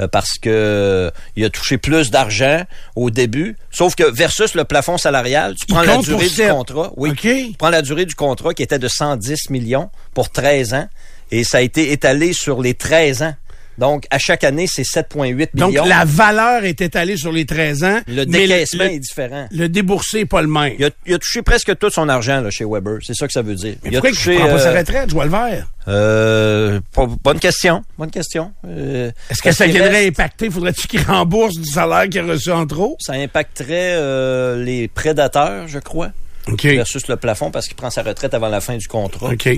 Euh, 0.00 0.08
parce 0.08 0.38
que 0.40 0.48
euh, 0.48 1.10
il 1.36 1.44
a 1.44 1.50
touché 1.50 1.76
plus 1.76 2.10
d'argent 2.10 2.64
au 2.96 3.10
début. 3.10 3.56
Sauf 3.70 3.94
que 3.94 4.04
versus 4.04 4.54
le 4.54 4.64
plafond 4.64 4.96
salarial, 4.96 5.54
tu 5.54 5.66
prends 5.66 5.82
la 5.82 5.98
durée 5.98 6.28
du 6.28 6.48
contrat. 6.48 6.92
Oui. 6.96 7.14
Tu 7.14 7.52
prends 7.58 7.68
la 7.68 7.82
durée 7.82 8.06
du 8.06 8.14
contrat 8.14 8.54
qui 8.54 8.62
était 8.62 8.78
de 8.78 8.88
110 8.88 9.50
millions 9.50 9.90
pour 10.14 10.30
13 10.30 10.74
ans. 10.74 10.88
Et 11.30 11.44
ça 11.44 11.58
a 11.58 11.60
été 11.60 11.92
étalé 11.92 12.32
sur 12.32 12.62
les 12.62 12.74
13 12.74 13.22
ans. 13.22 13.34
Donc, 13.78 14.04
à 14.10 14.18
chaque 14.18 14.44
année, 14.44 14.66
c'est 14.68 14.82
7,8 14.82 15.48
Donc, 15.54 15.70
millions. 15.70 15.84
la 15.86 16.04
valeur 16.04 16.64
est 16.64 16.80
étalée 16.80 17.16
sur 17.16 17.32
les 17.32 17.46
13 17.46 17.84
ans. 17.84 18.00
Le 18.06 18.24
décaissement 18.26 18.84
est 18.84 18.98
différent. 18.98 19.46
le 19.50 19.68
déboursé 19.68 20.18
n'est 20.18 20.24
pas 20.26 20.42
le 20.42 20.48
même. 20.48 20.74
Il 20.78 20.84
a, 20.84 20.90
il 21.06 21.14
a 21.14 21.18
touché 21.18 21.42
presque 21.42 21.76
tout 21.78 21.90
son 21.90 22.08
argent 22.08 22.40
là, 22.40 22.50
chez 22.50 22.64
Weber. 22.64 22.98
C'est 23.02 23.14
ça 23.14 23.26
que 23.26 23.32
ça 23.32 23.42
veut 23.42 23.54
dire. 23.54 23.76
Mais 23.82 23.90
il 23.90 23.96
a 23.96 24.00
il 24.04 24.04
ne 24.04 24.38
prend 24.38 24.46
pas 24.48 24.58
sa 24.58 24.68
euh, 24.70 24.78
retraite, 24.78 25.08
je 25.08 25.14
vois 25.14 25.24
le 25.24 25.30
vert? 25.30 25.66
euh, 25.88 26.80
bonne 27.24 27.40
question. 27.40 27.82
Bonne 27.98 28.10
question. 28.10 28.52
Euh, 28.66 29.10
Est-ce 29.30 29.42
que 29.42 29.52
ça 29.52 29.64
qu'il 29.64 29.74
viendrait 29.74 30.04
reste- 30.04 30.20
impacter? 30.20 30.50
Faudrait-tu 30.50 30.86
qu'il 30.86 31.00
rembourse 31.02 31.54
du 31.56 31.64
salaire 31.68 32.08
qu'il 32.08 32.20
a 32.20 32.24
reçu 32.24 32.50
en 32.50 32.66
trop? 32.66 32.96
Ça 33.00 33.14
impacterait 33.14 33.94
euh, 33.96 34.62
les 34.62 34.88
prédateurs, 34.88 35.66
je 35.68 35.78
crois. 35.78 36.10
OK. 36.48 36.64
versus 36.64 37.06
le 37.06 37.16
plafond 37.16 37.52
parce 37.52 37.66
qu'il 37.68 37.76
prend 37.76 37.88
sa 37.90 38.02
retraite 38.02 38.34
avant 38.34 38.48
la 38.48 38.60
fin 38.60 38.76
du 38.76 38.88
contrat. 38.88 39.30
OK. 39.32 39.48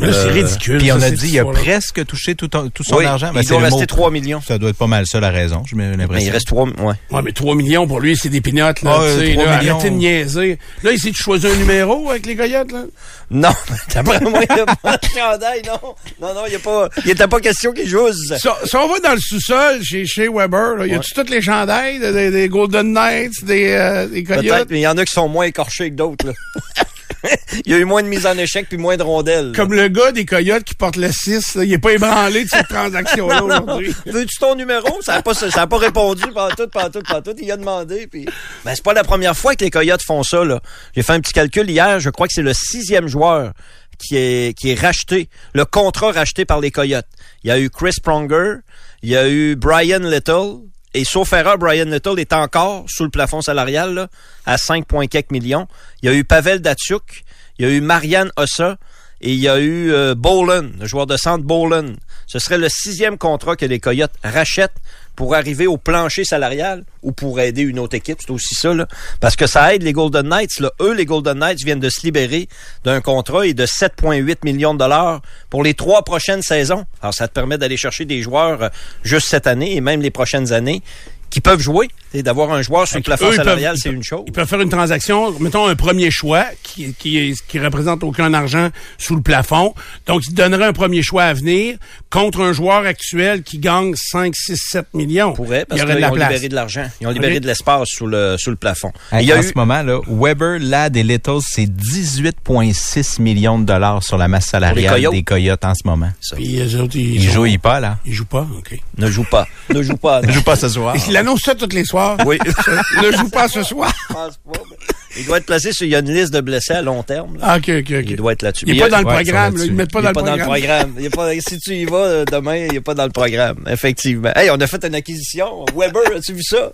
Mais 0.00 0.06
là, 0.06 0.12
c'est 0.12 0.28
Euh, 0.28 0.32
ridicule. 0.32 0.78
Puis 0.78 0.92
on 0.92 1.02
a 1.02 1.10
dit, 1.10 1.28
il 1.30 1.38
a 1.40 1.44
presque 1.44 2.04
touché 2.06 2.34
tout, 2.34 2.48
son 2.82 2.96
Oui, 2.96 3.04
argent. 3.04 3.30
Ben, 3.32 3.40
il 3.42 3.48
doit 3.48 3.58
rester 3.60 3.80
mot- 3.80 3.86
3 3.86 4.10
millions. 4.10 4.40
Ça 4.46 4.58
doit 4.58 4.70
être 4.70 4.76
pas 4.76 4.86
mal 4.86 5.06
ça 5.06 5.18
la 5.20 5.30
raison, 5.30 5.62
j'ai 5.68 5.76
Mais 5.76 5.96
l'impression. 5.96 6.28
il 6.28 6.30
reste 6.32 6.46
3, 6.46 6.66
ouais. 6.66 6.94
Ouais, 7.10 7.22
mais 7.22 7.32
3 7.32 7.54
millions 7.54 7.86
pour 7.86 8.00
lui, 8.00 8.16
c'est 8.16 8.28
des 8.28 8.40
pinottes, 8.40 8.82
là. 8.82 8.98
Ah, 9.00 9.04
tu 9.18 9.26
sais, 9.26 9.32
3 9.34 9.44
là, 9.46 9.58
millions. 9.60 9.74
Arrêtez 9.74 9.90
de 9.90 9.94
niaiser. 9.96 10.58
Là, 10.82 10.92
il 10.92 10.98
s'est 10.98 11.12
choisi 11.12 11.46
un 11.46 11.56
numéro 11.56 12.10
avec 12.10 12.26
les 12.26 12.36
coyotes, 12.36 12.72
là. 12.72 12.84
Non, 13.30 13.50
d'après 13.94 14.20
moi, 14.20 14.40
il 14.48 14.54
n'y 14.54 14.60
a 14.60 14.66
pas 14.66 14.96
de 14.96 15.06
chandail, 15.14 15.62
non. 15.66 15.94
Non, 16.20 16.34
non, 16.34 16.42
il 16.46 16.50
n'y 16.50 16.56
a 16.56 16.60
pas, 16.60 16.88
il 17.04 17.08
n'était 17.08 17.26
pas 17.28 17.40
question 17.40 17.72
qu'il 17.72 17.88
joue. 17.88 18.10
Si, 18.12 18.34
si 18.64 18.76
on 18.76 18.88
va 18.88 19.00
dans 19.00 19.12
le 19.14 19.20
sous-sol 19.20 19.82
chez, 19.82 20.06
chez 20.06 20.28
Weber, 20.28 20.76
là, 20.76 20.86
y 20.86 20.94
a-tu 20.94 21.12
toutes 21.12 21.30
les 21.30 21.42
chandails 21.42 21.98
de- 21.98 22.12
des, 22.12 22.30
des 22.30 22.48
Golden 22.48 22.92
Knights, 22.92 23.44
des, 23.44 23.72
euh, 23.72 24.06
des 24.06 24.22
Peut-être, 24.22 24.40
coyotes? 24.40 24.68
mais 24.70 24.78
il 24.78 24.82
y 24.82 24.86
en 24.86 24.96
a 24.96 25.04
qui 25.04 25.12
sont 25.12 25.28
moins 25.28 25.44
écorchés 25.44 25.90
que 25.90 25.96
d'autres, 25.96 26.26
là. 26.28 26.32
il 27.64 27.72
y 27.72 27.74
a 27.74 27.78
eu 27.78 27.84
moins 27.84 28.02
de 28.02 28.08
mise 28.08 28.26
en 28.26 28.36
échec 28.38 28.68
puis 28.68 28.78
moins 28.78 28.96
de 28.96 29.02
rondelles. 29.02 29.52
Comme 29.54 29.72
le 29.72 29.88
gars 29.88 30.12
des 30.12 30.24
coyotes 30.24 30.64
qui 30.64 30.74
porte 30.74 30.96
le 30.96 31.10
6, 31.10 31.56
là, 31.56 31.64
il 31.64 31.72
est 31.72 31.78
pas 31.78 31.92
ébranlé 31.92 32.44
de 32.44 32.48
cette 32.48 32.68
transaction-là 32.68 33.42
aujourd'hui. 33.42 33.94
Veux-tu 34.06 34.36
ton 34.38 34.54
numéro? 34.54 35.00
Ça 35.02 35.14
n'a 35.14 35.22
pas, 35.22 35.34
ça 35.34 35.48
a 35.54 35.66
pas 35.66 35.78
répondu 35.78 36.22
pendant 36.32 36.54
tout, 36.54 36.68
pendant 36.68 36.90
tout, 36.90 37.02
pendant 37.06 37.22
tout. 37.22 37.34
Il 37.40 37.50
a 37.50 37.56
demandé. 37.56 38.06
Puis... 38.06 38.26
Ben, 38.64 38.74
c'est 38.74 38.84
pas 38.84 38.94
la 38.94 39.04
première 39.04 39.36
fois 39.36 39.54
que 39.54 39.64
les 39.64 39.70
Coyotes 39.70 40.02
font 40.02 40.22
ça. 40.22 40.44
là. 40.44 40.60
J'ai 40.94 41.02
fait 41.02 41.12
un 41.12 41.20
petit 41.20 41.32
calcul 41.32 41.68
hier. 41.68 42.00
Je 42.00 42.10
crois 42.10 42.26
que 42.26 42.32
c'est 42.34 42.42
le 42.42 42.54
sixième 42.54 43.08
joueur 43.08 43.52
qui 43.98 44.16
est, 44.16 44.56
qui 44.56 44.70
est 44.70 44.80
racheté, 44.80 45.28
le 45.54 45.64
contrat 45.64 46.12
racheté 46.12 46.44
par 46.44 46.60
les 46.60 46.70
Coyotes. 46.70 47.08
Il 47.42 47.48
y 47.48 47.50
a 47.50 47.58
eu 47.58 47.68
Chris 47.68 47.96
Pronger, 48.02 48.56
il 49.02 49.10
y 49.10 49.16
a 49.16 49.28
eu 49.28 49.56
Brian 49.56 50.00
Little, 50.00 50.60
et 50.94 51.04
sauf 51.04 51.32
erreur, 51.32 51.58
Brian 51.58 51.84
Little 51.84 52.18
est 52.18 52.32
encore 52.32 52.84
sous 52.88 53.04
le 53.04 53.10
plafond 53.10 53.40
salarial 53.40 53.94
là, 53.94 54.08
à 54.46 54.56
5, 54.56 54.86
quelques 55.08 55.30
millions. 55.30 55.68
Il 56.02 56.08
y 56.08 56.12
a 56.12 56.14
eu 56.14 56.24
Pavel 56.24 56.60
Datsuk, 56.60 57.24
il 57.58 57.66
y 57.66 57.68
a 57.68 57.72
eu 57.72 57.80
Marianne 57.80 58.30
Ossa, 58.36 58.78
et 59.20 59.32
il 59.32 59.38
y 59.38 59.48
a 59.48 59.58
eu 59.58 59.92
euh, 59.92 60.14
le 60.14 60.86
joueur 60.86 61.06
de 61.06 61.16
centre 61.16 61.44
Boland. 61.44 61.94
Ce 62.26 62.38
serait 62.38 62.58
le 62.58 62.68
sixième 62.68 63.18
contrat 63.18 63.56
que 63.56 63.66
les 63.66 63.80
Coyotes 63.80 64.14
rachètent 64.22 64.76
pour 65.18 65.34
arriver 65.34 65.66
au 65.66 65.78
plancher 65.78 66.22
salarial 66.22 66.84
ou 67.02 67.10
pour 67.10 67.40
aider 67.40 67.62
une 67.62 67.80
autre 67.80 67.96
équipe. 67.96 68.18
C'est 68.20 68.30
aussi 68.30 68.54
ça, 68.54 68.72
là. 68.72 68.86
Parce 69.18 69.34
que 69.34 69.48
ça 69.48 69.74
aide 69.74 69.82
les 69.82 69.92
Golden 69.92 70.28
Knights. 70.28 70.60
Là. 70.60 70.70
Eux, 70.80 70.94
les 70.94 71.06
Golden 71.06 71.40
Knights 71.40 71.64
viennent 71.64 71.80
de 71.80 71.90
se 71.90 72.02
libérer 72.02 72.48
d'un 72.84 73.00
contrat 73.00 73.44
et 73.44 73.52
de 73.52 73.66
7,8 73.66 74.36
millions 74.44 74.74
de 74.74 74.78
dollars 74.78 75.20
pour 75.50 75.64
les 75.64 75.74
trois 75.74 76.04
prochaines 76.04 76.42
saisons. 76.42 76.84
Alors, 77.02 77.14
ça 77.14 77.26
te 77.26 77.32
permet 77.32 77.58
d'aller 77.58 77.76
chercher 77.76 78.04
des 78.04 78.22
joueurs 78.22 78.62
euh, 78.62 78.68
juste 79.02 79.26
cette 79.26 79.48
année 79.48 79.74
et 79.74 79.80
même 79.80 80.02
les 80.02 80.12
prochaines 80.12 80.52
années 80.52 80.84
qui 81.30 81.40
peuvent 81.40 81.60
jouer. 81.60 81.88
Et 82.14 82.22
d'avoir 82.22 82.50
un 82.52 82.62
joueur 82.62 82.88
sur 82.88 82.96
le 82.96 83.02
plafond 83.02 83.26
Eux, 83.28 83.34
salarial, 83.34 83.72
peuvent- 83.74 83.80
c'est 83.82 83.90
une 83.90 84.02
chose. 84.02 84.22
Ils 84.26 84.32
peuvent 84.32 84.48
faire 84.48 84.62
une 84.62 84.70
transaction, 84.70 85.38
mettons 85.40 85.66
un 85.66 85.76
premier 85.76 86.10
choix 86.10 86.46
qui, 86.62 86.94
qui, 86.94 87.34
qui 87.48 87.58
représente 87.58 88.02
aucun 88.02 88.32
argent 88.32 88.70
sous 88.96 89.14
le 89.14 89.20
plafond. 89.20 89.74
Donc, 90.06 90.22
ils 90.26 90.32
donneraient 90.32 90.64
un 90.64 90.72
premier 90.72 91.02
choix 91.02 91.24
à 91.24 91.34
venir 91.34 91.76
contre 92.08 92.40
un 92.40 92.52
joueur 92.54 92.86
actuel 92.86 93.42
qui 93.42 93.58
gagne 93.58 93.94
5, 93.94 94.34
6, 94.34 94.56
7 94.56 94.86
millions. 94.94 95.34
pourrait, 95.34 95.66
parce 95.68 95.82
qu'ils 95.82 95.90
ont 95.92 96.10
place. 96.12 96.28
libéré 96.30 96.48
de 96.48 96.54
l'argent. 96.54 96.86
Ils 97.02 97.06
ont 97.06 97.10
libéré 97.10 97.40
de 97.40 97.46
l'espace 97.46 97.88
sous 97.90 98.06
le, 98.06 98.36
sous 98.38 98.48
le 98.50 98.56
plafond. 98.56 98.90
Hey, 99.12 99.24
Il 99.24 99.28
y 99.28 99.32
a 99.32 99.36
en 99.36 99.40
eu, 99.40 99.44
ce 99.44 99.52
moment, 99.54 99.82
là, 99.82 100.00
Weber, 100.08 100.58
Ladd 100.60 100.96
et 100.96 101.02
Littles, 101.02 101.40
c'est 101.46 101.66
18,6 101.66 103.20
millions 103.20 103.58
de 103.58 103.64
dollars 103.66 104.02
sur 104.02 104.16
la 104.16 104.28
masse 104.28 104.46
salariale 104.46 104.94
Coyotes. 104.94 105.12
des 105.12 105.22
Coyotes 105.22 105.64
en 105.64 105.74
ce 105.74 105.86
moment. 105.86 106.10
Puis 106.36 106.58
eux 106.60 106.80
autres, 106.80 106.96
ils, 106.96 107.20
jouent 107.20 107.46
pas, 107.58 107.80
là. 107.80 107.98
Ils 108.06 108.14
jouent 108.14 108.24
pas, 108.24 108.46
OK. 108.56 108.78
ne 108.96 109.10
joue 109.10 109.24
pas. 109.24 109.46
Ne 109.74 109.82
joue 109.82 109.96
pas. 109.96 110.20
Ils 110.28 110.32
jouent 110.32 110.42
pas 110.42 110.56
ce 110.56 110.68
soir. 110.68 110.94
Il 111.18 111.20
annonce 111.20 111.40
ça 111.40 111.54
tous 111.54 111.74
les 111.74 111.84
soirs. 111.84 112.16
Oui. 112.24 112.38
ne 113.02 113.12
joue 113.12 113.28
pas 113.28 113.48
ce 113.48 113.62
soir. 113.62 113.92
Je 114.08 114.14
pense 114.14 114.36
pas, 114.38 114.60
mais 114.70 114.76
Il 115.18 115.26
doit 115.26 115.38
être 115.38 115.46
placé 115.46 115.72
sur, 115.72 115.84
il 115.84 115.90
y 115.90 115.96
a 115.96 115.98
une 115.98 116.12
liste 116.14 116.32
de 116.32 116.40
blessés 116.40 116.74
à 116.74 116.82
long 116.82 117.02
terme. 117.02 117.34
là. 117.38 117.40
Ah, 117.42 117.56
OK, 117.56 117.68
OK, 117.68 117.90
OK. 117.90 118.04
Il 118.08 118.16
doit 118.16 118.32
être 118.32 118.42
là-dessus. 118.42 118.64
Il 118.68 118.72
Mais 118.72 118.78
est 118.78 118.82
pas 118.82 118.88
dans 118.88 118.98
le 118.98 119.04
programme. 119.04 119.54
Ils 119.56 119.66
le 119.68 119.74
mettent 119.74 119.92
pas 119.92 119.98
il 119.98 120.02
dans 120.02 120.08
est 120.08 120.12
le 120.12 120.14
pas 120.14 120.22
dans 120.22 120.36
le 120.36 120.42
programme. 120.44 120.94
Il 120.98 121.04
est 121.06 121.10
pas, 121.10 121.32
si 121.40 121.58
tu 121.58 121.74
y 121.74 121.84
vas 121.86 121.96
euh, 121.96 122.24
demain, 122.24 122.56
il 122.56 122.74
est 122.76 122.80
pas 122.80 122.94
dans 122.94 123.04
le 123.04 123.10
programme. 123.10 123.64
Effectivement. 123.68 124.30
Hey, 124.36 124.50
on 124.50 124.56
a 124.60 124.66
fait 124.66 124.84
une 124.84 124.94
acquisition. 124.94 125.64
Weber, 125.74 126.02
as-tu 126.16 126.34
vu 126.34 126.42
ça? 126.42 126.72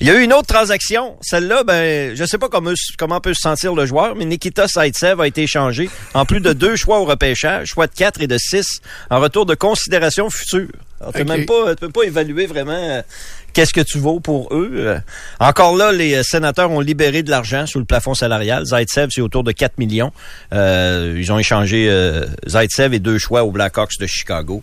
Il 0.00 0.06
y 0.06 0.10
a 0.10 0.14
eu 0.14 0.22
une 0.22 0.32
autre 0.32 0.46
transaction. 0.46 1.16
Celle-là, 1.20 1.64
ben, 1.64 2.16
je 2.16 2.24
sais 2.24 2.38
pas 2.38 2.48
comment, 2.48 2.72
comment 2.98 3.20
peut 3.20 3.34
se 3.34 3.42
sentir 3.42 3.74
le 3.74 3.84
joueur, 3.84 4.14
mais 4.16 4.24
Nikita 4.24 4.66
Saitsev 4.68 5.20
a 5.20 5.26
été 5.26 5.42
échangé 5.42 5.90
en 6.14 6.24
plus 6.24 6.40
de 6.40 6.54
deux 6.54 6.76
choix 6.76 6.98
au 6.98 7.04
repêchage, 7.04 7.68
choix 7.68 7.86
de 7.86 7.92
4 7.92 8.22
et 8.22 8.26
de 8.26 8.38
6, 8.38 8.64
en 9.10 9.20
retour 9.20 9.44
de 9.44 9.54
considération 9.54 10.30
future. 10.30 10.68
Alors, 11.04 11.12
tu 11.14 11.20
Ok. 11.22 11.28
même 11.28 11.46
pas, 11.46 11.74
tu 11.74 11.80
peux 11.80 11.90
pas 11.90 12.02
évaluer 12.04 12.46
vraiment 12.46 12.72
euh, 12.72 13.02
qu'est-ce 13.52 13.74
que 13.74 13.80
tu 13.82 13.98
vaux 13.98 14.20
pour 14.20 14.48
eux. 14.54 14.70
Euh, 14.74 14.98
Encore 15.38 15.76
là, 15.76 15.92
les 15.92 16.14
euh, 16.14 16.22
sénateurs 16.22 16.70
ont 16.70 16.80
libéré 16.80 17.22
de 17.22 17.30
l'argent 17.30 17.66
sous 17.66 17.78
le 17.78 17.84
plafond 17.84 18.14
salarial. 18.14 18.64
Zaitsev, 18.64 19.08
c'est 19.10 19.20
autour 19.20 19.44
de 19.44 19.52
4 19.52 19.76
millions. 19.78 20.12
Euh, 20.52 21.14
ils 21.18 21.30
ont 21.32 21.38
échangé 21.38 21.90
Zaitsev 22.48 22.94
et 22.94 22.98
deux 23.00 23.18
choix 23.18 23.44
aux 23.44 23.50
Blackhawks 23.50 23.98
de 24.00 24.06
Chicago 24.06 24.62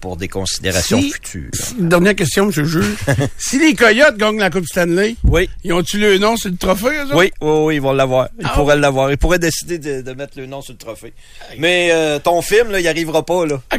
pour 0.00 0.16
des 0.16 0.28
considérations 0.28 1.00
Si- 1.00 1.10
futures. 1.12 1.50
Dernière 1.78 2.14
question, 2.14 2.44
M. 2.44 2.52
le 2.56 2.64
juge. 2.64 2.94
si 3.38 3.58
les 3.58 3.74
Coyotes 3.74 4.16
gagnent 4.16 4.38
la 4.38 4.50
Coupe 4.50 4.66
Stanley, 4.66 5.16
Oui. 5.24 5.48
ils 5.64 5.72
ont-tu 5.72 5.98
le 5.98 6.18
nom 6.18 6.36
sur 6.36 6.50
le 6.50 6.56
trophée? 6.56 7.00
Oui, 7.14 7.32
oui, 7.40 7.48
oui, 7.64 7.74
ils 7.76 7.80
vont 7.82 7.92
l'avoir. 7.92 8.28
Ils 8.38 8.46
Ah 8.46 8.52
pourraient 8.54 8.76
l'avoir. 8.78 9.10
Ils 9.10 9.18
pourraient 9.18 9.38
décider 9.38 9.78
de, 9.78 10.00
de 10.02 10.12
mettre 10.12 10.38
le 10.38 10.46
nom 10.46 10.62
sur 10.62 10.72
le 10.72 10.78
trophée. 10.78 11.12
Mais 11.58 11.90
euh, 11.92 12.18
ton 12.18 12.42
film, 12.42 12.70
là, 12.70 12.80
il 12.80 12.86
arrivera 12.88 13.24
pas, 13.24 13.44
là. 13.46 13.60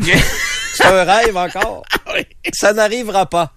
C'est 0.75 0.85
un 0.85 1.03
rêve 1.03 1.37
encore. 1.37 1.83
Oui. 2.15 2.25
Ça 2.53 2.73
n'arrivera 2.73 3.25
pas. 3.27 3.53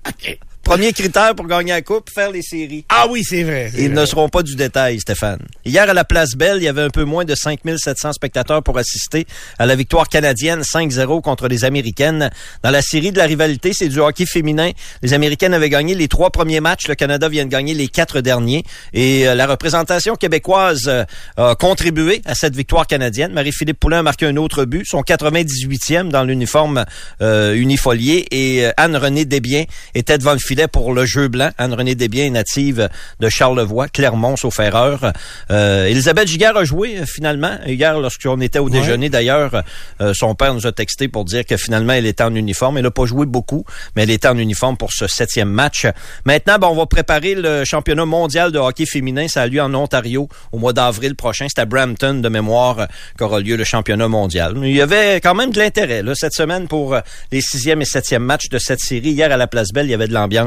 Premier 0.67 0.93
critère 0.93 1.37
pour 1.37 1.47
gagner 1.47 1.71
la 1.71 1.81
coupe, 1.81 2.11
faire 2.13 2.33
les 2.33 2.43
séries. 2.43 2.85
Ah 2.89 3.07
oui, 3.09 3.23
c'est 3.23 3.45
vrai. 3.45 3.71
Ils 3.79 3.93
vrai. 3.93 4.01
ne 4.01 4.05
seront 4.05 4.29
pas 4.29 4.43
du 4.43 4.57
détail, 4.57 4.99
Stéphane. 4.99 5.39
Hier, 5.65 5.89
à 5.89 5.95
la 5.95 6.03
Place 6.03 6.35
Belle, 6.35 6.57
il 6.57 6.65
y 6.65 6.69
avait 6.69 6.83
un 6.83 6.91
peu 6.91 7.05
moins 7.05 7.25
de 7.25 7.37
5700 7.37 8.15
spectateurs 8.15 8.65
pour 8.65 8.77
assister 8.77 9.29
à 9.61 9.67
la 9.67 9.77
victoire 9.77 10.09
canadienne 10.09 10.63
5-0 10.63 11.23
contre 11.23 11.47
les 11.47 11.65
Américaines. 11.65 12.31
Dans 12.65 12.73
la 12.73 12.83
série 12.83 13.13
de 13.13 13.19
la 13.19 13.27
rivalité, 13.27 13.75
c'est 13.75 13.89
du 13.89 14.01
hockey 14.01 14.27
féminin. 14.27 14.73
Les 15.03 15.15
Américaines 15.15 15.55
avaient 15.55 15.71
gagné 15.71 15.95
les 15.95 16.09
trois 16.09 16.31
premiers 16.31 16.59
matchs. 16.59 16.89
Le 16.89 16.97
Canada 16.97 17.29
vient 17.29 17.45
de 17.45 17.51
gagner 17.51 17.73
les 17.73 17.87
quatre 17.87 18.21
derniers. 18.21 18.65
Et 18.93 19.29
euh, 19.29 19.37
la 19.37 19.47
représentation 19.47 20.17
québécoise 20.17 20.89
euh, 20.89 21.05
a 21.37 21.55
contribué 21.55 22.23
à 22.25 22.35
cette 22.35 22.57
victoire 22.57 22.89
canadienne. 22.89 23.33
Marie-Philippe 23.33 23.79
Poulin 23.79 24.01
a 24.01 24.03
marqué 24.03 24.27
un 24.27 24.37
autre 24.37 24.65
but, 24.65 24.85
son 24.85 25.03
98e 25.03 26.09
dans 26.09 26.25
l'uniforme 26.25 26.85
euh, 27.23 27.55
unifolié. 27.55 28.27
Et 28.33 28.67
euh, 28.67 28.73
Anne-Renée 28.77 29.27
Desbiens 29.27 29.67
était 29.95 30.19
devant 30.19 30.33
le 30.33 30.41
filet 30.41 30.56
pour 30.67 30.95
le 30.95 31.05
jeu 31.05 31.29
blanc. 31.29 31.51
Anne-Renée 31.59 31.95
Desbiens 31.95 32.27
est 32.27 32.31
native 32.31 32.89
de 33.21 33.29
Charlevoix, 33.29 33.89
Clermont, 33.89 34.37
sauf 34.37 34.59
erreur. 34.59 35.13
Euh, 35.51 35.87
Elisabeth 35.87 36.29
Giguère 36.29 36.57
a 36.57 36.65
joué 36.65 36.99
euh, 36.99 37.05
finalement. 37.07 37.59
Hier, 37.67 37.99
lorsqu'on 38.01 38.41
était 38.41 38.59
au 38.59 38.71
déjeuner 38.71 39.09
d'ailleurs, 39.09 39.63
euh, 40.01 40.13
son 40.15 40.35
père 40.35 40.55
nous 40.55 40.67
a 40.67 40.73
texté 40.73 41.09
pour 41.09 41.25
dire 41.25 41.45
que 41.45 41.57
finalement 41.57 41.93
elle 41.93 42.07
était 42.07 42.25
en 42.25 42.35
uniforme. 42.35 42.79
Elle 42.79 42.85
n'a 42.85 42.91
pas 42.91 43.07
joué 43.07 43.27
beaucoup, 43.27 43.65
mais 43.95 44.03
elle 44.03 44.11
était 44.11 44.29
en 44.29 44.39
uniforme 44.39 44.77
pour 44.77 44.93
ce 44.93 45.07
septième 45.07 45.51
match. 45.51 45.87
Maintenant, 46.25 46.59
ben, 46.59 46.69
on 46.69 46.75
va 46.75 46.87
préparer 46.87 47.35
le 47.35 47.65
championnat 47.65 48.07
mondial 48.07 48.53
de 48.53 48.59
hockey 48.59 48.87
féminin. 48.87 49.29
Ça 49.29 49.43
a 49.43 49.47
lieu 49.47 49.61
en 49.61 49.75
Ontario 49.75 50.29
au 50.53 50.59
mois 50.59 50.73
d'avril 50.73 51.15
prochain. 51.15 51.47
C'est 51.49 51.61
à 51.61 51.67
Brampton 51.67 52.15
de 52.15 52.29
mémoire 52.29 52.89
qu'aura 53.19 53.41
lieu 53.41 53.57
le 53.57 53.65
championnat 53.65 54.09
mondial. 54.09 54.55
Mais 54.57 54.71
il 54.71 54.77
y 54.77 54.83
avait 54.83 55.21
quand 55.21 55.35
même 55.35 55.51
de 55.51 55.59
l'intérêt 55.59 56.03
cette 56.15 56.35
semaine 56.35 56.67
pour 56.67 56.97
les 57.31 57.41
sixième 57.41 57.83
et 57.83 57.85
septième 57.85 58.23
matchs 58.23 58.49
de 58.49 58.59
cette 58.59 58.81
série. 58.81 59.11
Hier 59.11 59.31
à 59.31 59.37
la 59.37 59.47
Place 59.47 59.69
Belle, 59.73 59.87
il 59.87 59.91
y 59.91 59.95
avait 59.95 60.09
de 60.09 60.15
l'ambiance 60.15 60.46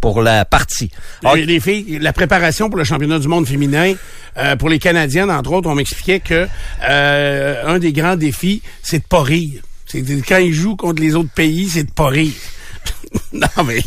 pour 0.00 0.22
la 0.22 0.44
partie. 0.44 0.90
Les, 1.34 1.46
les 1.46 1.60
filles, 1.60 1.98
la 2.00 2.12
préparation 2.12 2.68
pour 2.68 2.78
le 2.78 2.84
championnat 2.84 3.18
du 3.18 3.28
monde 3.28 3.46
féminin, 3.46 3.94
euh, 4.36 4.56
pour 4.56 4.68
les 4.68 4.78
Canadiennes, 4.78 5.30
entre 5.30 5.52
autres, 5.52 5.68
on 5.68 5.74
m'expliquait 5.74 6.20
que 6.20 6.46
euh, 6.88 7.62
un 7.66 7.78
des 7.78 7.92
grands 7.92 8.16
défis, 8.16 8.62
c'est 8.82 8.98
de 8.98 9.04
pas 9.04 9.22
rire. 9.22 9.62
C'est 9.86 10.02
de- 10.02 10.22
quand 10.26 10.38
ils 10.38 10.52
jouent 10.54 10.76
contre 10.76 11.00
les 11.02 11.14
autres 11.14 11.30
pays, 11.34 11.68
c'est 11.68 11.84
de 11.84 11.90
pas 11.90 12.08
rire. 12.08 12.32
non, 13.56 13.64
mais 13.64 13.78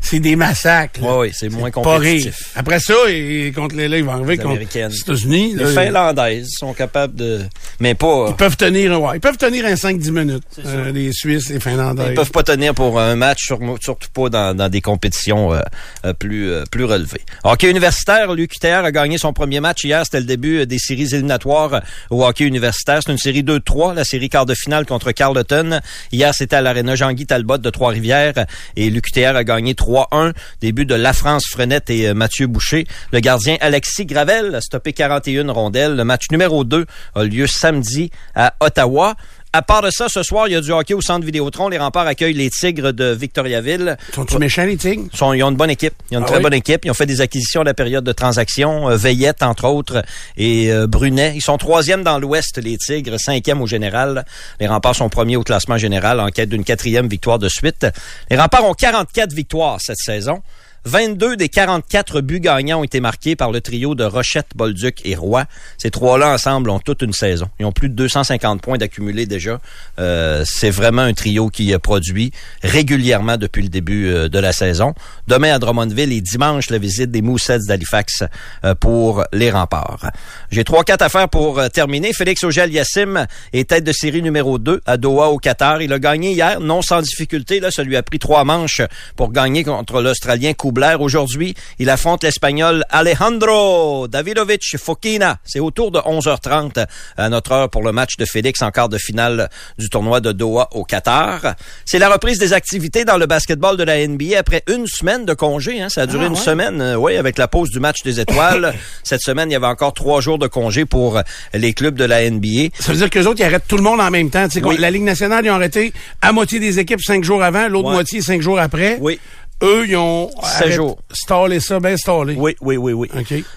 c'est 0.00 0.20
des 0.20 0.34
massacres. 0.36 1.00
là. 1.00 1.12
Ouais, 1.18 1.28
oui, 1.28 1.32
c'est 1.34 1.48
moins 1.50 1.70
Pas 1.70 1.82
compétitif. 1.82 2.50
Après 2.56 2.80
ça, 2.80 2.94
et, 3.08 3.52
contre 3.54 3.76
les, 3.76 3.86
là, 3.88 3.98
ils 3.98 4.04
vont 4.04 4.12
arriver 4.12 4.32
Les 4.32 4.36
contre 4.38 4.50
Américaines. 4.52 4.90
les 4.90 4.98
États-Unis. 4.98 5.54
Les 5.56 5.66
Finlandaises 5.66 6.48
sont 6.58 6.72
capables 6.72 7.14
de... 7.14 7.42
Mais 7.80 7.94
pas... 7.94 8.26
Ils 8.30 8.34
peuvent 8.36 8.56
tenir, 8.56 9.00
ouais, 9.00 9.16
ils 9.16 9.20
peuvent 9.20 9.36
tenir 9.36 9.66
un 9.66 9.74
5-10 9.74 10.10
minutes. 10.10 10.42
Euh, 10.64 10.90
les 10.92 11.12
Suisses, 11.12 11.50
les 11.50 11.60
Finlandais. 11.60 12.06
Ils 12.10 12.14
peuvent 12.14 12.30
pas 12.30 12.42
tenir 12.42 12.74
pour 12.74 12.98
un 12.98 13.14
match, 13.16 13.44
sur- 13.44 13.58
surtout 13.80 14.08
pas 14.12 14.28
dans, 14.28 14.56
dans 14.56 14.68
des 14.68 14.80
compétitions 14.80 15.52
euh, 15.52 15.60
euh, 16.04 16.12
plus 16.14 16.50
euh, 16.50 16.64
plus 16.70 16.84
relevées. 16.84 17.20
Hockey 17.44 17.70
universitaire, 17.70 18.32
l'UQTR 18.34 18.84
a 18.84 18.90
gagné 18.92 19.18
son 19.18 19.32
premier 19.32 19.60
match 19.60 19.84
hier. 19.84 20.02
C'était 20.04 20.20
le 20.20 20.26
début 20.26 20.60
euh, 20.60 20.66
des 20.66 20.78
séries 20.78 21.08
éliminatoires 21.12 21.82
au 22.10 22.24
hockey 22.24 22.44
universitaire. 22.44 23.00
C'est 23.04 23.12
une 23.12 23.18
série 23.18 23.42
2-3, 23.42 23.94
la 23.94 24.04
série 24.04 24.28
quart 24.28 24.46
de 24.46 24.54
finale 24.54 24.86
contre 24.86 25.12
Carleton. 25.12 25.80
Hier, 26.12 26.32
c'était 26.34 26.56
à 26.56 26.62
l'aréna 26.62 26.94
Jean-Guy 26.94 27.26
Talbot 27.26 27.58
de 27.58 27.70
Trois-Rivières 27.70 28.46
et 28.76 28.90
l'UQTR 28.94 29.36
a 29.36 29.44
gagné 29.44 29.74
3-1. 29.74 30.32
Début 30.60 30.86
de 30.86 30.94
La 30.94 31.12
France 31.12 31.44
Frenette 31.50 31.90
et 31.90 32.08
euh, 32.08 32.14
Mathieu 32.14 32.46
Boucher. 32.46 32.86
Le 33.12 33.20
gardien 33.20 33.56
Alexis 33.60 34.06
Gravel 34.06 34.54
a 34.54 34.60
stoppé 34.60 34.92
41 34.92 35.52
rondelles. 35.52 35.96
Le 35.96 36.04
match 36.04 36.30
numéro 36.30 36.64
2 36.64 36.86
a 37.14 37.24
lieu 37.24 37.46
samedi 37.46 38.10
à 38.34 38.54
Ottawa. 38.60 39.16
À 39.56 39.62
part 39.62 39.82
de 39.82 39.90
ça, 39.90 40.08
ce 40.08 40.24
soir, 40.24 40.48
il 40.48 40.52
y 40.54 40.56
a 40.56 40.60
du 40.60 40.72
hockey 40.72 40.94
au 40.94 41.00
centre 41.00 41.24
Vidéotron. 41.24 41.68
Les 41.68 41.78
remparts 41.78 42.08
accueillent 42.08 42.34
les 42.34 42.50
Tigres 42.50 42.92
de 42.92 43.12
Victoriaville. 43.12 43.96
Sont-ils 44.12 44.40
méchants, 44.40 44.64
les 44.64 44.76
Tigres? 44.76 45.04
Ils, 45.12 45.16
sont- 45.16 45.32
ils 45.32 45.44
ont 45.44 45.50
une 45.50 45.56
bonne 45.56 45.70
équipe. 45.70 45.94
Ils 46.10 46.16
ont 46.16 46.18
une 46.18 46.24
Ah 46.24 46.26
très 46.26 46.36
oui? 46.38 46.42
bonne 46.42 46.54
équipe. 46.54 46.84
Ils 46.84 46.90
ont 46.90 46.94
fait 46.94 47.06
des 47.06 47.20
acquisitions 47.20 47.60
à 47.60 47.64
la 47.64 47.72
période 47.72 48.02
de 48.02 48.10
transaction. 48.10 48.90
Euh, 48.90 48.96
Veillette, 48.96 49.44
entre 49.44 49.66
autres, 49.68 50.02
et 50.36 50.72
euh, 50.72 50.88
Brunet. 50.88 51.34
Ils 51.36 51.40
sont 51.40 51.56
troisième 51.56 52.02
dans 52.02 52.18
l'Ouest, 52.18 52.58
les 52.58 52.76
Tigres, 52.78 53.14
cinquième 53.20 53.62
au 53.62 53.68
général. 53.68 54.24
Les 54.58 54.66
remparts 54.66 54.96
sont 54.96 55.08
premiers 55.08 55.36
au 55.36 55.44
classement 55.44 55.78
général 55.78 56.18
en 56.18 56.30
quête 56.30 56.48
d'une 56.48 56.64
quatrième 56.64 57.06
victoire 57.06 57.38
de 57.38 57.48
suite. 57.48 57.86
Les 58.32 58.36
remparts 58.36 58.64
ont 58.64 58.74
44 58.74 59.32
victoires 59.32 59.76
cette 59.80 59.98
saison. 59.98 60.42
22 60.86 61.36
des 61.36 61.48
44 61.48 62.20
buts 62.20 62.40
gagnants 62.40 62.80
ont 62.80 62.84
été 62.84 63.00
marqués 63.00 63.36
par 63.36 63.50
le 63.50 63.62
trio 63.62 63.94
de 63.94 64.04
Rochette, 64.04 64.48
Bolduc 64.54 65.00
et 65.06 65.14
Roy. 65.14 65.44
Ces 65.78 65.90
trois-là 65.90 66.34
ensemble 66.34 66.68
ont 66.68 66.78
toute 66.78 67.00
une 67.00 67.14
saison. 67.14 67.48
Ils 67.58 67.64
ont 67.64 67.72
plus 67.72 67.88
de 67.88 67.94
250 67.94 68.60
points 68.60 68.76
d'accumulés 68.76 69.24
déjà. 69.24 69.60
Euh, 69.98 70.44
c'est 70.44 70.70
vraiment 70.70 71.00
un 71.00 71.14
trio 71.14 71.48
qui 71.48 71.74
produit 71.78 72.32
régulièrement 72.62 73.38
depuis 73.38 73.62
le 73.62 73.70
début 73.70 74.08
euh, 74.08 74.28
de 74.28 74.38
la 74.38 74.52
saison. 74.52 74.94
Demain 75.26 75.54
à 75.54 75.58
Drummondville 75.58 76.12
et 76.12 76.20
dimanche, 76.20 76.68
la 76.68 76.78
visite 76.78 77.10
des 77.10 77.22
Moussets 77.22 77.60
d'Halifax 77.66 78.24
euh, 78.64 78.74
pour 78.74 79.24
les 79.32 79.50
remparts. 79.50 80.10
J'ai 80.50 80.64
trois, 80.64 80.84
quatre 80.84 81.02
affaires 81.02 81.30
pour 81.30 81.62
terminer. 81.70 82.12
Félix 82.12 82.44
Auger-Aliassime 82.44 83.26
est 83.54 83.70
tête 83.70 83.84
de 83.84 83.92
série 83.92 84.20
numéro 84.20 84.58
2 84.58 84.82
à 84.84 84.98
Doha 84.98 85.30
au 85.30 85.38
Qatar. 85.38 85.80
Il 85.80 85.94
a 85.94 85.98
gagné 85.98 86.32
hier, 86.32 86.60
non 86.60 86.82
sans 86.82 87.00
difficulté. 87.00 87.60
Là, 87.60 87.70
ça 87.70 87.82
lui 87.82 87.96
a 87.96 88.02
pris 88.02 88.18
trois 88.18 88.44
manches 88.44 88.82
pour 89.16 89.32
gagner 89.32 89.64
contre 89.64 90.02
l'Australien 90.02 90.52
Kubler. 90.74 90.96
Aujourd'hui, 90.98 91.54
il 91.78 91.88
affronte 91.88 92.24
l'Espagnol 92.24 92.84
Alejandro 92.90 94.08
Davidovich 94.08 94.76
Fokina. 94.76 95.38
C'est 95.44 95.60
autour 95.60 95.90
de 95.92 95.98
11h30 96.00 96.84
à 97.16 97.28
notre 97.28 97.52
heure 97.52 97.70
pour 97.70 97.82
le 97.82 97.92
match 97.92 98.16
de 98.18 98.24
Félix 98.24 98.60
en 98.62 98.70
quart 98.70 98.88
de 98.88 98.98
finale 98.98 99.48
du 99.78 99.88
tournoi 99.88 100.20
de 100.20 100.32
Doha 100.32 100.68
au 100.72 100.84
Qatar. 100.84 101.54
C'est 101.84 101.98
la 102.00 102.08
reprise 102.08 102.38
des 102.38 102.52
activités 102.52 103.04
dans 103.04 103.16
le 103.18 103.26
basketball 103.26 103.76
de 103.76 103.84
la 103.84 104.04
NBA 104.06 104.36
après 104.38 104.62
une 104.68 104.86
semaine 104.86 105.24
de 105.24 105.34
congé. 105.34 105.80
Hein. 105.80 105.88
Ça 105.88 106.02
a 106.02 106.06
duré 106.06 106.24
Ah, 106.24 106.28
une 106.28 106.34
ouais? 106.34 106.38
semaine, 106.40 106.80
euh, 106.80 106.96
oui, 106.96 107.16
avec 107.16 107.38
la 107.38 107.46
pause 107.48 107.70
du 107.70 107.78
match 107.78 108.02
des 108.02 108.18
étoiles. 108.20 108.74
Cette 109.04 109.20
semaine, 109.22 109.50
il 109.50 109.52
y 109.52 109.56
avait 109.56 109.66
encore 109.66 109.94
trois 109.94 110.20
jours 110.20 110.38
de 110.38 110.46
congé 110.48 110.84
pour 110.86 111.20
les 111.52 111.72
clubs 111.72 111.94
de 111.96 112.04
la 112.04 112.28
NBA. 112.28 112.70
Ça 112.80 112.92
veut 112.92 112.98
dire 112.98 113.10
qu'eux 113.10 113.26
autres, 113.26 113.40
ils 113.40 113.44
arrêtent 113.44 113.68
tout 113.68 113.76
le 113.76 113.82
monde 113.82 114.00
en 114.00 114.10
même 114.10 114.30
temps. 114.30 114.46
Oui. 114.62 114.76
La 114.78 114.90
Ligue 114.90 115.02
nationale, 115.04 115.44
ils 115.44 115.50
ont 115.50 115.54
arrêté 115.54 115.92
à 116.20 116.32
moitié 116.32 116.58
des 116.58 116.78
équipes 116.80 117.00
cinq 117.02 117.22
jours 117.22 117.42
avant, 117.42 117.68
l'autre 117.68 117.88
Ouais. 117.88 117.94
moitié 117.94 118.20
cinq 118.22 118.40
jours 118.42 118.58
après. 118.58 118.98
Oui. 119.00 119.20
Eux, 119.62 119.84
ils 119.88 119.96
ont 119.96 120.28
Sept 120.30 120.42
arrêté- 120.62 120.72
jours. 120.72 120.98
stallé 121.12 121.60
ça, 121.60 121.80
bien 121.80 121.96
stallé. 121.96 122.34
Oui, 122.36 122.54
oui, 122.60 122.76
oui, 122.76 122.92
oui. 122.92 123.08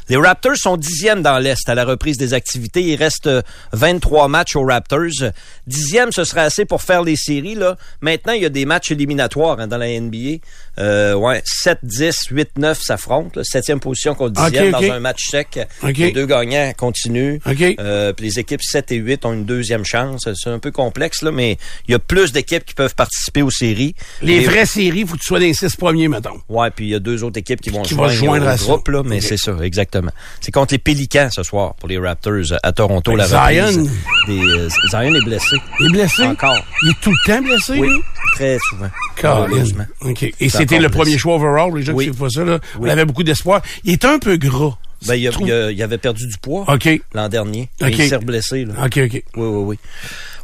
Les 0.09 0.15
Raptors 0.17 0.55
sont 0.55 0.77
dixièmes 0.77 1.21
dans 1.21 1.37
l'Est 1.39 1.67
à 1.67 1.75
la 1.75 1.83
reprise 1.85 2.17
des 2.17 2.33
activités. 2.33 2.81
Il 2.81 2.95
reste 2.95 3.27
euh, 3.27 3.41
23 3.73 4.27
matchs 4.27 4.55
aux 4.55 4.63
Raptors. 4.63 5.31
Dixième, 5.65 6.11
ce 6.11 6.23
serait 6.23 6.41
assez 6.41 6.65
pour 6.65 6.81
faire 6.81 7.03
les 7.03 7.15
séries. 7.15 7.55
Là. 7.55 7.75
Maintenant, 8.01 8.33
il 8.33 8.41
y 8.43 8.45
a 8.45 8.49
des 8.49 8.65
matchs 8.65 8.91
éliminatoires 8.91 9.59
hein, 9.59 9.67
dans 9.67 9.77
la 9.77 9.87
NBA. 9.99 10.37
Euh, 10.79 11.15
ouais, 11.15 11.41
7, 11.45 11.79
10, 11.83 12.27
8, 12.31 12.49
9 12.57 12.79
s'affrontent. 12.81 13.41
Septième 13.43 13.79
position 13.79 14.13
contre 14.15 14.33
dixième 14.43 14.71
dans 14.71 14.81
un 14.91 14.99
match 14.99 15.23
sec. 15.29 15.59
Les 15.83 16.11
deux 16.11 16.25
gagnants 16.27 16.71
continuent. 16.77 17.39
Euh, 17.79 18.13
puis 18.13 18.25
les 18.27 18.39
équipes 18.39 18.61
7 18.61 18.91
et 18.91 18.95
8 18.97 19.25
ont 19.25 19.33
une 19.33 19.45
deuxième 19.45 19.83
chance. 19.83 20.27
C'est 20.35 20.49
un 20.49 20.59
peu 20.59 20.71
complexe, 20.71 21.21
là, 21.23 21.31
mais 21.31 21.57
il 21.87 21.91
y 21.91 21.95
a 21.95 21.99
plus 21.99 22.31
d'équipes 22.31 22.63
qui 22.63 22.75
peuvent 22.75 22.95
participer 22.95 23.41
aux 23.41 23.49
séries. 23.51 23.95
Les 24.21 24.41
vraies 24.41 24.65
séries, 24.67 25.05
faut 25.05 25.15
que 25.15 25.21
tu 25.21 25.25
sois 25.27 25.39
dans 25.39 25.45
les 25.45 25.53
six 25.55 25.75
premiers, 25.75 25.96
mettons. 26.07 26.39
Ouais, 26.49 26.69
puis 26.69 26.85
il 26.85 26.89
y 26.89 26.95
a 26.95 26.99
deux 26.99 27.23
autres 27.23 27.39
équipes 27.39 27.61
qui 27.61 27.69
vont 27.71 27.81
Qui 27.81 27.95
se 27.95 28.09
joindre, 28.09 28.47
à 28.47 28.57
ça. 28.57 28.65
groupe, 28.65 28.87
là, 28.89 29.01
mais 29.03 29.21
c'est 29.21 29.37
ça, 29.37 29.55
exactement. 29.63 30.11
C'est 30.41 30.51
contre 30.51 30.73
les 30.73 30.77
Pélicans 30.79 31.29
ce 31.31 31.43
soir 31.43 31.73
pour 31.75 31.89
les 31.89 31.97
Raptors 31.97 32.53
à 32.61 32.71
Toronto. 32.71 33.15
La 33.15 33.25
Zion. 33.27 33.65
reprise 33.65 33.91
Des, 34.27 34.39
euh, 34.39 34.69
Zion 34.91 35.15
est 35.15 35.23
blessé. 35.25 35.55
Il 35.79 35.85
est 35.87 35.89
blessé? 35.89 36.23
Encore. 36.23 36.63
Il 36.83 36.89
est 36.91 36.99
tout 37.01 37.11
le 37.11 37.25
temps 37.25 37.41
blessé, 37.41 37.73
Oui, 37.79 37.87
lui? 37.87 37.99
très 38.35 38.57
souvent. 38.69 38.89
Malheureusement. 39.23 39.85
OK. 40.01 40.23
Et 40.39 40.49
c'était 40.49 40.75
le 40.79 40.87
blessé. 40.89 40.99
premier 40.99 41.17
choix 41.17 41.35
overall, 41.35 41.75
les 41.75 41.83
gens 41.83 41.93
Oui. 41.93 42.05
qui 42.05 42.11
savent 42.11 42.19
pas 42.19 42.29
ça, 42.29 42.43
là. 42.43 42.59
On 42.79 42.87
avait 42.87 43.05
beaucoup 43.05 43.23
d'espoir. 43.23 43.61
Il 43.83 43.93
est 43.93 44.05
un 44.05 44.19
peu 44.19 44.37
gras. 44.37 44.77
Ben, 45.07 45.13
il, 45.15 45.27
a- 45.27 45.31
Je 45.31 45.35
trouve- 45.35 45.47
il 45.47 45.53
a- 45.53 45.71
il 45.71 45.83
avait 45.83 45.99
perdu 45.99 46.25
du 46.27 46.37
poids 46.39 46.65
OK. 46.67 46.89
l'an 47.13 47.29
dernier. 47.29 47.69
Et 47.81 47.89
Il 47.89 48.09
s'est 48.09 48.15
reblessé. 48.15 48.65
Là. 48.65 48.73
OK, 48.85 48.97
OK. 49.05 49.11
Oui, 49.13 49.21
oui, 49.35 49.63
oui. 49.63 49.79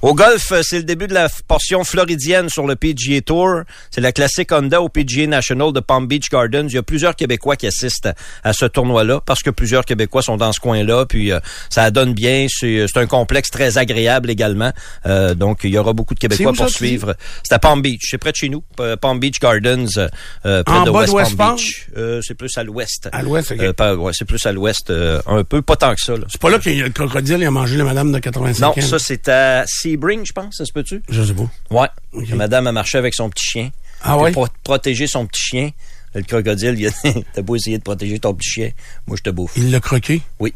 Au 0.04 0.14
golf, 0.14 0.52
euh, 0.52 0.60
c'est 0.64 0.78
le 0.80 0.84
début 0.84 1.08
de 1.08 1.14
la 1.14 1.30
portion 1.48 1.86
floridienne 1.86 2.50
sur 2.50 2.68
le 2.68 2.76
PGA 2.76 3.22
Tour. 3.22 3.62
C'est 3.90 4.02
la 4.02 4.12
classique 4.12 4.52
Honda 4.52 4.82
au 4.82 4.90
PGA 4.90 5.28
National 5.28 5.72
de 5.72 5.80
Palm 5.80 6.08
Beach 6.08 6.30
Gardens. 6.30 6.68
Il 6.68 6.74
y 6.74 6.78
a 6.78 6.84
plusieurs 6.84 7.16
Québécois 7.16 7.56
qui 7.56 7.68
assistent 7.68 8.10
à, 8.44 8.52
ce 8.52 8.66
tournoi-là 8.66 9.22
parce 9.26 9.42
que 9.42 9.50
plusieurs 9.50 9.86
Québécois 9.86 10.22
sont 10.22 10.36
dans 10.36 10.52
ce 10.52 10.60
coin-là. 10.60 11.06
Puis 11.06 11.32
euh, 11.32 11.40
ça 11.70 11.90
donne 11.90 12.14
bien. 12.14 12.48
C'est 12.50 12.86
c'est 12.92 13.00
un 13.00 13.08
complexe 13.08 13.50
très 13.50 13.78
agréable 13.78 14.30
également. 14.30 14.74
Euh, 15.06 15.36
donc 15.36 15.62
il 15.64 15.70
y 15.70 15.78
aura 15.78 15.94
beaucoup 15.94 16.14
de 16.16 16.20
Québécois 16.20 16.52
pour 16.52 16.68
suivre. 16.70 17.16
C'est 17.44 17.54
à 17.56 17.60
Palm 17.60 17.82
Beach. 17.82 18.02
C'est 18.10 18.18
près 18.18 18.32
de 18.32 18.36
chez 18.36 18.50
nous. 18.50 18.62
Palm 19.00 19.20
Beach 19.20 19.40
Gardens, 19.40 19.86
euh, 19.98 20.10
euh, 20.46 20.64
près 20.64 20.80
En 20.80 20.84
de 20.84 20.92
bas 20.92 21.06
de 21.06 21.12
West, 21.12 21.38
Palm 21.38 21.38
Palm? 21.38 21.56
Beach. 21.56 21.88
Euh, 21.96 22.20
c'est 22.22 22.36
plus 22.36 22.58
à 22.58 22.64
l'ouest. 22.64 23.08
À 23.14 23.22
l'ouest, 23.22 23.52
OK. 23.52 23.60
Euh, 23.62 23.72
pas- 23.74 23.96
ouais, 23.96 24.12
c'est 24.14 24.26
plus 24.26 24.46
à 24.46 24.52
l'ouest 24.52 24.90
euh, 24.90 25.22
un 25.28 25.46
peu. 25.46 25.62
Pas 25.62 25.78
tant 25.78 25.96
que 25.96 26.02
ça. 26.02 26.14
C'est 26.30 26.42
pas 26.42 26.50
là 26.50 26.60
qu'il 26.60 26.78
y 26.78 26.82
a 26.82 26.86
le 26.86 26.92
crocodile, 26.92 27.38
il 27.40 27.46
a 27.46 27.52
mangé 27.52 27.78
la 27.78 27.86
madame 27.86 28.12
de 28.12 28.20
85 28.20 28.62
Non, 28.62 28.70
ans. 28.84 28.88
ça 28.88 29.00
c'est 29.00 29.30
à 29.30 29.64
Sebring, 29.94 30.26
je 30.26 30.34
pense, 30.34 30.56
ça 30.58 30.66
se 30.66 30.72
peut-tu? 30.74 31.02
Je 31.10 31.24
sais 31.24 31.34
pas. 31.34 31.50
Ouais. 31.72 31.88
La 32.30 32.36
madame 32.36 32.68
a 32.68 32.72
marché 32.72 32.98
avec 32.98 33.14
son 33.14 33.30
petit 33.30 33.46
chien. 33.46 33.72
Ah 34.02 34.18
ouais? 34.18 34.32
Pour 34.32 34.50
protéger 34.50 35.08
son 35.08 35.26
petit 35.26 35.42
chien. 35.42 35.70
Le 36.16 36.22
crocodile, 36.22 36.76
il 36.78 36.88
a 36.88 36.92
t'as 37.34 37.42
beau 37.42 37.56
essayer 37.56 37.80
de 37.80 37.84
protéger 37.84 38.20
ton 38.20 38.36
petit 38.36 38.48
chien, 38.50 38.72
moi 39.08 39.18
je 39.18 39.24
te 39.24 39.32
bouffe. 39.32 39.54
Il 39.58 39.72
l'a 39.72 39.80
croqué? 39.80 40.22
Oui. 40.40 40.54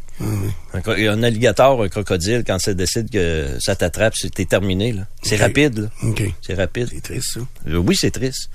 Un, 0.72 0.78
cro- 0.80 0.92
un 1.08 1.22
alligator, 1.24 1.82
un 1.82 1.88
crocodile, 1.88 2.44
quand 2.46 2.60
ça 2.60 2.74
décide 2.74 3.10
que 3.10 3.56
ça 3.58 3.74
t'attrape, 3.74 4.14
c'est 4.16 4.30
terminé. 4.48 4.92
là. 4.92 5.02
C'est 5.22 5.34
rapide. 5.36 5.78
là. 5.78 5.88
OK. 6.04 6.22
C'est 6.42 6.54
rapide. 6.54 6.88
C'est 6.92 7.00
triste, 7.02 7.32
ça. 7.34 7.40
Euh, 7.68 7.76
Oui, 7.78 7.96
c'est 7.98 8.12
triste. 8.12 8.50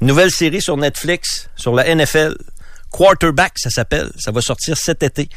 Nouvelle 0.00 0.30
série 0.30 0.62
sur 0.62 0.78
Netflix, 0.78 1.50
sur 1.54 1.74
la 1.74 1.94
NFL. 1.94 2.34
Quarterback, 2.90 3.52
ça 3.56 3.68
s'appelle. 3.70 4.10
Ça 4.18 4.30
va 4.32 4.40
sortir 4.40 4.76
cet 4.78 5.02
été. 5.02 5.28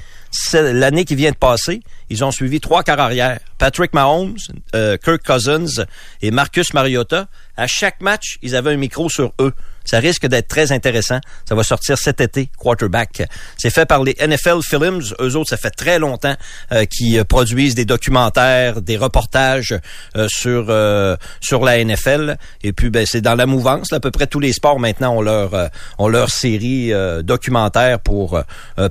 L'année 0.53 1.05
qui 1.05 1.15
vient 1.15 1.31
de 1.31 1.35
passer. 1.35 1.81
Ils 2.09 2.23
ont 2.23 2.31
suivi 2.31 2.59
trois 2.59 2.83
quarts 2.83 2.99
arrière. 2.99 3.39
Patrick 3.57 3.93
Mahomes, 3.93 4.37
euh, 4.75 4.97
Kirk 4.97 5.23
Cousins 5.25 5.85
et 6.21 6.31
Marcus 6.31 6.73
Mariota. 6.73 7.27
À 7.57 7.67
chaque 7.67 8.01
match, 8.01 8.37
ils 8.41 8.55
avaient 8.55 8.71
un 8.71 8.77
micro 8.77 9.09
sur 9.09 9.33
eux. 9.39 9.53
Ça 9.85 9.99
risque 9.99 10.25
d'être 10.27 10.47
très 10.47 10.71
intéressant. 10.71 11.19
Ça 11.47 11.55
va 11.55 11.63
sortir 11.63 11.97
cet 11.97 12.21
été, 12.21 12.49
Quarterback. 12.57 13.23
C'est 13.57 13.69
fait 13.69 13.85
par 13.85 14.03
les 14.03 14.15
NFL 14.19 14.59
Films. 14.61 15.01
Eux 15.19 15.35
autres, 15.35 15.49
ça 15.49 15.57
fait 15.57 15.69
très 15.71 15.99
longtemps 15.99 16.35
euh, 16.71 16.85
qu'ils 16.85 17.19
euh, 17.19 17.23
produisent 17.23 17.75
des 17.75 17.85
documentaires, 17.85 18.81
des 18.81 18.97
reportages 18.97 19.75
euh, 20.15 20.27
sur 20.29 20.67
euh, 20.69 21.15
sur 21.41 21.63
la 21.63 21.83
NFL. 21.83 22.37
Et 22.63 22.73
puis, 22.73 22.89
ben, 22.89 23.05
c'est 23.05 23.21
dans 23.21 23.35
la 23.35 23.45
mouvance. 23.45 23.93
à 23.93 23.99
peu 23.99 24.11
près 24.11 24.27
tous 24.27 24.39
les 24.39 24.53
sports 24.53 24.79
maintenant 24.79 25.17
ont 25.17 25.21
leur 25.21 25.53
euh, 25.53 25.67
ont 25.97 26.07
leur 26.07 26.29
série 26.29 26.91
euh, 26.93 27.21
documentaire 27.21 27.99
pour 27.99 28.41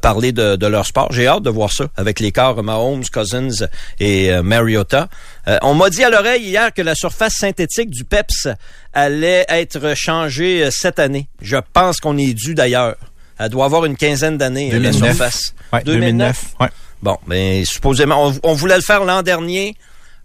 parler 0.02 0.32
de, 0.32 0.56
de 0.56 0.66
leur 0.66 0.86
sport. 0.86 1.12
J'ai 1.12 1.26
hâte 1.26 1.42
de 1.42 1.50
voir 1.50 1.72
ça 1.72 1.86
avec 1.96 2.20
les 2.20 2.32
corps 2.32 2.62
Mahomes, 2.62 3.04
Cousins 3.12 3.66
et 4.00 4.30
Mariota. 4.42 5.08
Euh, 5.46 5.58
on 5.62 5.74
m'a 5.74 5.90
dit 5.90 6.02
à 6.02 6.10
l'oreille 6.10 6.42
hier 6.42 6.72
que 6.72 6.80
la 6.82 6.94
surface 6.94 7.34
synthétique 7.34 7.90
du 7.90 8.04
PEPS 8.04 8.48
allait 8.92 9.44
être 9.48 9.94
changée 9.94 10.64
euh, 10.64 10.70
cette 10.70 10.98
année. 10.98 11.28
Je 11.42 11.56
pense 11.72 11.98
qu'on 11.98 12.16
est 12.16 12.32
dû 12.34 12.54
d'ailleurs. 12.54 12.96
Elle 13.38 13.50
doit 13.50 13.64
avoir 13.66 13.84
une 13.84 13.96
quinzaine 13.96 14.38
d'années, 14.38 14.70
euh, 14.72 14.78
la 14.78 14.90
2009. 14.90 15.08
surface. 15.16 15.54
Ouais, 15.72 15.82
2009. 15.84 16.44
Ouais. 16.60 16.68
Bon, 17.02 17.18
mais 17.26 17.64
supposément, 17.64 18.28
on, 18.28 18.38
on 18.42 18.52
voulait 18.54 18.76
le 18.76 18.82
faire 18.82 19.04
l'an 19.04 19.22
dernier. 19.22 19.74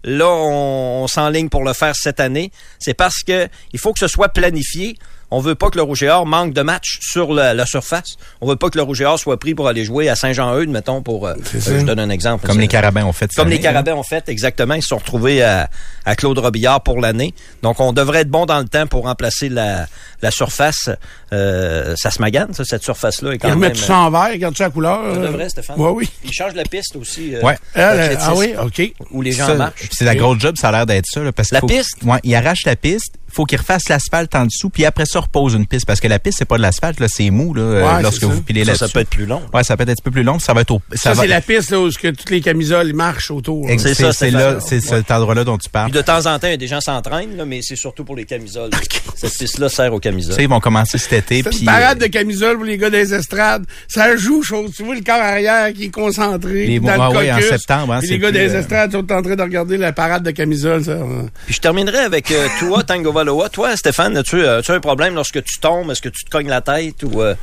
Là, 0.04 0.28
on, 0.28 1.02
on 1.02 1.06
s'enligne 1.08 1.50
pour 1.50 1.64
le 1.64 1.74
faire 1.74 1.94
cette 1.94 2.20
année. 2.20 2.50
C'est 2.78 2.94
parce 2.94 3.22
que 3.22 3.48
il 3.74 3.78
faut 3.78 3.92
que 3.92 3.98
ce 3.98 4.08
soit 4.08 4.30
planifié. 4.30 4.96
On 5.30 5.40
veut 5.40 5.54
pas 5.54 5.70
que 5.70 5.76
le 5.76 5.82
Rouge 5.82 6.02
et 6.02 6.08
Or 6.08 6.26
manque 6.26 6.52
de 6.52 6.62
matchs 6.62 6.98
sur 7.00 7.32
la, 7.32 7.54
la 7.54 7.66
surface. 7.66 8.16
On 8.40 8.48
veut 8.48 8.56
pas 8.56 8.68
que 8.70 8.76
le 8.78 8.82
Rouge 8.82 9.00
et 9.00 9.04
Or 9.04 9.18
soit 9.18 9.38
pris 9.38 9.54
pour 9.54 9.68
aller 9.68 9.84
jouer 9.84 10.08
à 10.08 10.16
Saint-Jean-Eudes, 10.16 10.70
mettons, 10.70 11.02
pour... 11.02 11.26
euh, 11.26 11.34
euh, 11.54 11.60
je 11.80 11.84
donne 11.84 12.00
un 12.00 12.10
exemple. 12.10 12.46
Comme 12.46 12.58
les 12.60 12.68
Carabins 12.68 13.04
ont 13.04 13.12
fait 13.12 13.30
comme 13.34 13.48
les 13.48 13.56
hein. 13.56 13.60
Carabins 13.62 13.94
ont 13.94 14.02
fait, 14.02 14.28
exactement. 14.28 14.74
Ils 14.74 14.82
se 14.82 14.88
sont 14.88 14.98
retrouvés 14.98 15.42
à, 15.42 15.68
à 16.04 16.16
Claude 16.16 16.38
Robillard 16.38 16.82
pour 16.82 17.00
l'année. 17.00 17.34
Donc, 17.62 17.78
on 17.80 17.92
devrait 17.92 18.20
être 18.20 18.28
bon 18.30 18.46
dans 18.46 18.58
le 18.58 18.66
temps 18.68 18.86
pour 18.86 19.04
remplacer 19.04 19.48
la, 19.48 19.86
la 20.22 20.30
surface. 20.30 20.90
Euh, 21.32 21.94
ça 21.96 22.10
se 22.10 22.20
magane, 22.20 22.52
ça, 22.52 22.64
cette 22.64 22.82
surface-là. 22.82 23.32
est 23.32 23.38
quand 23.38 23.48
Il 23.48 23.52
remet 23.54 23.68
même- 23.68 23.76
tout 23.76 23.82
ça 23.82 23.98
en 23.98 24.10
vert, 24.10 24.30
regarde 24.32 24.56
ça 24.56 24.64
la 24.64 24.70
couleur. 24.70 24.98
Ça 25.14 25.20
euh. 25.20 25.26
devrait, 25.28 25.48
Stéphane. 25.48 25.80
Ouais, 25.80 25.90
oui. 25.90 26.10
Il 26.24 26.32
change 26.32 26.54
la 26.54 26.64
piste 26.64 26.96
aussi. 26.96 27.34
euh, 27.36 27.40
Ouais. 27.42 27.56
Elle, 27.74 27.96
d'athlétisme, 27.96 28.30
ah 28.30 28.34
oui, 28.36 28.54
OK. 28.60 28.92
Où 29.12 29.22
les 29.22 29.32
gens 29.32 29.46
Ça, 29.46 29.54
marchent. 29.54 29.88
C'est 29.92 30.04
la 30.04 30.14
grosse 30.16 30.38
job, 30.40 30.56
ça 30.58 30.68
a 30.68 30.72
l'air 30.72 30.86
d'être 30.86 31.06
ça. 31.06 31.20
Là, 31.20 31.32
parce 31.32 31.52
La 31.52 31.60
faut- 31.60 31.66
piste? 31.68 32.02
Ouais, 32.02 32.18
il 32.24 32.34
arrache 32.34 32.64
la 32.66 32.74
piste, 32.76 33.14
faut 33.32 33.44
qu'il 33.44 33.58
refasse 33.58 33.88
l'asphalte 33.88 34.34
en 34.34 34.44
dessous, 34.46 34.70
puis 34.70 34.84
après 34.84 35.06
ça, 35.06 35.20
repose 35.20 35.54
une 35.54 35.66
piste. 35.66 35.86
Parce 35.86 36.00
que 36.00 36.08
la 36.08 36.18
piste, 36.18 36.38
c'est 36.38 36.44
pas 36.44 36.56
de 36.56 36.62
l'asphalte, 36.62 37.00
là, 37.00 37.06
c'est 37.08 37.30
mou, 37.30 37.54
là, 37.54 37.62
euh, 37.62 37.96
Ouais, 37.96 38.02
lorsque 38.02 38.22
vous 38.24 38.42
pilez 38.42 38.64
Ça, 38.64 38.72
là-dessus. 38.72 38.86
ça 38.86 38.92
peut 38.92 39.00
être 39.00 39.10
plus 39.10 39.26
long. 39.26 39.42
Ouais, 39.54 39.62
ça 39.64 39.76
peut 39.76 39.82
être 39.84 39.90
un 39.90 39.94
petit 39.94 40.02
peu 40.02 40.10
plus 40.10 40.22
long, 40.22 40.38
ça 40.38 40.52
va 40.52 40.62
être 40.62 40.70
au, 40.72 40.80
Ça, 40.94 41.12
va- 41.14 41.22
c'est 41.22 41.28
la 41.28 41.40
piste 41.40 41.70
là, 41.70 41.80
où 41.80 41.90
ce 41.90 41.98
que 41.98 42.08
toutes 42.08 42.30
les 42.30 42.40
camisoles 42.40 42.92
marchent 42.92 43.30
autour. 43.30 43.66
là. 43.66 43.74
C'est 43.78 43.94
C'est 43.94 44.02
ça, 44.02 44.12
c'est 44.12 44.26
c'est 44.26 44.30
là, 44.30 44.60
ça. 44.60 44.66
c'est 44.68 44.80
cet 44.80 45.10
endroit-là 45.10 45.44
dont 45.44 45.58
tu 45.58 45.68
parles. 45.68 45.90
Puis 45.90 45.98
de 45.98 46.04
temps 46.04 46.26
en 46.26 46.38
temps, 46.38 46.46
il 46.46 46.50
y 46.50 46.54
a 46.54 46.56
des 46.56 46.66
gens 46.66 46.80
s'entraînent, 46.80 47.36
là, 47.36 47.44
mais 47.44 47.60
c'est 47.62 47.76
surtout 47.76 48.04
pour 48.04 48.16
les 48.16 48.24
camisoles. 48.24 48.70
Cette 49.14 49.36
piste-là 49.36 49.68
sert 49.68 49.92
aux 49.92 49.98
camisoles. 50.00 50.34
Ça, 50.34 50.42
ils 50.42 50.48
vont 50.48 50.60
commencer 50.60 50.98
cet 50.98 51.12
été, 51.12 51.42
puis 51.42 51.58
une 51.60 51.66
parade 51.66 52.02
euh, 52.02 52.06
de 52.06 52.10
camisole 52.12 52.56
pour 52.56 52.64
les 52.64 52.78
gars 52.78 52.90
des 52.90 53.12
estrades. 53.14 53.64
Ça 53.88 54.16
joue, 54.16 54.42
chose. 54.42 54.72
Tu 54.76 54.82
vois 54.84 54.94
le 54.94 55.02
corps 55.02 55.14
arrière 55.20 55.72
qui 55.72 55.84
est 55.84 55.90
concentré. 55.90 56.66
Les 56.66 56.80
dans 56.80 56.92
le 57.10 57.16
ouais, 57.16 57.30
en 57.30 57.34
caucus. 57.36 57.50
septembre, 57.50 57.92
hein, 57.94 58.00
les 58.02 58.18
gars 58.18 58.30
des 58.32 58.54
euh, 58.54 58.60
estrades 58.60 58.92
sont 58.92 59.12
en 59.12 59.22
train 59.22 59.36
de 59.36 59.42
regarder 59.42 59.76
la 59.76 59.92
parade 59.92 60.22
de 60.22 60.30
camisole. 60.30 60.84
Ça. 60.84 60.96
Puis 61.46 61.54
je 61.54 61.60
terminerai 61.60 61.98
avec 61.98 62.32
toi, 62.58 62.82
Tango 62.82 63.12
Toi, 63.24 63.76
Stéphane, 63.76 64.16
as-tu 64.16 64.36
euh, 64.36 64.58
as-tu 64.58 64.72
un 64.72 64.80
problème 64.80 65.14
lorsque 65.14 65.42
tu 65.44 65.58
tombes? 65.60 65.90
Est-ce 65.90 66.02
que 66.02 66.08
tu 66.08 66.24
te 66.24 66.30
cognes 66.30 66.48
la 66.48 66.60
tête 66.60 67.02
ou 67.02 67.20
euh, 67.22 67.34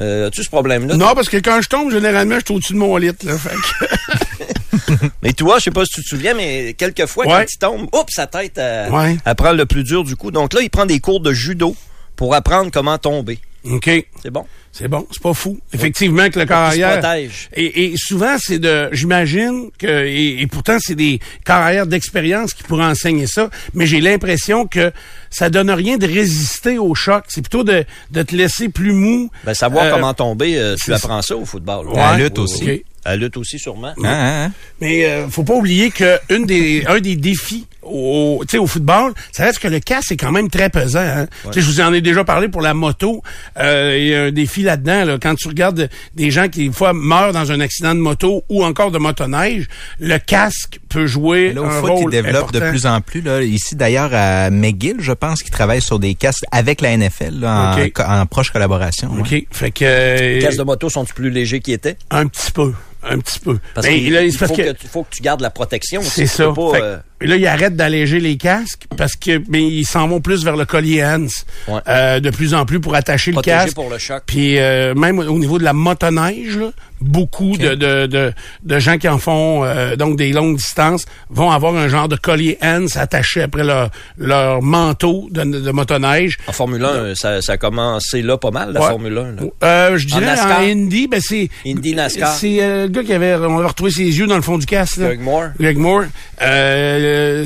euh, 0.00 0.28
as-tu 0.28 0.42
ce 0.42 0.48
problème-là? 0.50 0.96
Non, 0.96 1.14
parce 1.14 1.28
que 1.28 1.36
quand 1.38 1.60
je 1.60 1.68
tombe, 1.68 1.90
généralement, 1.92 2.36
je 2.38 2.44
suis 2.46 2.54
au-dessus 2.54 2.72
de 2.74 2.78
mon 2.78 2.96
lit. 2.96 3.10
Là, 3.24 3.36
fait 3.38 3.50
que- 3.50 5.06
Mais 5.22 5.32
toi, 5.32 5.58
je 5.58 5.64
sais 5.64 5.70
pas 5.70 5.84
si 5.84 5.92
tu 5.92 6.02
te 6.02 6.08
souviens, 6.08 6.34
mais 6.34 6.74
quelquefois, 6.74 7.26
Ouais. 7.26 7.32
quand 7.32 7.44
il 7.54 7.58
tombe, 7.58 7.82
oups, 7.94 8.12
sa 8.14 8.26
tête, 8.26 8.58
euh, 8.58 8.88
Ouais. 8.90 9.16
elle 9.24 9.34
prend 9.34 9.52
le 9.52 9.66
plus 9.66 9.84
dur 9.84 10.02
du 10.04 10.16
coup. 10.16 10.30
Donc 10.30 10.52
là, 10.54 10.60
il 10.62 10.70
prend 10.70 10.86
des 10.86 10.98
cours 11.00 11.20
de 11.20 11.32
judo 11.32 11.76
pour 12.16 12.34
apprendre 12.34 12.70
comment 12.72 12.98
tomber. 12.98 13.38
OK. 13.64 13.88
C'est 14.22 14.30
bon? 14.30 14.44
C'est 14.74 14.88
bon, 14.88 15.06
c'est 15.10 15.20
pas 15.22 15.34
fou. 15.34 15.58
Effectivement 15.74 16.30
que 16.30 16.38
le 16.40 16.46
corps 16.46 16.70
Il 16.72 16.78
se 16.78 16.82
arrière... 16.82 17.00
protège. 17.00 17.50
Et, 17.54 17.84
et 17.92 17.94
souvent, 17.98 18.36
c'est 18.38 18.58
de... 18.58 18.88
J'imagine 18.92 19.68
que... 19.78 20.06
Et, 20.06 20.40
et 20.40 20.46
pourtant, 20.46 20.78
c'est 20.80 20.94
des 20.94 21.20
corps 21.44 21.56
arrière 21.56 21.86
d'expérience 21.86 22.54
qui 22.54 22.62
pourraient 22.62 22.86
enseigner 22.86 23.26
ça, 23.26 23.50
mais 23.74 23.84
j'ai 23.86 24.00
l'impression 24.00 24.66
que 24.66 24.90
ça 25.28 25.50
donne 25.50 25.70
rien 25.70 25.98
de 25.98 26.06
résister 26.06 26.78
au 26.78 26.94
choc. 26.94 27.24
C'est 27.28 27.42
plutôt 27.42 27.64
de, 27.64 27.84
de 28.12 28.22
te 28.22 28.34
laisser 28.34 28.70
plus 28.70 28.92
mou. 28.92 29.30
Ben, 29.44 29.52
savoir 29.52 29.84
Euh, 29.84 29.90
comment 29.92 30.14
tomber, 30.14 30.56
euh, 30.56 30.74
tu 30.76 30.84
c'est- 30.86 30.92
apprends 30.94 31.20
ça 31.20 31.36
au 31.36 31.44
football. 31.44 31.88
À 31.98 32.16
la 32.16 32.24
lutte 32.24 32.38
aussi. 32.38 32.64
OK. 32.70 32.80
À 33.04 33.10
la 33.10 33.16
lutte 33.16 33.36
aussi, 33.36 33.58
sûrement. 33.58 33.88
hein, 33.88 33.94
hein, 34.04 34.44
hein. 34.46 34.52
Mais 34.80 35.04
euh, 35.06 35.28
faut 35.28 35.42
pas 35.42 35.54
oublier 35.54 35.90
que 35.90 36.18
une 36.30 36.46
des 36.46 36.84
un 36.86 37.00
des 37.00 37.16
défis 37.16 37.66
au, 37.82 38.38
tu 38.42 38.52
sais, 38.52 38.58
au 38.58 38.68
football, 38.68 39.12
ça 39.32 39.42
reste 39.42 39.58
que 39.58 39.66
le 39.66 39.80
casque 39.80 40.12
est 40.12 40.16
quand 40.16 40.30
même 40.30 40.48
très 40.48 40.70
pesant. 40.70 41.00
Hein? 41.00 41.26
Tu 41.46 41.54
sais, 41.54 41.60
Je 41.62 41.66
vous 41.66 41.80
en 41.80 41.92
ai 41.92 42.00
déjà 42.00 42.22
parlé 42.22 42.46
pour 42.48 42.60
la 42.62 42.74
moto. 42.74 43.20
Euh, 43.58 43.96
Il 43.98 44.06
y 44.06 44.14
a 44.14 44.22
un 44.26 44.30
défi 44.30 44.61
là-dedans. 44.62 45.04
Là. 45.04 45.18
Quand 45.20 45.34
tu 45.34 45.48
regardes 45.48 45.88
des 46.14 46.30
gens 46.30 46.48
qui, 46.48 46.68
des 46.68 46.72
fois, 46.74 46.92
meurent 46.92 47.32
dans 47.32 47.50
un 47.52 47.60
accident 47.60 47.94
de 47.94 48.00
moto 48.00 48.44
ou 48.48 48.64
encore 48.64 48.90
de 48.90 48.98
motoneige, 48.98 49.66
le 49.98 50.18
casque 50.18 50.80
peut 50.88 51.06
jouer 51.06 51.52
Là, 51.52 51.62
au 51.62 51.64
un 51.66 51.80
foot, 51.80 51.90
rôle 51.90 52.12
ils 52.14 52.22
développent 52.22 52.52
de 52.52 52.58
important. 52.58 52.70
plus 52.70 52.86
en 52.86 53.00
plus. 53.00 53.20
Là. 53.20 53.42
Ici, 53.42 53.76
d'ailleurs, 53.76 54.10
à 54.12 54.50
McGill, 54.50 54.96
je 55.00 55.12
pense 55.12 55.42
qu'ils 55.42 55.52
travaillent 55.52 55.80
sur 55.82 55.98
des 55.98 56.14
casques 56.14 56.44
avec 56.52 56.80
la 56.80 56.96
NFL 56.96 57.40
là, 57.40 57.76
en, 58.06 58.26
proche 58.26 58.50
collaboration. 58.50 59.10
ouais. 59.12 59.20
OK. 59.20 59.46
Fait 59.50 59.70
que... 59.70 59.84
euh, 59.84 60.16
Les 60.34 60.38
casques 60.40 60.58
de 60.58 60.62
moto 60.64 60.88
sont 60.90 61.04
plus 61.04 61.30
légers 61.30 61.60
qu'ils 61.60 61.74
étaient? 61.74 61.96
Un 62.10 62.26
petit 62.26 62.50
peu. 62.52 62.72
Un 63.04 63.18
petit 63.18 63.40
peu. 63.40 63.58
Parce 63.74 63.86
Mais 63.86 63.98
qu'il 63.98 64.12
là, 64.12 64.22
il 64.22 64.32
c'est 64.32 64.46
faut, 64.46 64.54
que... 64.54 64.62
que- 64.62 64.72
tu- 64.76 64.86
faut 64.86 65.02
que 65.02 65.10
tu 65.14 65.22
gardes 65.22 65.40
la 65.40 65.50
protection. 65.50 66.02
C'est 66.02 66.26
ça. 66.26 66.52
pas, 66.52 66.70
Fait 66.72 66.80
euh, 66.82 66.96
et 67.22 67.26
là, 67.26 67.36
ils 67.36 67.46
arrêtent 67.46 67.76
d'alléger 67.76 68.20
les 68.20 68.36
casques 68.36 68.84
parce 68.96 69.14
que 69.16 69.42
mais 69.48 69.62
ils 69.62 69.84
s'en 69.86 70.08
vont 70.08 70.20
plus 70.20 70.44
vers 70.44 70.56
le 70.56 70.64
collier 70.64 71.04
Hans 71.04 71.26
Ouais. 71.68 71.80
euh, 71.88 72.20
de 72.20 72.30
plus 72.30 72.54
en 72.54 72.64
plus 72.66 72.80
pour 72.80 72.94
attacher 72.94 73.32
le 73.32 73.40
casque. 73.40 73.74
pour 73.74 73.88
le 73.90 73.98
choc. 73.98 74.22
Puis 74.26 74.58
euh, 74.58 74.94
même 74.94 75.18
au 75.18 75.38
niveau 75.38 75.58
de 75.58 75.64
la 75.64 75.72
motoneige, 75.72 76.56
là, 76.56 76.70
beaucoup 77.00 77.56
de, 77.56 77.74
de, 77.74 78.06
de, 78.06 78.32
de 78.62 78.78
gens 78.78 78.96
qui 78.98 79.08
en 79.08 79.18
font 79.18 79.64
euh, 79.64 79.96
donc 79.96 80.16
des 80.16 80.32
longues 80.32 80.56
distances 80.56 81.04
vont 81.30 81.50
avoir 81.50 81.74
un 81.76 81.88
genre 81.88 82.08
de 82.08 82.16
collier 82.16 82.58
Hans 82.62 82.86
attaché 82.96 83.42
après 83.42 83.64
leur, 83.64 83.90
leur 84.18 84.62
manteau 84.62 85.28
de, 85.30 85.42
de 85.42 85.70
motoneige. 85.72 86.38
En 86.46 86.52
Formule 86.52 86.84
1, 86.84 87.14
ça, 87.16 87.42
ça 87.42 87.52
a 87.52 87.56
commencé 87.56 88.22
là 88.22 88.36
pas 88.38 88.50
mal, 88.50 88.72
la 88.72 88.80
Ouais. 88.80 88.88
Formule 88.88 89.18
1. 89.18 89.22
là. 89.32 89.42
Euh, 89.64 89.96
je 89.98 90.06
dirais 90.06 90.38
en? 90.40 90.60
Indy, 90.62 91.08
ben 91.08 91.20
c'est 91.20 91.48
Indy, 91.66 91.94
NASCAR. 91.94 92.34
C'est 92.34 92.62
euh, 92.62 92.82
le 92.84 92.88
gars 92.88 93.02
qui 93.04 93.12
avait 93.12 93.34
on 93.36 93.60
ses 93.90 94.02
yeux 94.18 94.26
dans 94.26 94.36
le 94.36 94.42
fond 94.42 94.58
du 94.58 94.66
casque. 94.66 94.98
Greg 95.00 95.20
Moore. 95.20 95.48
Greg 95.58 95.76
Moore. 95.78 96.04
Euh, 96.40 96.98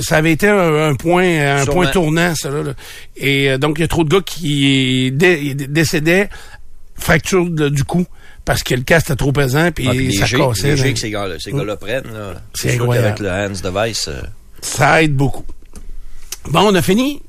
ça 0.03 0.17
avait 0.17 0.33
été 0.33 0.49
un, 0.49 0.89
un 0.91 0.95
point 0.95 1.25
un 1.25 1.59
Sûrement. 1.65 1.73
point 1.83 1.87
tournant 1.91 2.35
ça 2.35 2.51
là. 2.51 2.63
là. 2.63 2.75
Et 3.17 3.51
euh, 3.51 3.59
donc 3.59 3.79
il 3.79 3.83
y 3.83 3.85
a 3.85 3.89
trop 3.89 4.05
de 4.05 4.09
gars 4.09 4.21
qui 4.25 5.11
dé- 5.13 5.55
décédaient 5.55 6.29
fracture 6.95 7.49
de- 7.51 7.69
du 7.69 7.85
cou 7.85 8.07
parce 8.45 8.63
que 8.63 8.75
le 8.75 8.83
casque 8.83 9.07
était 9.11 9.17
trop 9.17 9.33
pesant 9.33 9.71
puis 9.73 9.87
Ah, 9.89 9.93
puis 9.93 10.15
ça 10.15 10.27
cassait. 10.29 10.93
que 10.93 10.99
ces 10.99 11.11
gars-là, 11.11 11.35
ces 11.39 11.53
gars-là 11.53 11.77
prennent. 11.77 12.13
là. 12.13 12.35
C'est 12.55 12.71
sûr 12.73 12.83
incroyable. 12.83 13.17
qu'avec 13.19 13.61
le 13.63 13.69
Hans 13.69 13.71
Device, 13.71 14.09
euh, 14.09 14.21
Ça 14.63 15.03
aide 15.03 15.15
beaucoup. 15.15 15.45
Bon, 16.51 16.61
on 16.61 16.75
a 16.75 16.83
fini. 16.83 17.21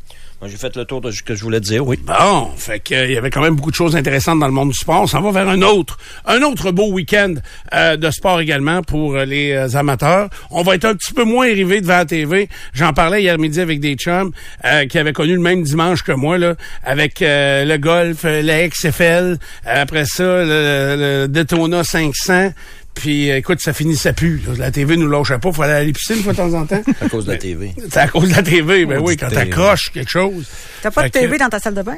J'ai 0.45 0.57
fait 0.57 0.75
le 0.75 0.85
tour 0.85 1.01
de 1.01 1.09
ce 1.09 1.23
que 1.23 1.33
je 1.33 1.41
voulais 1.43 1.59
dire, 1.59 1.85
oui. 1.85 1.97
Bon, 2.05 2.51
fait 2.57 2.79
que, 2.79 2.93
euh, 2.93 3.07
y 3.07 3.17
avait 3.17 3.31
quand 3.31 3.41
même 3.41 3.55
beaucoup 3.55 3.71
de 3.71 3.75
choses 3.75 3.95
intéressantes 3.95 4.39
dans 4.39 4.45
le 4.45 4.53
monde 4.53 4.69
du 4.69 4.77
sport. 4.77 5.01
On 5.01 5.07
s'en 5.07 5.19
va 5.19 5.31
vers 5.31 5.49
un 5.49 5.63
autre, 5.63 5.97
un 6.25 6.43
autre 6.43 6.71
beau 6.71 6.91
week-end 6.91 7.33
euh, 7.73 7.97
de 7.97 8.11
sport 8.11 8.39
également 8.39 8.83
pour 8.83 9.15
euh, 9.15 9.25
les 9.25 9.51
euh, 9.51 9.75
amateurs. 9.75 10.29
On 10.51 10.61
va 10.61 10.75
être 10.75 10.85
un 10.85 10.93
petit 10.93 11.11
peu 11.13 11.23
moins 11.23 11.49
arrivé 11.49 11.81
devant 11.81 11.97
la 11.97 12.05
TV. 12.05 12.49
J'en 12.73 12.93
parlais 12.93 13.23
hier 13.23 13.39
midi 13.39 13.59
avec 13.59 13.79
des 13.79 13.95
chums 13.95 14.31
qui 14.89 14.97
avaient 14.99 15.13
connu 15.13 15.33
le 15.33 15.41
même 15.41 15.63
dimanche 15.63 16.03
que 16.03 16.11
moi 16.11 16.37
là, 16.37 16.55
avec 16.83 17.17
le 17.21 17.77
golf, 17.77 18.23
la 18.23 18.67
XFL, 18.67 19.37
après 19.65 20.05
ça 20.05 20.23
le, 20.23 21.23
le 21.23 21.27
Daytona 21.27 21.83
500. 21.83 22.51
Puis, 22.99 23.29
écoute, 23.29 23.59
ça 23.61 23.73
finissait 23.73 24.13
plus. 24.13 24.37
là. 24.47 24.53
La 24.57 24.71
TV 24.71 24.97
nous 24.97 25.07
lâchait 25.07 25.37
pas. 25.37 25.51
Faut 25.51 25.61
aller 25.61 25.73
à 25.73 25.83
une 25.83 25.93
fois 25.95 26.33
de 26.33 26.37
temps 26.37 26.53
en 26.53 26.65
temps. 26.65 26.81
À 27.01 27.07
cause 27.09 27.25
de 27.25 27.31
la 27.33 27.37
TV. 27.37 27.73
C'est 27.89 27.97
à 27.99 28.07
cause 28.07 28.29
de 28.29 28.35
la 28.35 28.41
TV. 28.43 28.85
Ben 28.85 28.99
oui, 28.99 29.15
quand 29.15 29.29
t'accroches 29.29 29.91
quelque 29.93 30.09
chose. 30.09 30.47
T'as 30.81 30.89
pas 30.91 31.03
de 31.03 31.09
que- 31.09 31.19
TV 31.19 31.37
dans 31.37 31.49
ta 31.49 31.59
salle 31.59 31.75
de 31.75 31.83
bain? 31.83 31.97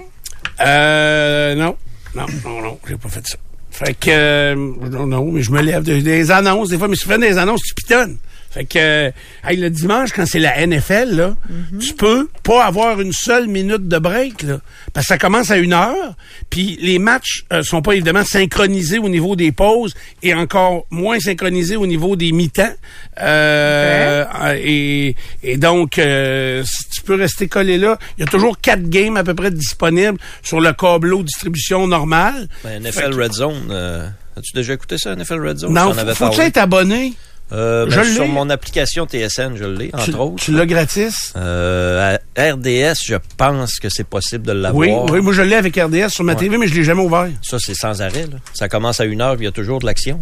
euh, 0.61 1.55
non. 1.55 1.75
Non, 2.15 2.25
non, 2.43 2.61
non, 2.61 2.79
j'ai 2.87 2.95
pas 2.97 3.09
fait 3.09 3.25
ça. 3.27 3.37
Fait 3.71 3.93
que, 3.93 4.09
euh, 4.09 4.55
non, 4.55 5.05
non, 5.05 5.31
mais 5.31 5.41
je 5.41 5.51
me 5.51 5.61
lève 5.61 5.83
de- 5.83 5.99
des 6.01 6.31
annonces. 6.31 6.69
Des 6.69 6.77
fois, 6.77 6.87
mais 6.87 6.95
souvent 6.95 7.17
des 7.17 7.37
annonces, 7.37 7.61
tu 7.61 7.73
pitonnes. 7.75 8.17
Fait 8.51 8.65
que, 8.65 8.79
euh, 8.79 9.11
hey, 9.47 9.57
le 9.57 9.69
dimanche, 9.69 10.11
quand 10.11 10.25
c'est 10.25 10.39
la 10.39 10.65
NFL, 10.65 11.15
là, 11.15 11.35
tu 11.79 11.93
peux 11.93 12.27
pas 12.43 12.65
avoir 12.65 12.99
une 12.99 13.13
seule 13.13 13.47
minute 13.47 13.87
de 13.87 13.97
break, 13.99 14.41
là. 14.41 14.59
Parce 14.91 15.05
que 15.05 15.13
ça 15.13 15.17
commence 15.19 15.51
à 15.51 15.57
une 15.57 15.71
heure, 15.73 16.15
puis 16.49 16.77
les 16.81 16.97
matchs 16.97 17.43
euh, 17.53 17.61
sont 17.61 17.83
pas 17.83 17.93
évidemment 17.93 18.25
synchronisés 18.25 18.97
au 18.97 19.07
niveau 19.07 19.35
des 19.35 19.51
pauses 19.51 19.93
et 20.23 20.33
encore 20.33 20.87
moins 20.89 21.19
synchronisés 21.19 21.75
au 21.75 21.85
niveau 21.85 22.15
des 22.15 22.31
mi-temps. 22.31 22.73
Euh, 23.21 24.25
et, 24.57 25.15
et 25.43 25.57
donc, 25.57 25.99
euh, 25.99 26.63
si 26.65 26.89
tu 26.89 27.01
peux 27.01 27.15
rester 27.15 27.47
collé 27.47 27.77
là. 27.77 27.97
Il 28.17 28.21
y 28.21 28.23
a 28.23 28.27
toujours 28.27 28.59
quatre 28.59 28.89
games 28.89 29.17
à 29.17 29.23
peu 29.23 29.33
près 29.35 29.51
disponibles 29.51 30.17
sur 30.41 30.59
le 30.59 30.73
câbleau 30.73 31.23
distribution 31.23 31.87
normale. 31.87 32.47
Ben, 32.63 32.81
Fait 32.83 32.89
NFL 32.89 33.15
que- 33.15 33.21
Red 33.21 33.33
Zone, 33.33 33.67
euh, 33.69 34.07
as-tu 34.37 34.53
déjà 34.55 34.73
écouté 34.73 34.97
ça, 34.97 35.13
NFL 35.15 35.45
Red 35.47 35.57
Zone? 35.59 35.73
Non, 35.73 35.91
Tu 35.93 35.99
avais 35.99 36.15
faut-tu 36.15 36.35
parlé. 36.37 36.47
être 36.49 36.57
abonné? 36.57 37.13
Euh, 37.51 37.85
ben, 37.85 37.91
Je 37.91 37.99
l'ai. 38.01 38.13
sur 38.15 38.27
mon 38.27 38.49
application 38.49 39.05
TSN, 39.07 39.55
je 39.55 39.65
l'ai, 39.65 39.89
entre 39.93 40.05
Tu, 40.05 40.13
autres. 40.15 40.43
tu 40.43 40.51
l'as 40.51 40.65
gratis? 40.67 41.33
Euh, 41.35 42.15
à 42.37 42.51
RDS, 42.53 42.95
je 43.05 43.15
pense 43.37 43.79
que 43.79 43.89
c'est 43.89 44.03
possible 44.03 44.45
de 44.45 44.51
l'avoir. 44.51 44.79
Oui, 44.87 44.93
oui, 45.11 45.21
moi 45.21 45.33
je 45.33 45.41
l'ai 45.41 45.55
avec 45.55 45.75
RDS 45.75 46.09
sur 46.09 46.23
ma 46.23 46.33
Ouais. 46.33 46.39
TV, 46.39 46.57
mais 46.57 46.67
je 46.67 46.75
l'ai 46.75 46.83
jamais 46.83 47.01
ouvert. 47.01 47.27
Ça, 47.41 47.57
c'est 47.59 47.73
sans 47.73 48.01
arrêt. 48.01 48.27
Là. 48.27 48.37
Ça 48.53 48.69
commence 48.69 48.99
à 48.99 49.05
une 49.05 49.21
heure, 49.21 49.35
il 49.39 49.43
y 49.45 49.47
a 49.47 49.51
toujours 49.51 49.79
de 49.79 49.85
l'action. 49.87 50.19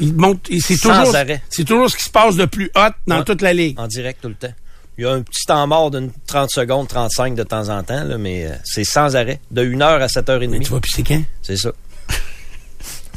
Il 0.00 0.14
monte, 0.14 0.46
il- 0.48 0.62
c'est 0.62 0.76
Sans 0.76 0.98
toujours, 1.00 1.14
arrêt. 1.14 1.42
c'est 1.50 1.64
toujours 1.64 1.90
ce 1.90 1.96
qui 1.96 2.04
se 2.04 2.10
passe 2.10 2.36
de 2.36 2.46
plus 2.46 2.70
hot 2.74 2.88
dans 3.06 3.22
toute 3.22 3.42
la 3.42 3.52
ligue. 3.52 3.78
En 3.78 3.86
direct 3.86 4.20
tout 4.22 4.28
le 4.28 4.34
temps. 4.34 4.52
Il 4.98 5.04
y 5.04 5.06
a 5.06 5.10
un 5.12 5.22
petit 5.22 5.44
temps 5.46 5.66
mort 5.66 5.90
d'une 5.90 6.10
30 6.26 6.50
secondes, 6.50 6.88
35 6.88 7.34
de 7.34 7.42
temps 7.42 7.68
en 7.68 7.82
temps, 7.82 8.04
là, 8.04 8.16
mais 8.18 8.46
euh, 8.46 8.50
c'est 8.64 8.84
sans 8.84 9.14
arrêt. 9.16 9.40
De 9.50 9.62
1 9.62 9.80
heure 9.82 10.00
à 10.02 10.06
7h30. 10.06 10.64
Tu 10.64 10.70
vas 10.72 10.80
pisser 10.80 11.02
quand? 11.02 11.22
C'est 11.42 11.56
ça. 11.56 11.70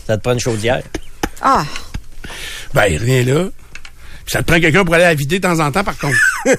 ça 0.08 0.18
te 0.18 0.22
prend 0.22 0.34
une 0.34 0.40
chaudière. 0.40 0.84
Ah! 1.42 1.64
Ben, 2.76 2.98
rien 2.98 3.24
là. 3.24 3.46
Puis 4.26 4.34
ça 4.34 4.40
te 4.40 4.52
prend 4.52 4.60
quelqu'un 4.60 4.84
pour 4.84 4.96
aller 4.96 5.06
la 5.06 5.14
vider 5.14 5.40
de 5.40 5.48
temps 5.48 5.60
en 5.60 5.72
temps, 5.72 5.84
par 5.84 5.98
contre. 5.98 6.18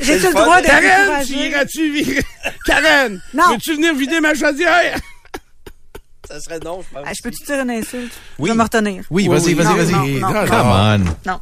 J'ai-tu 0.00 0.26
le 0.26 0.32
droit 0.32 0.60
de 0.60 0.66
Karen, 0.66 1.26
tu 1.26 1.32
iras-tu 1.32 1.92
virer? 1.92 2.24
Karen! 2.66 3.20
Non. 3.32 3.50
Veux-tu 3.52 3.74
venir 3.74 3.94
vider 3.94 4.20
ma 4.20 4.34
chaudière? 4.34 4.96
Ça 6.28 6.40
serait 6.40 6.60
non, 6.60 6.82
je 6.82 6.94
pense. 6.94 7.04
Ah, 7.06 7.12
je 7.12 7.22
peux-tu 7.22 7.44
dire 7.44 7.60
une 7.60 7.70
insulte? 7.70 8.12
Oui. 8.38 8.48
Je 8.48 8.52
vais 8.54 8.58
me 8.58 8.62
retenir. 8.62 9.04
Oui, 9.10 9.26
vas-y, 9.26 9.54
vas-y, 9.54 9.76
vas-y. 9.76 9.92
non, 9.92 10.28
non, 10.28 10.32
Non, 10.32 10.46
Come 10.46 10.68
on. 10.68 11.30
Non. 11.30 11.40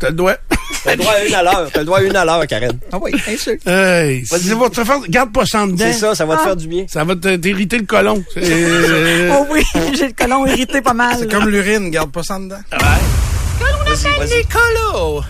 T'as 0.00 0.08
le 0.08 0.14
doigt. 0.14 0.36
T'as 0.86 0.92
le 0.92 0.96
droit 0.98 1.12
à 1.12 1.24
une 1.24 1.34
à 1.34 1.42
l'heure. 1.42 1.70
T'as 1.72 1.80
le 1.80 1.84
droit 1.84 1.98
à 1.98 2.02
une 2.02 2.16
à 2.16 2.24
l'heure, 2.24 2.46
Karen. 2.46 2.78
Ah 2.92 2.98
oui, 3.02 3.10
bien 3.12 3.36
sûr. 3.36 3.54
Hey, 3.66 4.24
c'est 4.26 4.54
va 4.54 4.70
te 4.70 4.84
faire, 4.84 5.00
garde 5.08 5.32
pas 5.32 5.44
ça 5.44 5.62
en 5.62 5.66
dedans. 5.66 5.78
C'est 5.78 5.92
ça, 5.92 6.14
ça 6.14 6.24
va 6.24 6.36
te 6.36 6.40
Ah. 6.42 6.44
faire 6.44 6.56
du 6.56 6.68
bien. 6.68 6.84
Ça 6.88 7.04
va 7.04 7.14
te- 7.16 7.36
t'irriter 7.36 7.78
le 7.78 7.84
colon. 7.84 8.22
C'est- 8.34 9.30
Oh 9.32 9.46
oui, 9.50 9.62
j'ai 9.98 10.06
le 10.06 10.12
colon 10.12 10.46
irrité 10.46 10.80
pas 10.80 10.94
mal. 10.94 11.16
C'est 11.18 11.30
comme 11.30 11.48
l'urine, 11.48 11.90
garde 11.90 12.10
pas 12.12 12.22
ça 12.22 12.38
dedans. 12.38 12.56
Nicolas! 14.24 15.26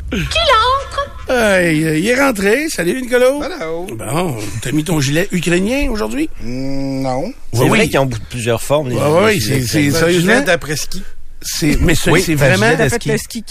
Hey, 1.28 1.84
euh, 1.84 1.98
il 1.98 2.06
est 2.08 2.20
rentré. 2.20 2.68
Salut, 2.68 3.00
Nicolas. 3.02 3.26
Hello. 3.26 3.86
Bon, 3.96 4.36
t'as 4.62 4.72
mis 4.72 4.84
ton 4.84 5.00
gilet 5.00 5.28
ukrainien 5.32 5.88
aujourd'hui? 5.90 6.28
Mm, 6.42 7.02
non. 7.02 7.32
C'est 7.52 7.60
Oui, 7.62 7.68
vrai 7.68 7.80
oui. 7.80 7.88
qu'ils 7.90 7.98
ont 7.98 8.08
plusieurs 8.30 8.62
formes. 8.62 8.90
les- 8.90 8.96
Ouais, 8.96 9.02
ouais, 9.24 9.34
les- 9.34 9.40
c'est- 9.40 9.90
sérieusement? 9.90 10.10
gilet 10.20 10.42
d'après 10.42 10.76
ski. 10.76 11.02
C'est, 11.42 11.78
mais 11.80 11.94
c'est 11.94 12.10
Oui, 12.10 12.20
vraiment, 12.34 12.66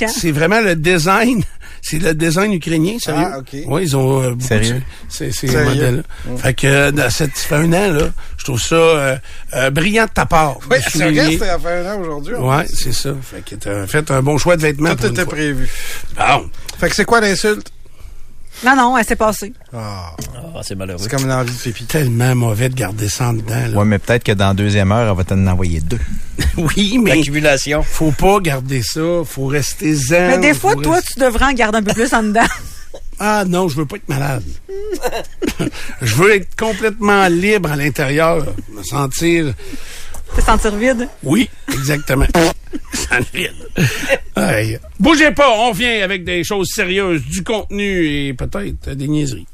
c'est 0.08 0.32
vraiment 0.32 0.60
le 0.62 0.76
design. 0.76 1.44
C'est 1.88 2.00
le 2.00 2.16
design 2.16 2.52
ukrainien, 2.52 2.98
sérieux? 2.98 3.28
Ah, 3.32 3.38
OK. 3.38 3.50
Oui, 3.68 3.84
ils 3.84 3.96
ont... 3.96 4.20
euh, 4.24 4.30
beaucoup 4.32 4.48
Sérieux? 4.48 4.82
C'est 5.08 5.32
c'est 5.32 5.46
Sérieux? 5.46 5.60
le 5.70 5.76
modèle. 5.76 6.04
Fait 6.38 6.54
que, 6.56 6.66
euh, 6.66 6.92
dans 6.92 7.12
cette, 7.12 7.38
ça 7.38 7.48
fait 7.50 7.56
un 7.58 7.74
an, 7.74 7.94
là, 7.94 8.10
je 8.38 8.44
trouve 8.44 8.60
ça 8.60 8.76
euh, 8.76 9.18
euh, 9.54 9.70
brillant 9.70 10.06
de 10.06 10.10
ta 10.10 10.26
part. 10.26 10.58
Oui, 10.64 10.78
vrai, 10.80 10.82
c'était 11.32 11.48
à 11.48 11.60
faire 11.60 11.86
un 11.88 11.94
an 11.94 12.02
aujourd'hui. 12.02 12.34
plus. 12.34 12.76
c'est 12.76 12.92
ça. 12.92 13.14
Fait 13.22 13.46
que 13.46 13.54
t'as 13.54 13.86
fait 13.86 14.10
un 14.10 14.24
bon 14.24 14.40
choix 14.40 14.58
de 14.58 14.64
vêtements. 14.64 14.96
Tout 14.96 15.06
était 15.06 15.26
prévu. 15.26 15.70
Bon. 16.18 16.50
Fait 16.80 16.90
que 16.90 16.96
c'est 16.96 17.06
quoi 17.06 17.22
l'insulte? 17.22 17.72
Non, 18.64 18.76
non, 18.76 18.98
elle 18.98 19.06
s'est 19.06 19.16
passée. 19.16 19.54
Ah, 19.74 20.16
Ah, 20.56 20.62
c'est 20.64 20.76
malheureux. 20.76 21.00
c'est 21.02 21.10
comme 21.10 21.26
une 21.26 21.32
envie 21.32 21.52
de 21.54 21.58
pipi. 21.60 21.86
Tellement 21.86 22.34
mauvais 22.36 22.70
de 22.70 22.76
garder 22.76 23.10
ça 23.10 23.30
en 23.30 23.34
dedans. 23.34 23.56
Là. 23.68 23.78
Ouais, 23.78 23.86
mais 23.86 24.00
peut-être 24.00 24.24
que 24.24 24.32
dans 24.32 24.48
la 24.50 24.54
deuxième 24.54 24.92
heure, 24.92 25.10
elle 25.12 25.18
va 25.18 25.24
t'en 25.24 25.46
envoyer 25.48 25.82
deux. 25.82 26.00
Oui, 26.58 26.98
mais 27.02 27.16
L'accumulation. 27.18 27.84
faut 27.84 28.12
pas 28.12 28.40
garder 28.40 28.82
ça. 28.82 29.02
Faut 29.26 29.48
rester 29.48 29.94
zen. 29.94 30.28
Mais 30.32 30.38
des 30.38 30.54
fois, 30.54 30.76
toi, 30.76 30.96
rester- 30.96 31.14
tu 31.16 31.20
devrais 31.20 31.46
en 31.46 31.54
garder 31.54 31.80
un 31.80 31.84
peu 31.84 31.94
plus 31.94 32.14
en 32.14 32.24
dedans. 32.24 32.42
Ah 33.18 33.44
non, 33.48 33.70
je 33.70 33.78
veux 33.78 33.86
pas 33.86 33.96
être 33.96 34.10
malade. 34.10 34.44
je 36.02 36.16
veux 36.16 36.36
être 36.36 36.54
complètement 36.58 37.28
libre 37.28 37.72
à 37.72 37.76
l'intérieur. 37.78 38.46
Me 38.74 38.84
sentir... 38.84 39.54
Te 40.36 40.42
sentir 40.42 40.76
vide. 40.76 41.08
Oui, 41.24 41.50
exactement. 41.74 42.26
Aïe. 44.36 44.80
Bougez 45.00 45.32
pas, 45.32 45.50
on 45.60 45.72
vient 45.72 46.04
avec 46.04 46.24
des 46.24 46.44
choses 46.44 46.70
sérieuses, 46.74 47.24
du 47.26 47.44
contenu 47.44 48.08
et 48.08 48.34
peut-être 48.34 48.92
des 48.92 49.08
niaiseries. 49.08 49.48